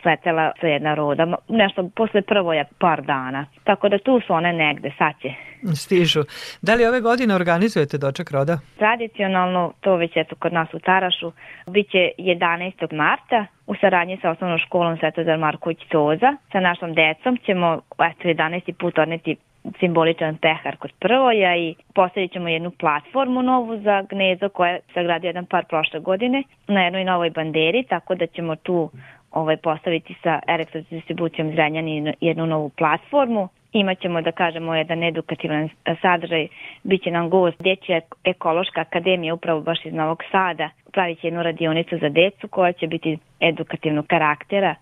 sletela 0.02 0.52
sa 0.60 0.66
jedna 0.66 0.94
roda, 0.94 1.36
nešto 1.48 1.90
posle 1.96 2.22
prvo 2.22 2.52
je 2.52 2.64
par 2.78 3.02
dana, 3.02 3.46
tako 3.64 3.88
da 3.88 3.98
tu 3.98 4.20
su 4.26 4.32
one 4.32 4.52
negde, 4.52 4.90
sad 4.98 5.12
će. 5.22 5.28
Stižu. 5.74 6.22
Da 6.62 6.74
li 6.74 6.86
ove 6.86 7.00
godine 7.00 7.34
organizujete 7.34 7.98
doček 7.98 8.30
roda? 8.30 8.58
Tradicionalno, 8.78 9.72
to 9.80 9.96
već 9.96 10.12
eto 10.16 10.34
kod 10.38 10.52
nas 10.52 10.74
u 10.74 10.78
Tarašu, 10.78 11.32
bit 11.66 11.90
će 11.90 12.10
11. 12.18 12.92
marta 12.92 13.46
u 13.66 13.74
saradnji 13.80 14.18
sa 14.22 14.30
osnovnom 14.30 14.58
školom 14.58 14.96
Svetozar 14.98 15.38
Marković 15.38 15.78
Toza. 15.88 16.36
Sa 16.52 16.60
našom 16.60 16.94
decom 16.94 17.36
ćemo 17.46 17.80
eto 17.98 18.28
11. 18.28 18.72
put 18.72 18.98
odneti 18.98 19.36
simboličan 19.80 20.36
pehar 20.36 20.76
kod 20.76 20.92
prvoja 20.98 21.56
i 21.56 21.74
postavit 21.94 22.32
ćemo 22.32 22.48
jednu 22.48 22.70
platformu 22.70 23.42
novu 23.42 23.80
za 23.80 24.02
gnezo 24.02 24.48
koja 24.48 24.70
je 24.70 24.80
sagradio 24.94 25.28
jedan 25.28 25.46
par 25.46 25.64
prošle 25.64 26.00
godine 26.00 26.42
na 26.68 26.84
jednoj 26.84 27.04
novoj 27.04 27.30
banderi, 27.30 27.82
tako 27.82 28.14
da 28.14 28.26
ćemo 28.26 28.56
tu 28.56 28.90
ovaj, 29.32 29.56
postaviti 29.56 30.14
sa 30.22 30.40
elektrodistribucijom 30.46 31.50
Zrenjani 31.50 32.14
jednu 32.20 32.46
novu 32.46 32.68
platformu. 32.68 33.48
Imaćemo, 33.72 34.22
da 34.22 34.32
kažemo, 34.32 34.74
jedan 34.74 35.02
edukativan 35.02 35.68
sadržaj, 36.02 36.46
bit 36.82 37.02
će 37.02 37.10
nam 37.10 37.30
gost 37.30 37.62
Dječja 37.62 38.00
ekološka 38.24 38.80
akademija 38.80 39.34
upravo 39.34 39.60
baš 39.60 39.84
iz 39.84 39.94
Novog 39.94 40.22
Sada, 40.30 40.70
pravit 40.92 41.20
će 41.20 41.26
jednu 41.26 41.42
radionicu 41.42 41.98
za 41.98 42.08
decu 42.08 42.48
koja 42.48 42.72
će 42.72 42.86
biti 42.86 43.18
edukativnog 43.40 44.06
karaktera. 44.06 44.74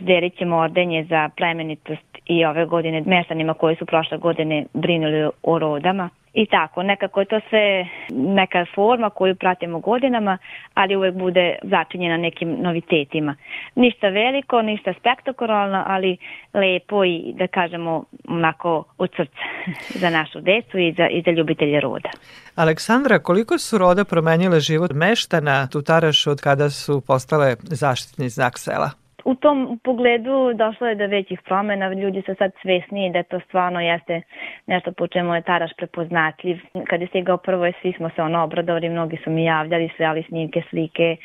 Delit 0.00 0.38
ćemo 0.38 0.56
ordenje 0.56 1.04
za 1.04 1.30
plemenitost 1.36 2.18
i 2.26 2.44
ove 2.44 2.66
godine 2.66 3.02
meštanima 3.06 3.54
koji 3.54 3.76
su 3.76 3.86
prošle 3.86 4.18
godine 4.18 4.64
brinuli 4.74 5.30
o 5.42 5.58
rodama. 5.58 6.10
I 6.34 6.46
tako, 6.46 6.82
nekako 6.82 7.20
je 7.20 7.26
to 7.26 7.40
sve 7.50 7.86
neka 8.10 8.66
forma 8.74 9.10
koju 9.10 9.34
pratimo 9.34 9.78
godinama, 9.80 10.38
ali 10.74 10.96
uvek 10.96 11.14
bude 11.14 11.58
začinjena 11.62 12.16
nekim 12.16 12.56
novitetima. 12.62 13.36
Ništa 13.74 14.08
veliko, 14.08 14.62
ništa 14.62 14.92
spektakularno, 15.00 15.84
ali 15.86 16.16
lepo 16.54 17.04
i 17.04 17.32
da 17.38 17.46
kažemo 17.46 18.04
onako 18.28 18.84
od 18.98 19.10
srca 19.16 19.42
za 20.02 20.10
našu 20.10 20.40
decu 20.40 20.78
i 20.78 20.92
za, 20.92 21.06
i 21.08 21.22
za 21.22 21.30
ljubitelje 21.30 21.80
roda. 21.80 22.10
Aleksandra, 22.54 23.18
koliko 23.18 23.58
su 23.58 23.78
roda 23.78 24.04
promenjile 24.04 24.60
život 24.60 24.90
meštana 24.94 25.66
Tutarašu 25.66 26.30
od 26.30 26.40
kada 26.40 26.70
su 26.70 27.00
postale 27.06 27.56
zaštitni 27.62 28.28
znak 28.28 28.58
sela? 28.58 29.01
U 29.24 29.34
tom 29.34 29.80
pogledu 29.84 30.52
došlo 30.54 30.86
je 30.86 30.94
do 30.94 31.06
većih 31.06 31.40
promena, 31.42 31.92
ljudi 31.92 32.22
su 32.26 32.34
sad 32.38 32.52
svesniji 32.62 33.12
da 33.12 33.22
to 33.22 33.40
stvarno 33.40 33.80
jeste 33.80 34.22
nešto 34.66 34.92
po 34.92 35.06
čemu 35.06 35.34
je 35.34 35.42
Taraš 35.42 35.70
prepoznatljiv. 35.76 36.58
Kad 36.88 37.00
je 37.00 37.06
stigao 37.06 37.36
prvo 37.36 37.72
svi 37.82 37.92
smo 37.92 38.10
se 38.10 38.22
ono 38.22 38.44
obradovali, 38.44 38.88
mnogi 38.88 39.16
su 39.24 39.30
mi 39.30 39.44
javljali, 39.44 39.90
ali 39.98 40.22
snimke, 40.22 40.62
slike 40.70 41.16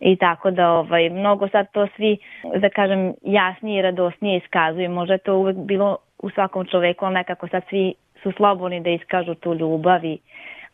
i 0.00 0.16
tako 0.16 0.50
da 0.50 0.70
ovaj, 0.70 1.10
mnogo 1.10 1.48
sad 1.48 1.72
to 1.72 1.86
svi, 1.96 2.18
da 2.56 2.68
kažem, 2.68 3.14
jasnije 3.22 3.78
i 3.78 3.82
radosnije 3.82 4.36
iskazuju. 4.36 4.90
Možda 4.90 5.14
je 5.14 5.18
to 5.18 5.36
uvek 5.36 5.56
bilo 5.56 5.96
u 6.18 6.30
svakom 6.30 6.66
čoveku, 6.66 7.04
ali 7.04 7.14
nekako 7.14 7.48
sad 7.48 7.62
svi 7.68 7.94
su 8.22 8.32
slobodni 8.32 8.80
da 8.80 8.90
iskažu 8.90 9.34
tu 9.34 9.54
ljubav 9.54 10.04
i 10.04 10.18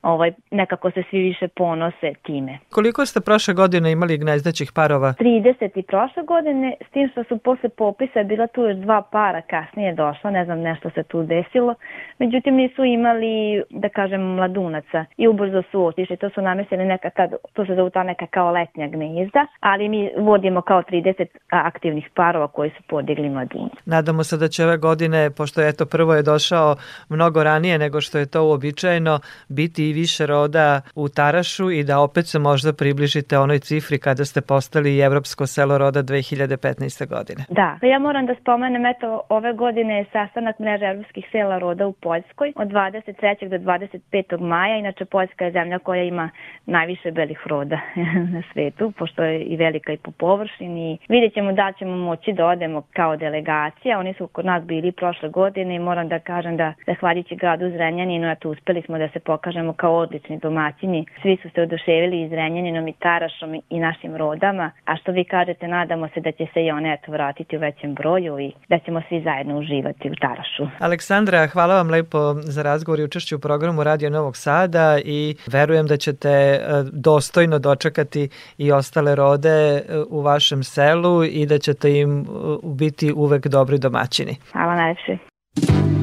ovaj, 0.03 0.33
nekako 0.51 0.91
se 0.91 1.03
svi 1.11 1.19
više 1.19 1.49
ponose 1.49 2.13
time. 2.23 2.59
Koliko 2.71 3.07
ste 3.07 3.21
prošle 3.21 3.55
godine 3.55 3.93
imali 3.93 4.19
gnezdećih 4.19 4.73
parova? 4.75 5.15
30 5.21 5.79
i 5.79 5.83
prošle 5.83 6.23
godine, 6.23 6.77
s 6.89 6.93
tim 6.93 7.09
što 7.13 7.25
su 7.25 7.39
posle 7.39 7.69
popisa 7.69 8.23
bila 8.23 8.47
tu 8.47 8.63
još 8.63 8.77
dva 8.77 9.03
para 9.13 9.43
kasnije 9.43 9.95
došla, 9.95 10.31
ne 10.31 10.45
znam 10.45 10.61
nešto 10.61 10.91
se 10.91 11.03
tu 11.03 11.23
desilo, 11.23 11.75
međutim 12.19 12.55
nisu 12.55 12.85
imali, 12.85 13.63
da 13.71 13.89
kažem, 13.89 14.21
mladunaca 14.21 15.05
i 15.17 15.29
ubrzo 15.29 15.63
su 15.71 15.85
otišli, 15.85 16.17
to 16.17 16.31
su 16.31 16.43
namestili 16.43 16.85
neka, 16.85 17.11
kad, 17.11 17.31
to 17.53 17.67
se 17.67 17.75
zove 17.75 17.91
ta 17.91 18.03
neka 18.03 18.27
kao 18.27 18.51
letnja 18.51 18.89
gnezda, 18.89 19.47
ali 19.61 19.89
mi 19.89 20.11
vodimo 20.19 20.63
kao 20.63 20.83
30 20.83 21.27
aktivnih 21.49 22.11
parova 22.15 22.49
koji 22.49 22.71
su 22.71 22.83
podigli 22.89 23.29
mladunac. 23.29 23.73
Nadamo 23.87 24.25
se 24.25 24.37
da 24.37 24.49
će 24.49 24.65
ove 24.65 24.77
godine, 24.77 25.31
pošto 25.31 25.61
je 25.61 25.77
to 25.77 25.87
prvo 25.87 26.15
je 26.15 26.23
došao 26.23 26.77
mnogo 27.09 27.45
ranije 27.45 27.79
nego 27.79 28.01
što 28.01 28.19
je 28.19 28.31
to 28.31 28.45
uobičajeno, 28.45 29.21
biti 29.49 29.88
više 29.93 30.27
roda 30.27 30.81
u 30.95 31.09
Tarašu 31.09 31.71
i 31.71 31.85
da 31.85 32.01
opet 32.01 32.27
se 32.27 32.39
možda 32.39 32.73
približite 32.73 33.39
onoj 33.39 33.59
cifri 33.59 33.99
kada 33.99 34.25
ste 34.25 34.41
postali 34.41 35.01
Evropsko 35.01 35.47
selo 35.47 35.79
roda 35.79 36.03
2015. 36.03 37.09
godine. 37.09 37.45
Da, 37.49 37.79
ja 37.83 37.99
moram 37.99 38.27
da 38.27 38.35
spomenem, 38.41 38.87
eto, 38.87 39.21
ove 39.29 39.53
godine 39.53 39.99
je 39.99 40.05
sastanak 40.13 40.59
mreže 40.59 40.85
Evropskih 40.85 41.29
sela 41.33 41.59
roda 41.59 41.87
u 41.87 41.93
Poljskoj 41.93 42.53
od 42.57 42.69
23. 42.69 43.49
do 43.49 43.57
25. 43.57 44.41
maja. 44.41 44.77
Inače, 44.77 45.05
Poljska 45.05 45.45
je 45.45 45.53
zemlja 45.53 45.79
koja 45.79 46.03
ima 46.03 46.31
najviše 46.67 47.11
belih 47.11 47.39
roda 47.47 47.81
na 48.35 48.43
svetu, 48.53 48.93
pošto 48.99 49.23
je 49.25 49.43
i 49.43 49.57
velika 49.57 49.93
i 49.93 49.97
po 49.97 50.11
površini. 50.11 50.99
Vidjet 51.09 51.35
ćemo 51.35 51.53
da 51.53 51.73
ćemo 51.79 51.97
moći 51.97 52.33
da 52.33 52.47
odemo 52.47 52.83
kao 52.93 53.17
delegacija. 53.17 53.99
Oni 53.99 54.15
su 54.15 54.27
kod 54.27 54.45
nas 54.45 54.65
bili 54.65 54.93
prošle 54.93 55.29
godine 55.29 55.75
i 55.75 55.79
moram 55.79 56.09
da 56.09 56.19
kažem 56.19 56.57
da, 56.57 56.73
zahvaljujući 56.87 57.37
gradu 57.37 57.71
Zrenjaninu, 57.71 58.31
eto, 58.31 58.51
uspeli 58.51 58.83
smo 58.83 58.99
da 58.99 59.09
se 59.09 59.21
pokažemo 59.21 59.73
kao 59.81 59.95
odlični 60.05 60.39
domaćini. 60.39 61.07
Svi 61.23 61.39
su 61.43 61.49
se 61.55 61.63
oduševili 61.63 62.23
i 62.23 62.29
Zrenjaninom 62.29 62.89
i 62.89 62.93
Tarašom 62.93 63.51
i 63.71 63.79
našim 63.81 64.17
rodama, 64.17 64.71
a 64.85 64.97
što 64.97 65.13
vi 65.13 65.25
kažete, 65.25 65.69
nadamo 65.69 66.09
se 66.15 66.21
da 66.21 66.33
će 66.33 66.47
se 66.53 66.61
i 66.65 66.71
one 66.71 66.89
eto 66.93 67.13
vratiti 67.13 67.57
u 67.57 67.61
većem 67.61 67.95
broju 67.95 68.39
i 68.39 68.53
da 68.69 68.79
ćemo 68.79 69.03
svi 69.09 69.23
zajedno 69.23 69.59
uživati 69.59 70.11
u 70.11 70.15
Tarašu. 70.21 70.65
Aleksandra, 70.79 71.47
hvala 71.47 71.75
vam 71.75 71.91
lepo 71.91 72.19
za 72.35 72.63
razgovor 72.63 73.01
i 73.01 73.05
učešću 73.05 73.37
u 73.37 73.39
programu 73.39 73.85
Radio 73.85 74.11
Novog 74.11 74.37
Sada 74.37 74.99
i 75.05 75.35
verujem 75.53 75.87
da 75.87 75.97
ćete 75.97 76.29
e, 76.29 76.61
dostojno 76.93 77.59
dočekati 77.59 78.29
i 78.59 78.73
ostale 78.73 79.15
rode 79.15 79.49
e, 79.49 79.83
u 80.11 80.21
vašem 80.21 80.63
selu 80.63 81.25
i 81.25 81.47
da 81.47 81.59
ćete 81.59 81.99
im 81.99 82.21
e, 82.21 82.25
biti 82.63 83.13
uvek 83.17 83.47
dobri 83.47 83.79
domaćini. 83.79 84.37
Hvala 84.53 84.75
najlepše. 84.75 85.98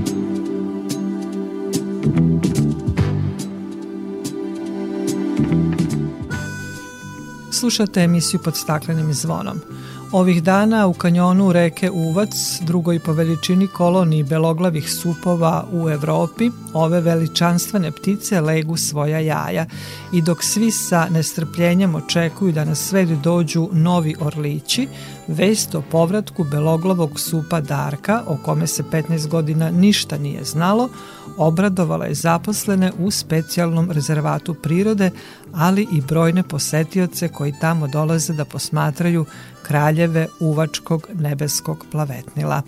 Slušate 7.66 8.02
emisiju 8.02 8.40
pod 8.44 8.56
staklenim 8.56 9.14
zvonom. 9.14 9.62
Ovih 10.12 10.44
dana 10.44 10.88
u 10.88 10.94
kanjonu 10.94 11.52
reke 11.52 11.92
Uvac, 11.92 12.60
drugoj 12.62 13.00
po 13.00 13.14
veličini 13.14 13.68
koloniji 13.68 14.24
beloglavih 14.24 14.92
supova 14.92 15.66
u 15.72 15.90
Evropi, 15.90 16.52
ove 16.74 17.02
veličanstvene 17.02 17.92
ptice 17.92 18.42
legu 18.42 18.78
svoja 18.78 19.20
jaja 19.20 19.66
i 20.14 20.22
dok 20.22 20.44
svi 20.44 20.72
sa 20.72 21.08
nestrpljenjem 21.10 21.96
očekuju 21.96 22.52
da 22.52 22.66
na 22.66 22.76
svet 22.76 23.10
dođu 23.10 23.70
novi 23.72 24.16
orlići, 24.20 24.88
vest 25.28 25.76
o 25.76 25.82
povratku 25.82 26.44
beloglavog 26.44 27.20
supa 27.20 27.62
Darka, 27.62 28.24
o 28.28 28.38
kome 28.38 28.68
se 28.68 28.84
15 28.84 29.28
godina 29.28 29.72
ništa 29.72 30.18
nije 30.18 30.44
znalo, 30.44 30.90
obradovala 31.38 32.06
je 32.06 32.14
zaposlene 32.14 32.92
u 33.00 33.12
specijalnom 33.12 33.92
rezervatu 33.92 34.54
prirode, 34.54 35.12
ali 35.56 35.88
i 35.92 36.02
brojne 36.02 36.44
posetioce 36.44 37.28
koji 37.28 37.54
tamo 37.62 37.88
dolaze 37.88 38.34
da 38.34 38.46
posmatraju 38.46 39.26
kraljeve 39.64 40.28
uvačkog 40.40 41.08
nebeskog 41.14 41.86
plavetnila. 41.92 42.62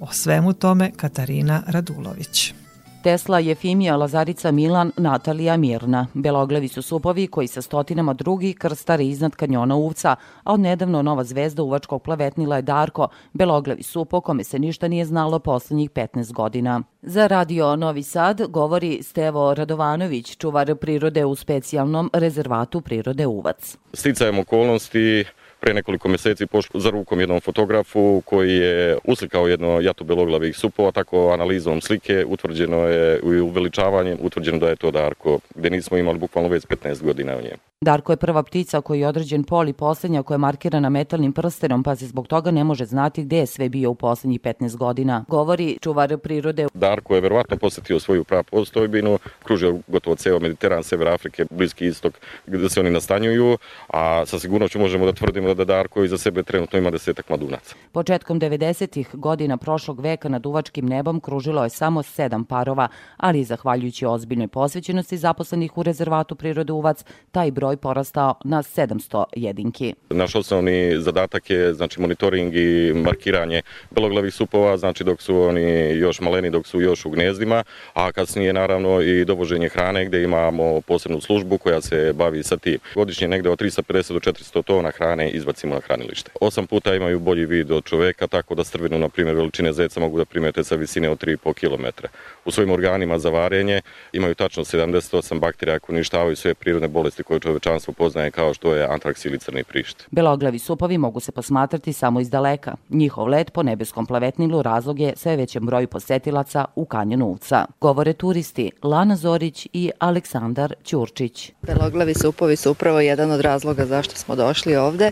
O 0.00 0.12
svemu 0.12 0.52
tome 0.52 0.90
Katarina 0.96 1.62
Radulović. 1.66 2.54
Tesla, 3.02 3.38
Jefimija, 3.38 3.96
Lazarica, 3.96 4.50
Milan, 4.50 4.92
Natalija, 4.96 5.56
Mirna. 5.56 6.06
Beloglavi 6.14 6.68
su 6.68 6.82
supovi 6.82 7.26
koji 7.26 7.46
sa 7.46 7.62
stotinama 7.62 8.12
drugih 8.14 8.56
krstare 8.58 9.04
iznad 9.06 9.36
kanjona 9.36 9.76
Uvca, 9.76 10.16
a 10.44 10.52
odnedavno 10.52 11.02
nova 11.02 11.24
zvezda 11.24 11.62
uvačkog 11.62 12.02
plavetnila 12.02 12.56
je 12.56 12.62
Darko, 12.62 13.08
beloglavi 13.32 13.82
sup 13.82 14.12
o 14.12 14.20
kome 14.20 14.44
se 14.44 14.58
ništa 14.58 14.88
nije 14.88 15.04
znalo 15.04 15.38
poslednjih 15.38 15.90
15 15.90 16.32
godina. 16.32 16.82
Za 17.02 17.26
radio 17.26 17.76
Novi 17.76 18.02
Sad 18.02 18.42
govori 18.48 19.02
Stevo 19.02 19.54
Radovanović, 19.54 20.36
čuvar 20.36 20.74
prirode 20.74 21.24
u 21.24 21.34
specijalnom 21.34 22.10
rezervatu 22.12 22.80
prirode 22.80 23.26
Uvac. 23.26 23.76
Sticajem 23.92 24.38
okolnosti 24.38 25.24
pre 25.60 25.74
nekoliko 25.74 26.08
meseci 26.08 26.46
pošlo 26.46 26.80
za 26.80 26.90
rukom 26.90 27.20
jednom 27.20 27.40
fotografu 27.40 28.22
koji 28.24 28.56
je 28.56 28.98
uslikao 29.04 29.48
jedno 29.48 29.80
jato 29.80 30.04
beloglavih 30.04 30.56
supova, 30.56 30.92
tako 30.92 31.30
analizom 31.32 31.80
slike 31.80 32.24
utvrđeno 32.28 32.76
je 32.76 33.20
i 33.22 33.40
uveličavanjem 33.40 34.18
utvrđeno 34.20 34.58
da 34.58 34.68
je 34.68 34.76
to 34.76 34.90
Darko, 34.90 35.38
gde 35.54 35.70
nismo 35.70 35.96
imali 35.96 36.18
bukvalno 36.18 36.48
već 36.48 36.66
15 36.66 37.02
godina 37.02 37.36
o 37.36 37.40
njemu. 37.40 37.69
Darko 37.84 38.12
je 38.12 38.16
prva 38.16 38.42
ptica 38.42 38.80
koji 38.80 39.00
je 39.00 39.08
određen 39.08 39.44
pol 39.44 39.68
i 39.68 39.72
poslednja 39.72 40.22
koja 40.22 40.34
je 40.34 40.38
markirana 40.38 40.88
metalnim 40.88 41.32
prstenom, 41.32 41.82
pa 41.82 41.96
se 41.96 42.06
zbog 42.06 42.26
toga 42.26 42.50
ne 42.50 42.64
može 42.64 42.84
znati 42.84 43.22
gde 43.22 43.38
je 43.38 43.46
sve 43.46 43.68
bio 43.68 43.90
u 43.90 43.94
poslednjih 43.94 44.40
15 44.40 44.76
godina. 44.76 45.24
Govori 45.28 45.78
čuvar 45.80 46.18
prirode. 46.18 46.66
Darko 46.74 47.14
je 47.14 47.20
verovatno 47.20 47.56
posetio 47.56 48.00
svoju 48.00 48.24
postojbinu, 48.50 49.18
kružio 49.44 49.78
gotovo 49.88 50.16
ceo 50.16 50.38
Mediteran, 50.40 50.82
Sever 50.82 51.08
Afrike, 51.08 51.44
Bliski 51.50 51.86
istok, 51.86 52.14
gde 52.46 52.68
se 52.68 52.80
oni 52.80 52.90
nastanjuju, 52.90 53.58
a 53.88 54.26
sa 54.26 54.38
sigurnoću 54.38 54.78
možemo 54.78 55.06
da 55.06 55.12
tvrdimo 55.12 55.54
da 55.54 55.64
Darko 55.64 56.04
iza 56.04 56.18
sebe 56.18 56.42
trenutno 56.42 56.78
ima 56.78 56.90
desetak 56.90 57.28
mladunaca. 57.28 57.74
Početkom 57.92 58.40
90. 58.40 59.16
godina 59.16 59.56
prošlog 59.56 60.00
veka 60.00 60.28
nad 60.28 60.46
uvačkim 60.46 60.86
nebom 60.86 61.20
kružilo 61.20 61.64
je 61.64 61.70
samo 61.70 62.02
sedam 62.02 62.44
parova, 62.44 62.88
ali 63.16 63.44
zahvaljujući 63.44 64.06
ozbiljnoj 64.06 64.48
posvećenosti 64.48 65.16
zaposlenih 65.16 65.78
u 65.78 65.82
rezervatu 65.82 66.34
prirode 66.34 66.72
Uvac, 66.72 67.04
taj 67.30 67.50
broj 67.50 67.69
porastao 67.76 68.34
na 68.44 68.62
700 68.62 69.24
jedinki. 69.36 69.94
Naš 70.10 70.34
osnovni 70.34 70.96
zadatak 70.98 71.50
je 71.50 71.74
znači 71.74 72.00
monitoring 72.00 72.56
i 72.56 72.92
markiranje 72.94 73.62
beloglavih 73.90 74.34
supova, 74.34 74.76
znači 74.76 75.04
dok 75.04 75.22
su 75.22 75.42
oni 75.42 75.90
još 75.98 76.20
maleni, 76.20 76.50
dok 76.50 76.66
su 76.66 76.80
još 76.80 77.06
u 77.06 77.10
gnezdima, 77.10 77.64
a 77.94 78.12
kasnije 78.12 78.52
naravno 78.52 79.00
i 79.00 79.24
dovoženje 79.24 79.68
hrane 79.68 80.04
gde 80.04 80.22
imamo 80.22 80.80
posebnu 80.80 81.20
službu 81.20 81.58
koja 81.58 81.80
se 81.80 82.12
bavi 82.12 82.42
sa 82.42 82.56
tim. 82.56 82.78
Godišnje 82.94 83.28
negde 83.28 83.50
od 83.50 83.60
350 83.60 84.12
do 84.12 84.18
400 84.18 84.62
tona 84.62 84.90
hrane 84.90 85.30
izbacimo 85.30 85.74
na 85.74 85.80
hranilište. 85.80 86.30
Osam 86.40 86.66
puta 86.66 86.94
imaju 86.94 87.18
bolji 87.18 87.46
vid 87.46 87.70
od 87.70 87.84
čoveka, 87.84 88.26
tako 88.26 88.54
da 88.54 88.64
strvinu, 88.64 88.98
na 88.98 89.08
primjer, 89.08 89.36
veličine 89.36 89.72
zeca 89.72 90.00
mogu 90.00 90.18
da 90.18 90.24
primete 90.24 90.64
sa 90.64 90.74
visine 90.76 91.10
od 91.10 91.22
3,5 91.22 91.54
km. 91.54 92.06
U 92.44 92.50
svojim 92.50 92.70
organima 92.70 93.18
za 93.18 93.30
varenje 93.30 93.80
imaju 94.12 94.34
tačno 94.34 94.64
78 94.64 95.38
bakterija 95.38 95.78
koje 95.78 95.94
uništavaju 95.94 96.36
sve 96.36 96.54
prirodne 96.54 96.88
bolesti 96.88 97.22
koje 97.22 97.40
čovečanstvo 97.60 97.94
poznaje 97.94 98.30
kao 98.30 98.54
što 98.54 98.74
je 98.74 98.86
antraks 98.86 99.24
ili 99.24 99.38
crni 99.38 99.64
prišt. 99.64 100.06
Beloglavi 100.10 100.58
supovi 100.58 100.98
mogu 100.98 101.20
se 101.20 101.32
posmatrati 101.32 101.92
samo 101.92 102.20
iz 102.20 102.30
daleka. 102.30 102.74
Njihov 102.88 103.28
let 103.28 103.52
po 103.52 103.62
nebeskom 103.62 104.06
plavetnilu 104.06 104.62
razlog 104.62 105.00
je 105.00 105.12
sve 105.16 105.36
većem 105.36 105.66
broju 105.66 105.88
posetilaca 105.88 106.64
u 106.74 106.84
kanjonu 106.84 107.26
Uvca. 107.26 107.64
Govore 107.80 108.12
turisti 108.12 108.70
Lana 108.82 109.16
Zorić 109.16 109.68
i 109.72 109.90
Aleksandar 109.98 110.74
Ćurčić. 110.84 111.52
Beloglavi 111.62 112.14
supovi 112.14 112.56
su 112.56 112.70
upravo 112.70 113.00
jedan 113.00 113.30
od 113.30 113.40
razloga 113.40 113.86
zašto 113.86 114.14
smo 114.16 114.36
došli 114.36 114.76
ovde, 114.76 115.10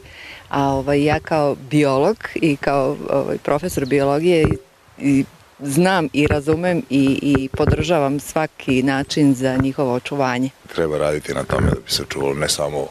a 0.48 0.72
ovaj, 0.72 1.04
ja 1.04 1.20
kao 1.20 1.56
biolog 1.70 2.16
i 2.34 2.56
kao 2.56 2.96
ovaj, 3.10 3.38
profesor 3.38 3.86
biologije 3.86 4.42
i, 4.42 4.56
i 4.98 5.24
znam 5.60 6.08
i 6.12 6.26
razumem 6.26 6.82
i, 6.90 7.18
i 7.22 7.48
podržavam 7.48 8.20
svaki 8.20 8.82
način 8.82 9.34
za 9.34 9.56
njihovo 9.56 9.94
očuvanje. 9.94 10.50
Treba 10.74 10.98
raditi 10.98 11.34
na 11.34 11.44
tome 11.44 11.66
da 11.66 11.80
bi 11.84 11.90
se 11.90 12.04
čuvalo 12.08 12.34
ne 12.34 12.48
samo 12.48 12.86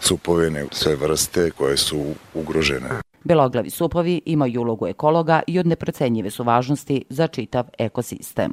supove, 0.00 0.50
nego 0.50 0.68
sve 0.72 0.96
vrste 0.96 1.50
koje 1.50 1.76
su 1.76 2.04
ugrožene. 2.34 2.88
Beloglavi 3.24 3.70
supovi 3.70 4.20
imaju 4.24 4.60
ulogu 4.60 4.86
ekologa 4.86 5.42
i 5.46 5.58
od 5.58 5.66
neprocenjive 5.66 6.30
su 6.30 6.44
važnosti 6.44 7.04
za 7.08 7.26
čitav 7.26 7.64
ekosistem. 7.78 8.52